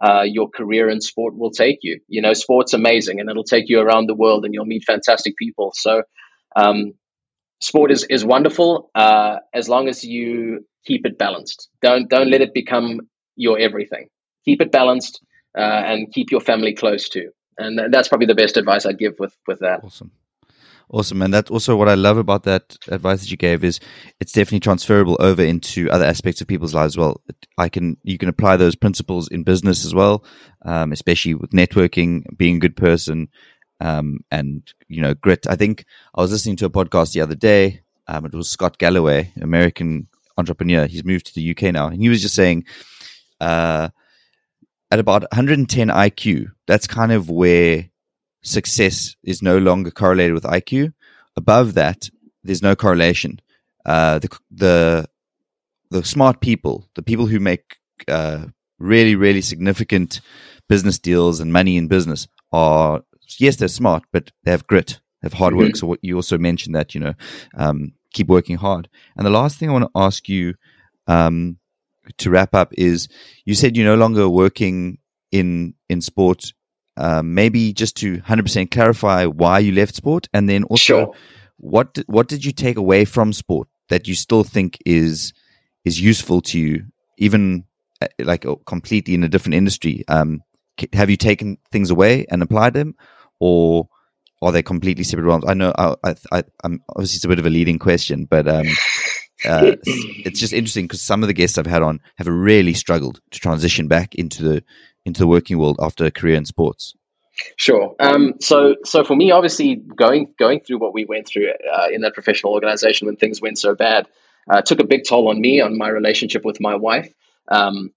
[0.03, 1.99] uh, your career in sport will take you.
[2.07, 5.35] You know, sport's amazing, and it'll take you around the world, and you'll meet fantastic
[5.37, 5.71] people.
[5.75, 6.03] So,
[6.55, 6.93] um,
[7.61, 11.69] sport is is wonderful uh, as long as you keep it balanced.
[11.81, 13.01] Don't don't let it become
[13.35, 14.07] your everything.
[14.45, 15.23] Keep it balanced
[15.57, 17.29] uh, and keep your family close too.
[17.57, 19.81] And that's probably the best advice I'd give with with that.
[19.83, 20.11] Awesome.
[20.93, 21.23] Awesome.
[21.23, 23.79] And that's also what I love about that advice that you gave is
[24.19, 27.19] it's definitely transferable over into other aspects of people's lives as well.
[27.57, 30.23] I can, you can apply those principles in business as well,
[30.65, 33.29] um, especially with networking, being a good person,
[33.79, 35.47] um, and, you know, grit.
[35.47, 35.83] I think
[36.13, 37.81] I was listening to a podcast the other day.
[38.07, 40.07] Um, it was Scott Galloway, American
[40.37, 40.85] entrepreneur.
[40.85, 41.87] He's moved to the UK now.
[41.87, 42.65] And he was just saying,
[43.41, 43.89] uh,
[44.91, 47.89] at about 110 IQ, that's kind of where
[48.43, 50.93] success is no longer correlated with IQ.
[51.35, 52.09] Above that,
[52.43, 53.39] there's no correlation.
[53.85, 55.09] Uh, the the
[55.89, 58.45] the smart people, the people who make uh,
[58.79, 60.21] really really significant
[60.69, 63.01] business deals and money in business, are
[63.39, 65.69] yes they're smart, but they have grit, they have hard work.
[65.69, 65.77] Mm-hmm.
[65.77, 67.13] So what you also mentioned that you know
[67.57, 68.89] um, keep working hard.
[69.17, 70.53] And the last thing I want to ask you
[71.07, 71.57] um,
[72.17, 73.07] to wrap up is
[73.45, 74.99] you said you're no longer working
[75.31, 76.53] in in sport
[76.97, 81.13] um, maybe just to 100% clarify why you left sport and then also sure.
[81.57, 85.33] what what did you take away from sport that you still think is
[85.85, 86.85] is useful to you
[87.17, 87.63] even
[88.01, 90.41] uh, like uh, completely in a different industry um,
[90.93, 92.95] have you taken things away and applied them
[93.39, 93.87] or
[94.41, 95.95] are they completely separate realms i know I,
[96.31, 98.67] I, am obviously it's a bit of a leading question but um,
[99.45, 103.19] uh, it's just interesting because some of the guests I've had on have really struggled
[103.31, 104.63] to transition back into the
[105.05, 106.93] into the working world after a career in sports?
[107.55, 107.95] Sure.
[107.99, 112.01] Um, so, so for me, obviously, going going through what we went through uh, in
[112.01, 114.07] that professional organization when things went so bad
[114.49, 117.13] uh, took a big toll on me, on my relationship with my wife,
[117.49, 117.91] um,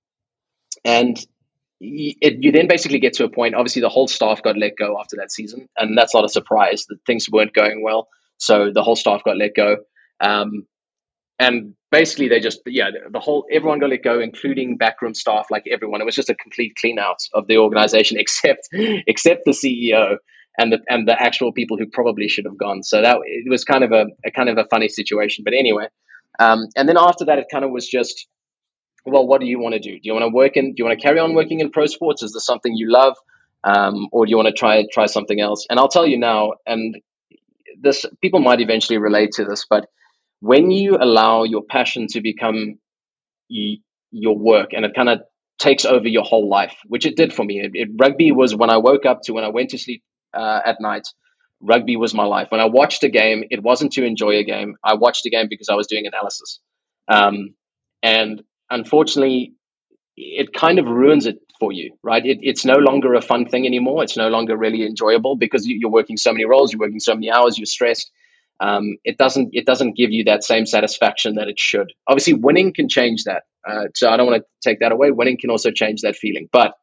[0.84, 1.18] and
[1.80, 3.54] it, you then basically get to a point.
[3.54, 6.86] Obviously, the whole staff got let go after that season, and that's not a surprise
[6.86, 8.08] that things weren't going well.
[8.38, 9.78] So the whole staff got let go.
[10.20, 10.66] Um,
[11.38, 15.64] and basically they just yeah the whole everyone got let go including backroom staff like
[15.70, 16.00] everyone.
[16.02, 20.16] It was just a complete clean out of the organization except except the ceo
[20.58, 22.82] and the and the actual people who probably should have gone.
[22.82, 25.44] So that it was kind of a, a kind of a funny situation.
[25.44, 25.86] But anyway
[26.38, 28.26] um, and then after that it kind of was just
[29.06, 29.92] well what do you want to do?
[29.92, 31.86] Do you want to work in do you want to carry on working in pro
[31.86, 32.22] sports?
[32.22, 33.16] Is this something you love?
[33.64, 35.66] Um, or do you want to try try something else?
[35.70, 36.96] And i'll tell you now and
[37.80, 39.86] this people might eventually relate to this but
[40.40, 42.78] when you allow your passion to become
[43.50, 43.78] y-
[44.10, 45.20] your work and it kind of
[45.58, 47.60] takes over your whole life, which it did for me.
[47.60, 50.02] It, it, rugby was when I woke up to when I went to sleep
[50.34, 51.06] uh, at night.
[51.60, 52.48] Rugby was my life.
[52.50, 54.76] When I watched a game, it wasn't to enjoy a game.
[54.84, 56.60] I watched a game because I was doing analysis.
[57.08, 57.54] Um,
[58.02, 59.54] and unfortunately,
[60.16, 62.24] it kind of ruins it for you, right?
[62.24, 64.02] It, it's no longer a fun thing anymore.
[64.02, 67.14] It's no longer really enjoyable because you, you're working so many roles, you're working so
[67.14, 68.10] many hours, you're stressed
[68.60, 71.92] um, it doesn't it doesn't give you that same satisfaction that it should.
[72.06, 73.42] Obviously, winning can change that.
[73.68, 75.10] Uh, so I don't want to take that away.
[75.10, 76.48] Winning can also change that feeling.
[76.52, 76.74] But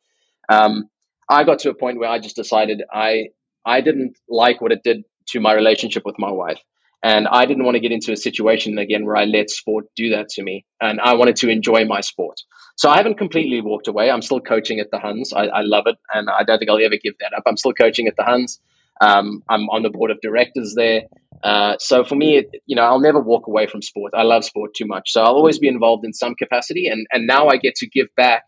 [0.49, 0.89] um,
[1.29, 3.29] I got to a point where I just decided I
[3.65, 6.59] I didn't like what it did to my relationship with my wife.
[7.01, 10.11] And I didn't want to get into a situation again where I let sport do
[10.11, 10.65] that to me.
[10.79, 12.39] And I wanted to enjoy my sport.
[12.77, 14.09] So I haven't completely walked away.
[14.09, 15.33] I'm still coaching at the Huns.
[15.33, 15.97] I, I love it.
[16.13, 17.43] And I don't think I'll ever give that up.
[17.45, 18.61] I'm still coaching at the Huns.
[19.01, 21.03] Um, I'm on the board of directors there.
[21.43, 24.13] Uh, so for me, it, you know, I'll never walk away from sport.
[24.15, 26.87] I love sport too much, so I'll always be involved in some capacity.
[26.87, 28.43] And and now I get to give back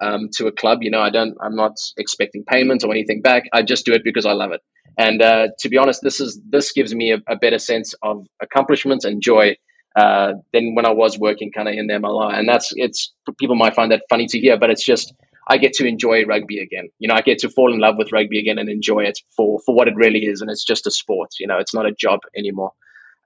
[0.00, 0.78] um, to a club.
[0.82, 1.36] You know, I don't.
[1.42, 3.44] I'm not expecting payments or anything back.
[3.52, 4.60] I just do it because I love it.
[4.96, 8.26] And uh, to be honest, this is this gives me a, a better sense of
[8.40, 9.56] accomplishment and joy
[9.96, 12.38] uh, than when I was working kind of in the MLR.
[12.38, 15.12] And that's it's people might find that funny to hear, but it's just
[15.48, 16.88] I get to enjoy rugby again.
[16.98, 19.60] You know, I get to fall in love with rugby again and enjoy it for
[19.64, 21.30] for what it really is, and it's just a sport.
[21.40, 22.72] You know, it's not a job anymore.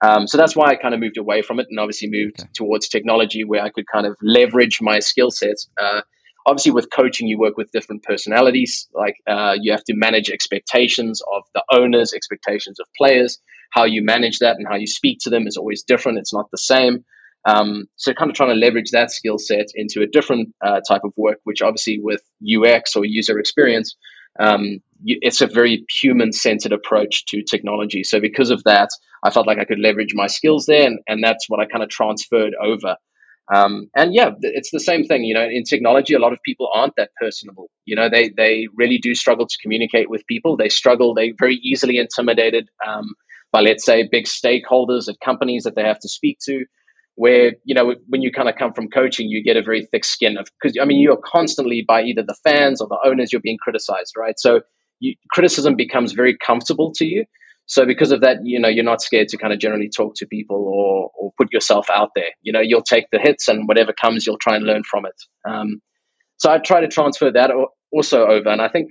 [0.02, 2.48] Um, so that's why I kind of moved away from it and obviously moved okay.
[2.54, 5.68] towards technology where I could kind of leverage my skill sets.
[5.80, 6.02] Uh,
[6.44, 8.88] obviously, with coaching, you work with different personalities.
[8.92, 13.40] Like uh, you have to manage expectations of the owners, expectations of players.
[13.70, 16.18] How you manage that and how you speak to them is always different.
[16.18, 17.04] It's not the same.
[17.44, 21.02] Um, so kind of trying to leverage that skill set into a different uh, type
[21.04, 23.96] of work, which obviously with UX or user experience,
[24.38, 28.04] um, it's a very human centered approach to technology.
[28.04, 28.88] So because of that,
[29.24, 31.82] I felt like I could leverage my skills there, and, and that's what I kind
[31.82, 32.96] of transferred over.
[33.52, 35.24] Um, and yeah, it's the same thing.
[35.24, 37.70] You know, in technology, a lot of people aren't that personable.
[37.84, 40.56] You know, they they really do struggle to communicate with people.
[40.56, 41.14] They struggle.
[41.14, 43.14] they're very easily intimidated um,
[43.50, 46.64] by, let's say, big stakeholders at companies that they have to speak to.
[47.14, 50.04] Where you know, when you kind of come from coaching, you get a very thick
[50.04, 53.42] skin of because I mean, you're constantly by either the fans or the owners, you're
[53.42, 54.38] being criticized, right?
[54.38, 54.62] So
[55.00, 57.24] you, criticism becomes very comfortable to you.
[57.66, 60.26] So because of that, you know, you're not scared to kind of generally talk to
[60.26, 62.30] people or, or put yourself out there.
[62.42, 65.14] You know, you'll take the hits and whatever comes, you'll try and learn from it.
[65.48, 65.80] Um,
[66.38, 67.50] so I try to transfer that
[67.92, 68.48] also over.
[68.48, 68.90] And I think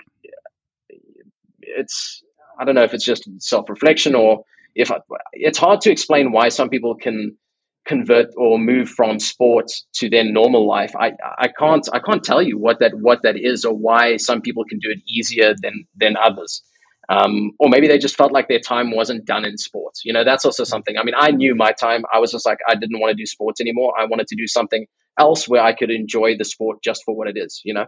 [1.60, 2.24] it's,
[2.60, 4.44] I don't know if it's just self reflection or
[4.74, 5.00] if I,
[5.34, 7.38] it's hard to explain why some people can
[7.86, 10.94] convert or move from sports to their normal life.
[10.96, 14.42] I, I can't, I can't tell you what that, what that is or why some
[14.42, 16.64] people can do it easier than, than others.
[17.10, 20.04] Um, or maybe they just felt like their time wasn't done in sports.
[20.06, 20.98] You know, that's also something.
[20.98, 22.04] I mean, I knew my time.
[22.14, 23.94] I was just like, I didn't want to do sports anymore.
[24.00, 24.86] I wanted to do something
[25.20, 27.62] else where I could enjoy the sport just for what it is.
[27.66, 27.86] You know,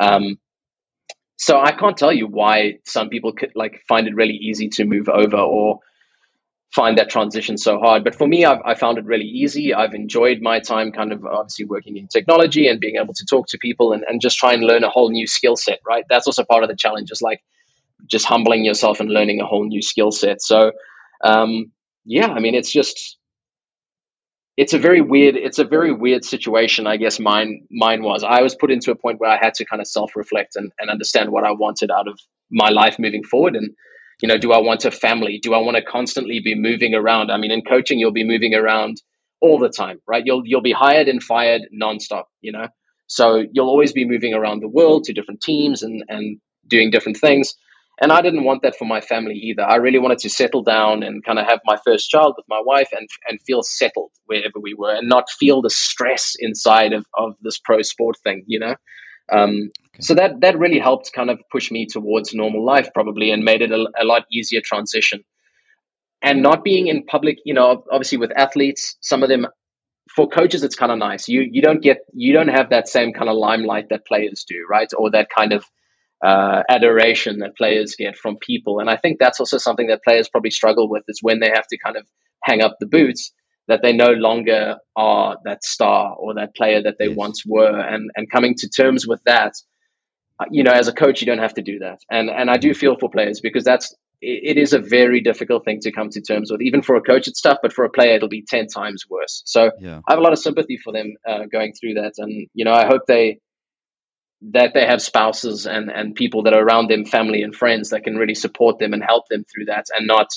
[0.00, 0.38] um,
[1.36, 4.84] so I can't tell you why some people could like find it really easy to
[4.84, 5.80] move over or
[6.74, 8.04] find that transition so hard.
[8.04, 9.72] But for me, I've, I found it really easy.
[9.72, 13.46] I've enjoyed my time kind of obviously working in technology and being able to talk
[13.48, 16.04] to people and, and just try and learn a whole new skill set, right?
[16.10, 17.10] That's also part of the challenge.
[17.10, 17.40] Is like
[18.06, 20.42] just humbling yourself and learning a whole new skill set.
[20.42, 20.72] So,
[21.24, 21.72] um,
[22.04, 23.16] yeah, I mean, it's just
[24.56, 28.40] it's a very weird it's a very weird situation i guess mine mine was i
[28.40, 31.30] was put into a point where i had to kind of self-reflect and, and understand
[31.30, 32.18] what i wanted out of
[32.50, 33.70] my life moving forward and
[34.22, 35.38] you know do i want a family?
[35.42, 37.30] Do i want to constantly be moving around?
[37.30, 39.02] I mean in coaching you'll be moving around
[39.40, 40.24] all the time right?
[40.24, 42.68] You'll you'll be hired and fired nonstop you know?
[43.08, 47.18] So you'll always be moving around the world to different teams and and doing different
[47.18, 47.54] things.
[48.00, 49.62] And I didn't want that for my family either.
[49.62, 52.60] I really wanted to settle down and kind of have my first child with my
[52.62, 57.06] wife and, and feel settled wherever we were and not feel the stress inside of,
[57.16, 58.74] of this pro sport thing, you know?
[59.32, 60.02] Um, okay.
[60.02, 63.62] So that, that really helped kind of push me towards normal life probably and made
[63.62, 65.24] it a, a lot easier transition.
[66.22, 69.46] And not being in public, you know, obviously with athletes, some of them
[70.14, 73.12] for coaches it's kind of nice you you don't get you don't have that same
[73.12, 75.64] kind of limelight that players do right or that kind of
[76.24, 78.80] uh, adoration that players get from people.
[78.80, 81.66] And I think that's also something that players probably struggle with is when they have
[81.68, 82.06] to kind of
[82.42, 83.32] hang up the boots
[83.68, 87.16] that they no longer are that star or that player that they yes.
[87.16, 89.52] once were and, and coming to terms with that
[90.50, 92.00] you know as a coach you don't have to do that.
[92.10, 95.80] And and i do feel for players because that's it is a very difficult thing
[95.80, 96.62] to come to terms with.
[96.62, 99.42] Even for a coach it's tough but for a player it'll be 10 times worse.
[99.46, 100.00] So yeah.
[100.06, 102.14] i have a lot of sympathy for them uh, going through that.
[102.18, 103.40] And you know i hope they
[104.52, 108.04] that they have spouses and and people that are around them, family and friends that
[108.04, 110.28] can really support them and help them through that, and not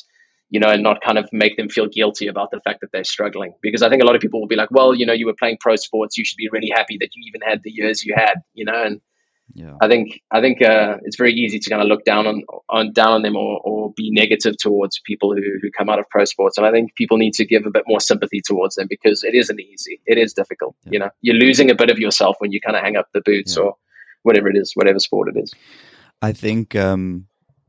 [0.49, 3.03] you know, and not kind of make them feel guilty about the fact that they're
[3.03, 3.53] struggling.
[3.61, 5.35] Because I think a lot of people will be like, well, you know, you were
[5.38, 8.15] playing pro sports, you should be really happy that you even had the years you
[8.15, 8.99] had, you know, and
[9.53, 9.73] yeah.
[9.81, 12.93] I think I think uh, it's very easy to kind of look down on, on
[12.93, 16.26] down on them or, or be negative towards people who, who come out of pro
[16.26, 16.57] sports.
[16.57, 19.34] And I think people need to give a bit more sympathy towards them because it
[19.34, 20.01] isn't easy.
[20.05, 20.76] It is difficult.
[20.85, 20.89] Yeah.
[20.91, 23.21] You know, you're losing a bit of yourself when you kind of hang up the
[23.21, 23.63] boots yeah.
[23.63, 23.76] or
[24.23, 25.53] whatever it is, whatever sport it is.
[26.21, 27.27] I think um,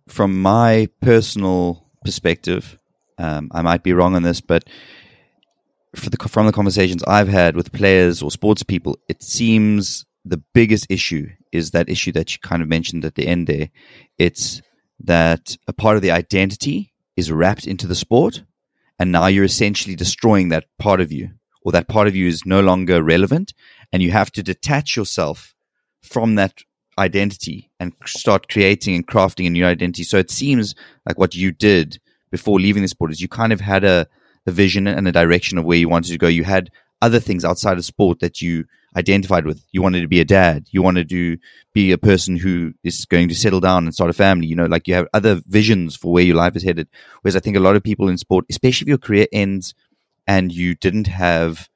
[0.09, 2.78] from my personal perspective,
[3.19, 4.65] um, I might be wrong on this, but
[5.93, 10.86] the, from the conversations I've had with players or sports people, it seems the biggest
[10.90, 13.70] issue is that issue that you kind of mentioned at the end there.
[14.18, 14.62] It's
[15.01, 18.43] that a part of the identity is wrapped into the sport,
[18.98, 21.31] and now you're essentially destroying that part of you,
[21.62, 23.52] or that part of you is no longer relevant,
[23.93, 25.55] and you have to detach yourself
[26.02, 26.62] from that
[26.98, 30.02] identity and start creating and crafting a new identity.
[30.02, 30.74] So it seems
[31.06, 31.98] like what you did
[32.31, 34.06] before leaving the sport is you kind of had a,
[34.47, 36.28] a vision and a direction of where you wanted to go.
[36.28, 36.70] You had
[37.02, 38.64] other things outside of sport that you
[38.97, 39.64] identified with.
[39.70, 40.66] You wanted to be a dad.
[40.70, 41.39] You wanted to
[41.72, 44.47] be a person who is going to settle down and start a family.
[44.47, 46.89] You know, like you have other visions for where your life is headed.
[47.22, 49.74] Whereas I think a lot of people in sport, especially if your career ends
[50.27, 51.68] and you didn't have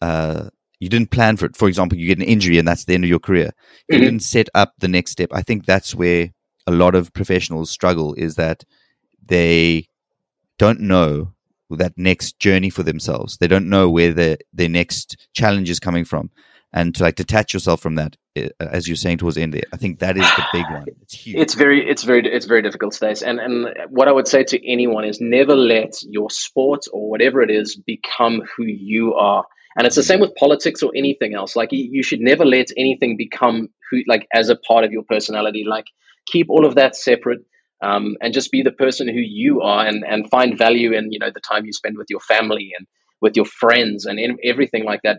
[0.00, 1.56] uh, you didn't plan for it.
[1.56, 3.52] For example, you get an injury and that's the end of your career.
[3.88, 4.04] You mm-hmm.
[4.04, 5.30] didn't set up the next step.
[5.32, 6.30] I think that's where
[6.66, 8.64] a lot of professionals struggle is that
[9.24, 9.88] they
[10.58, 11.32] don't know
[11.76, 13.36] that next journey for themselves.
[13.38, 16.30] They don't know where their their next challenge is coming from.
[16.72, 19.54] And to like detach yourself from that, eh, uh, as you're saying towards the end
[19.54, 19.62] there.
[19.72, 20.84] I think that is the big one.
[21.02, 21.36] It's huge.
[21.38, 23.22] It's very, it's very, it's very difficult, Stace.
[23.22, 27.40] And and what I would say to anyone is never let your sport or whatever
[27.40, 29.44] it is become who you are.
[29.76, 31.56] And it's the same with politics or anything else.
[31.56, 35.64] Like you should never let anything become who, like as a part of your personality.
[35.66, 35.86] Like
[36.26, 37.40] keep all of that separate.
[37.80, 41.18] Um, and just be the person who you are and, and find value in you
[41.18, 42.86] know the time you spend with your family and
[43.20, 45.18] with your friends and in, everything like that.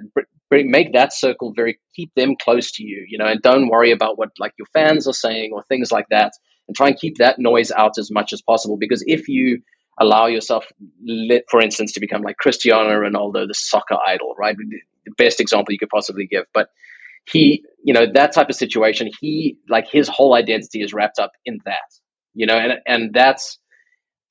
[0.52, 4.18] Make that circle very keep them close to you you know and don't worry about
[4.18, 6.34] what like your fans are saying or things like that.
[6.68, 9.62] And try and keep that noise out as much as possible because if you
[10.00, 10.66] allow yourself
[11.50, 14.56] for instance to become like cristiano ronaldo the soccer idol right?
[15.06, 16.46] The best example you could possibly give.
[16.54, 16.70] But
[17.32, 21.32] he you know that type of situation he like his whole identity is wrapped up
[21.46, 21.90] in that
[22.40, 23.60] you know and and that's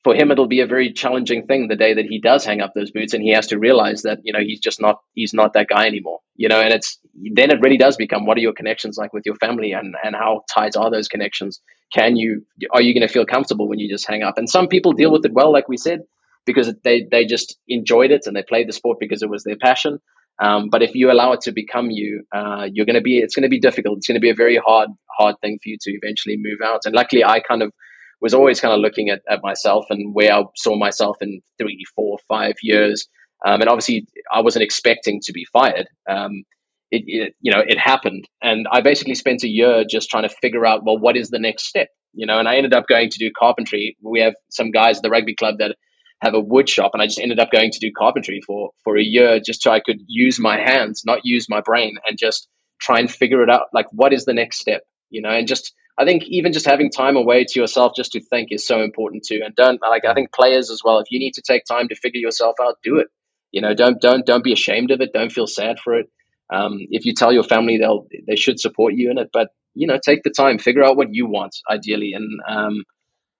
[0.02, 2.72] for him it'll be a very challenging thing the day that he does hang up
[2.74, 5.52] those boots and he has to realize that you know he's just not he's not
[5.52, 6.98] that guy anymore you know and it's
[7.34, 10.16] then it really does become what are your connections like with your family and and
[10.16, 11.60] how tight are those connections
[11.92, 14.68] can you are you going to feel comfortable when you just hang up and some
[14.68, 16.00] people deal with it well like we said
[16.46, 19.56] because they they just enjoyed it and they played the sport because it was their
[19.56, 19.98] passion
[20.40, 23.34] um, but if you allow it to become you, uh, you're going to be, it's
[23.34, 23.98] going to be difficult.
[23.98, 26.82] It's going to be a very hard, hard thing for you to eventually move out.
[26.84, 27.72] And luckily I kind of
[28.20, 31.84] was always kind of looking at, at myself and where I saw myself in three,
[31.94, 33.08] four, five years.
[33.46, 35.88] Um, and obviously, I wasn't expecting to be fired.
[36.08, 36.42] Um,
[36.90, 40.34] it, it, you know, it happened, and I basically spent a year just trying to
[40.34, 41.88] figure out, well, what is the next step?
[42.14, 43.96] You know, and I ended up going to do carpentry.
[44.02, 45.76] We have some guys at the rugby club that
[46.22, 48.96] have a wood shop, and I just ended up going to do carpentry for for
[48.96, 52.48] a year, just so I could use my hands, not use my brain, and just
[52.80, 53.66] try and figure it out.
[53.72, 54.82] Like, what is the next step?
[55.10, 58.20] You know, and just I think even just having time away to yourself just to
[58.20, 59.40] think is so important too.
[59.44, 61.00] And don't like I think players as well.
[61.00, 63.08] If you need to take time to figure yourself out, do it.
[63.50, 65.12] You know, don't don't don't be ashamed of it.
[65.12, 66.06] Don't feel sad for it.
[66.50, 69.30] Um, if you tell your family, they'll they should support you in it.
[69.32, 72.12] But you know, take the time, figure out what you want ideally.
[72.12, 72.84] And um,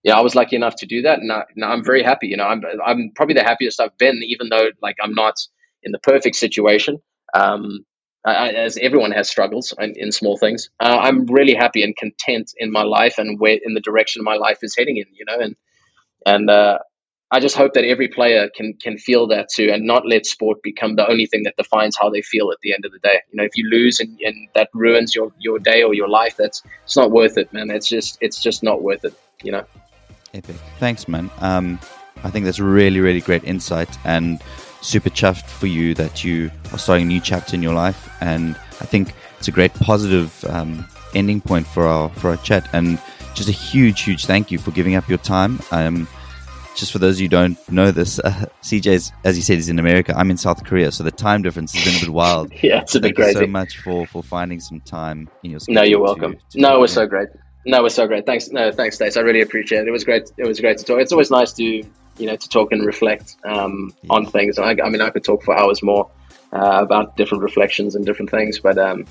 [0.03, 2.29] yeah, I was lucky enough to do that, and I, am very happy.
[2.29, 5.35] You know, I'm I'm probably the happiest I've been, even though like I'm not
[5.83, 6.99] in the perfect situation.
[7.35, 7.85] Um,
[8.27, 10.71] as everyone has struggles in, in small things.
[10.81, 14.37] Uh, I'm really happy and content in my life and where in the direction my
[14.37, 15.07] life is heading in.
[15.13, 15.57] You know, and
[16.27, 16.79] and uh,
[17.31, 20.63] I just hope that every player can can feel that too, and not let sport
[20.63, 23.21] become the only thing that defines how they feel at the end of the day.
[23.31, 26.37] You know, if you lose and, and that ruins your your day or your life,
[26.37, 27.71] that's it's not worth it, man.
[27.71, 29.15] It's just it's just not worth it.
[29.43, 29.65] You know.
[30.35, 30.57] Epic.
[30.79, 31.31] Thanks, man.
[31.39, 31.79] Um,
[32.25, 34.41] I think that's really really great insight and
[34.81, 38.57] super chuffed for you that you are starting a new chapter in your life, and
[38.81, 42.69] I think it's a great positive um, ending point for our for our chat.
[42.73, 43.01] And
[43.35, 45.61] just a huge, huge thank you for giving up your time.
[45.71, 46.09] Um,
[46.75, 48.31] just for those of you who don't know this, uh,
[48.63, 50.15] CJ's, as you said, is in America.
[50.17, 52.53] I'm in South Korea, so the time difference has been a bit wild.
[52.63, 53.35] yeah, it's a bit crazy.
[53.35, 56.35] Thank you so much for, for finding some time in your No, you're welcome.
[56.35, 57.29] To, to no, we're so great.
[57.67, 58.25] No, we're so great.
[58.25, 58.51] Thanks.
[58.51, 59.17] No, thanks, Stace.
[59.17, 59.89] I really appreciate it.
[59.89, 60.31] It was great.
[60.39, 61.01] It was great to talk.
[61.01, 61.83] It's always nice to
[62.19, 64.09] you know, to talk and reflect um, yeah.
[64.11, 64.59] on things.
[64.59, 66.11] I, I, mean, I could talk for hours more
[66.53, 69.07] uh, about different reflections and different things, but um,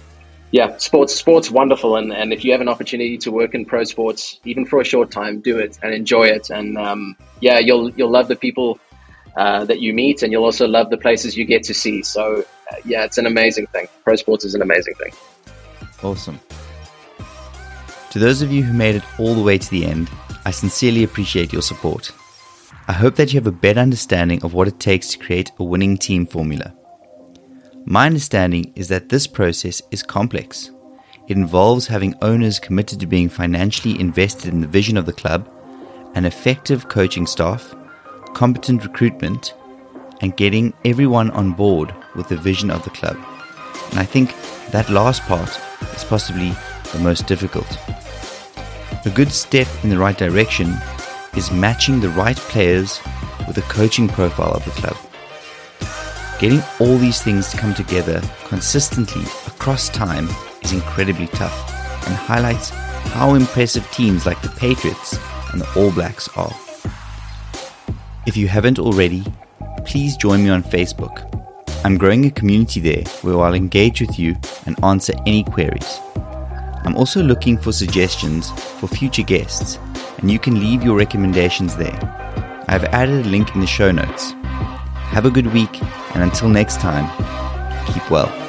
[0.52, 3.84] yeah, sports sports wonderful, and, and if you have an opportunity to work in pro
[3.84, 7.90] sports, even for a short time, do it and enjoy it, and um, yeah, you'll
[7.92, 8.80] you'll love the people
[9.36, 12.02] uh, that you meet, and you'll also love the places you get to see.
[12.02, 13.88] So uh, yeah, it's an amazing thing.
[14.04, 15.12] Pro sports is an amazing thing.
[16.02, 16.40] Awesome.
[18.12, 20.10] To those of you who made it all the way to the end,
[20.46, 22.12] I sincerely appreciate your support.
[22.90, 25.64] I hope that you have a better understanding of what it takes to create a
[25.66, 26.74] winning team formula.
[27.84, 30.72] My understanding is that this process is complex.
[31.28, 35.50] It involves having owners committed to being financially invested in the vision of the club,
[36.16, 37.76] an effective coaching staff,
[38.34, 39.54] competent recruitment,
[40.22, 43.18] and getting everyone on board with the vision of the club.
[43.92, 44.34] And I think
[44.72, 45.50] that last part
[45.94, 46.54] is possibly
[46.94, 47.68] the most difficult.
[49.04, 50.74] A good step in the right direction
[51.38, 53.00] is matching the right players
[53.46, 54.98] with the coaching profile of the club.
[56.40, 60.28] Getting all these things to come together consistently across time
[60.64, 61.72] is incredibly tough
[62.08, 62.70] and highlights
[63.14, 65.18] how impressive teams like the Patriots
[65.52, 66.54] and the All Blacks are.
[68.26, 69.24] If you haven't already,
[69.86, 71.24] please join me on Facebook.
[71.86, 74.36] I'm growing a community there where I'll engage with you
[74.66, 76.00] and answer any queries.
[76.88, 78.50] I'm also looking for suggestions
[78.80, 79.78] for future guests
[80.20, 82.00] and you can leave your recommendations there.
[82.70, 84.32] I've added a link in the show notes.
[85.12, 85.84] Have a good week,
[86.14, 87.06] and until next time,
[87.92, 88.47] keep well.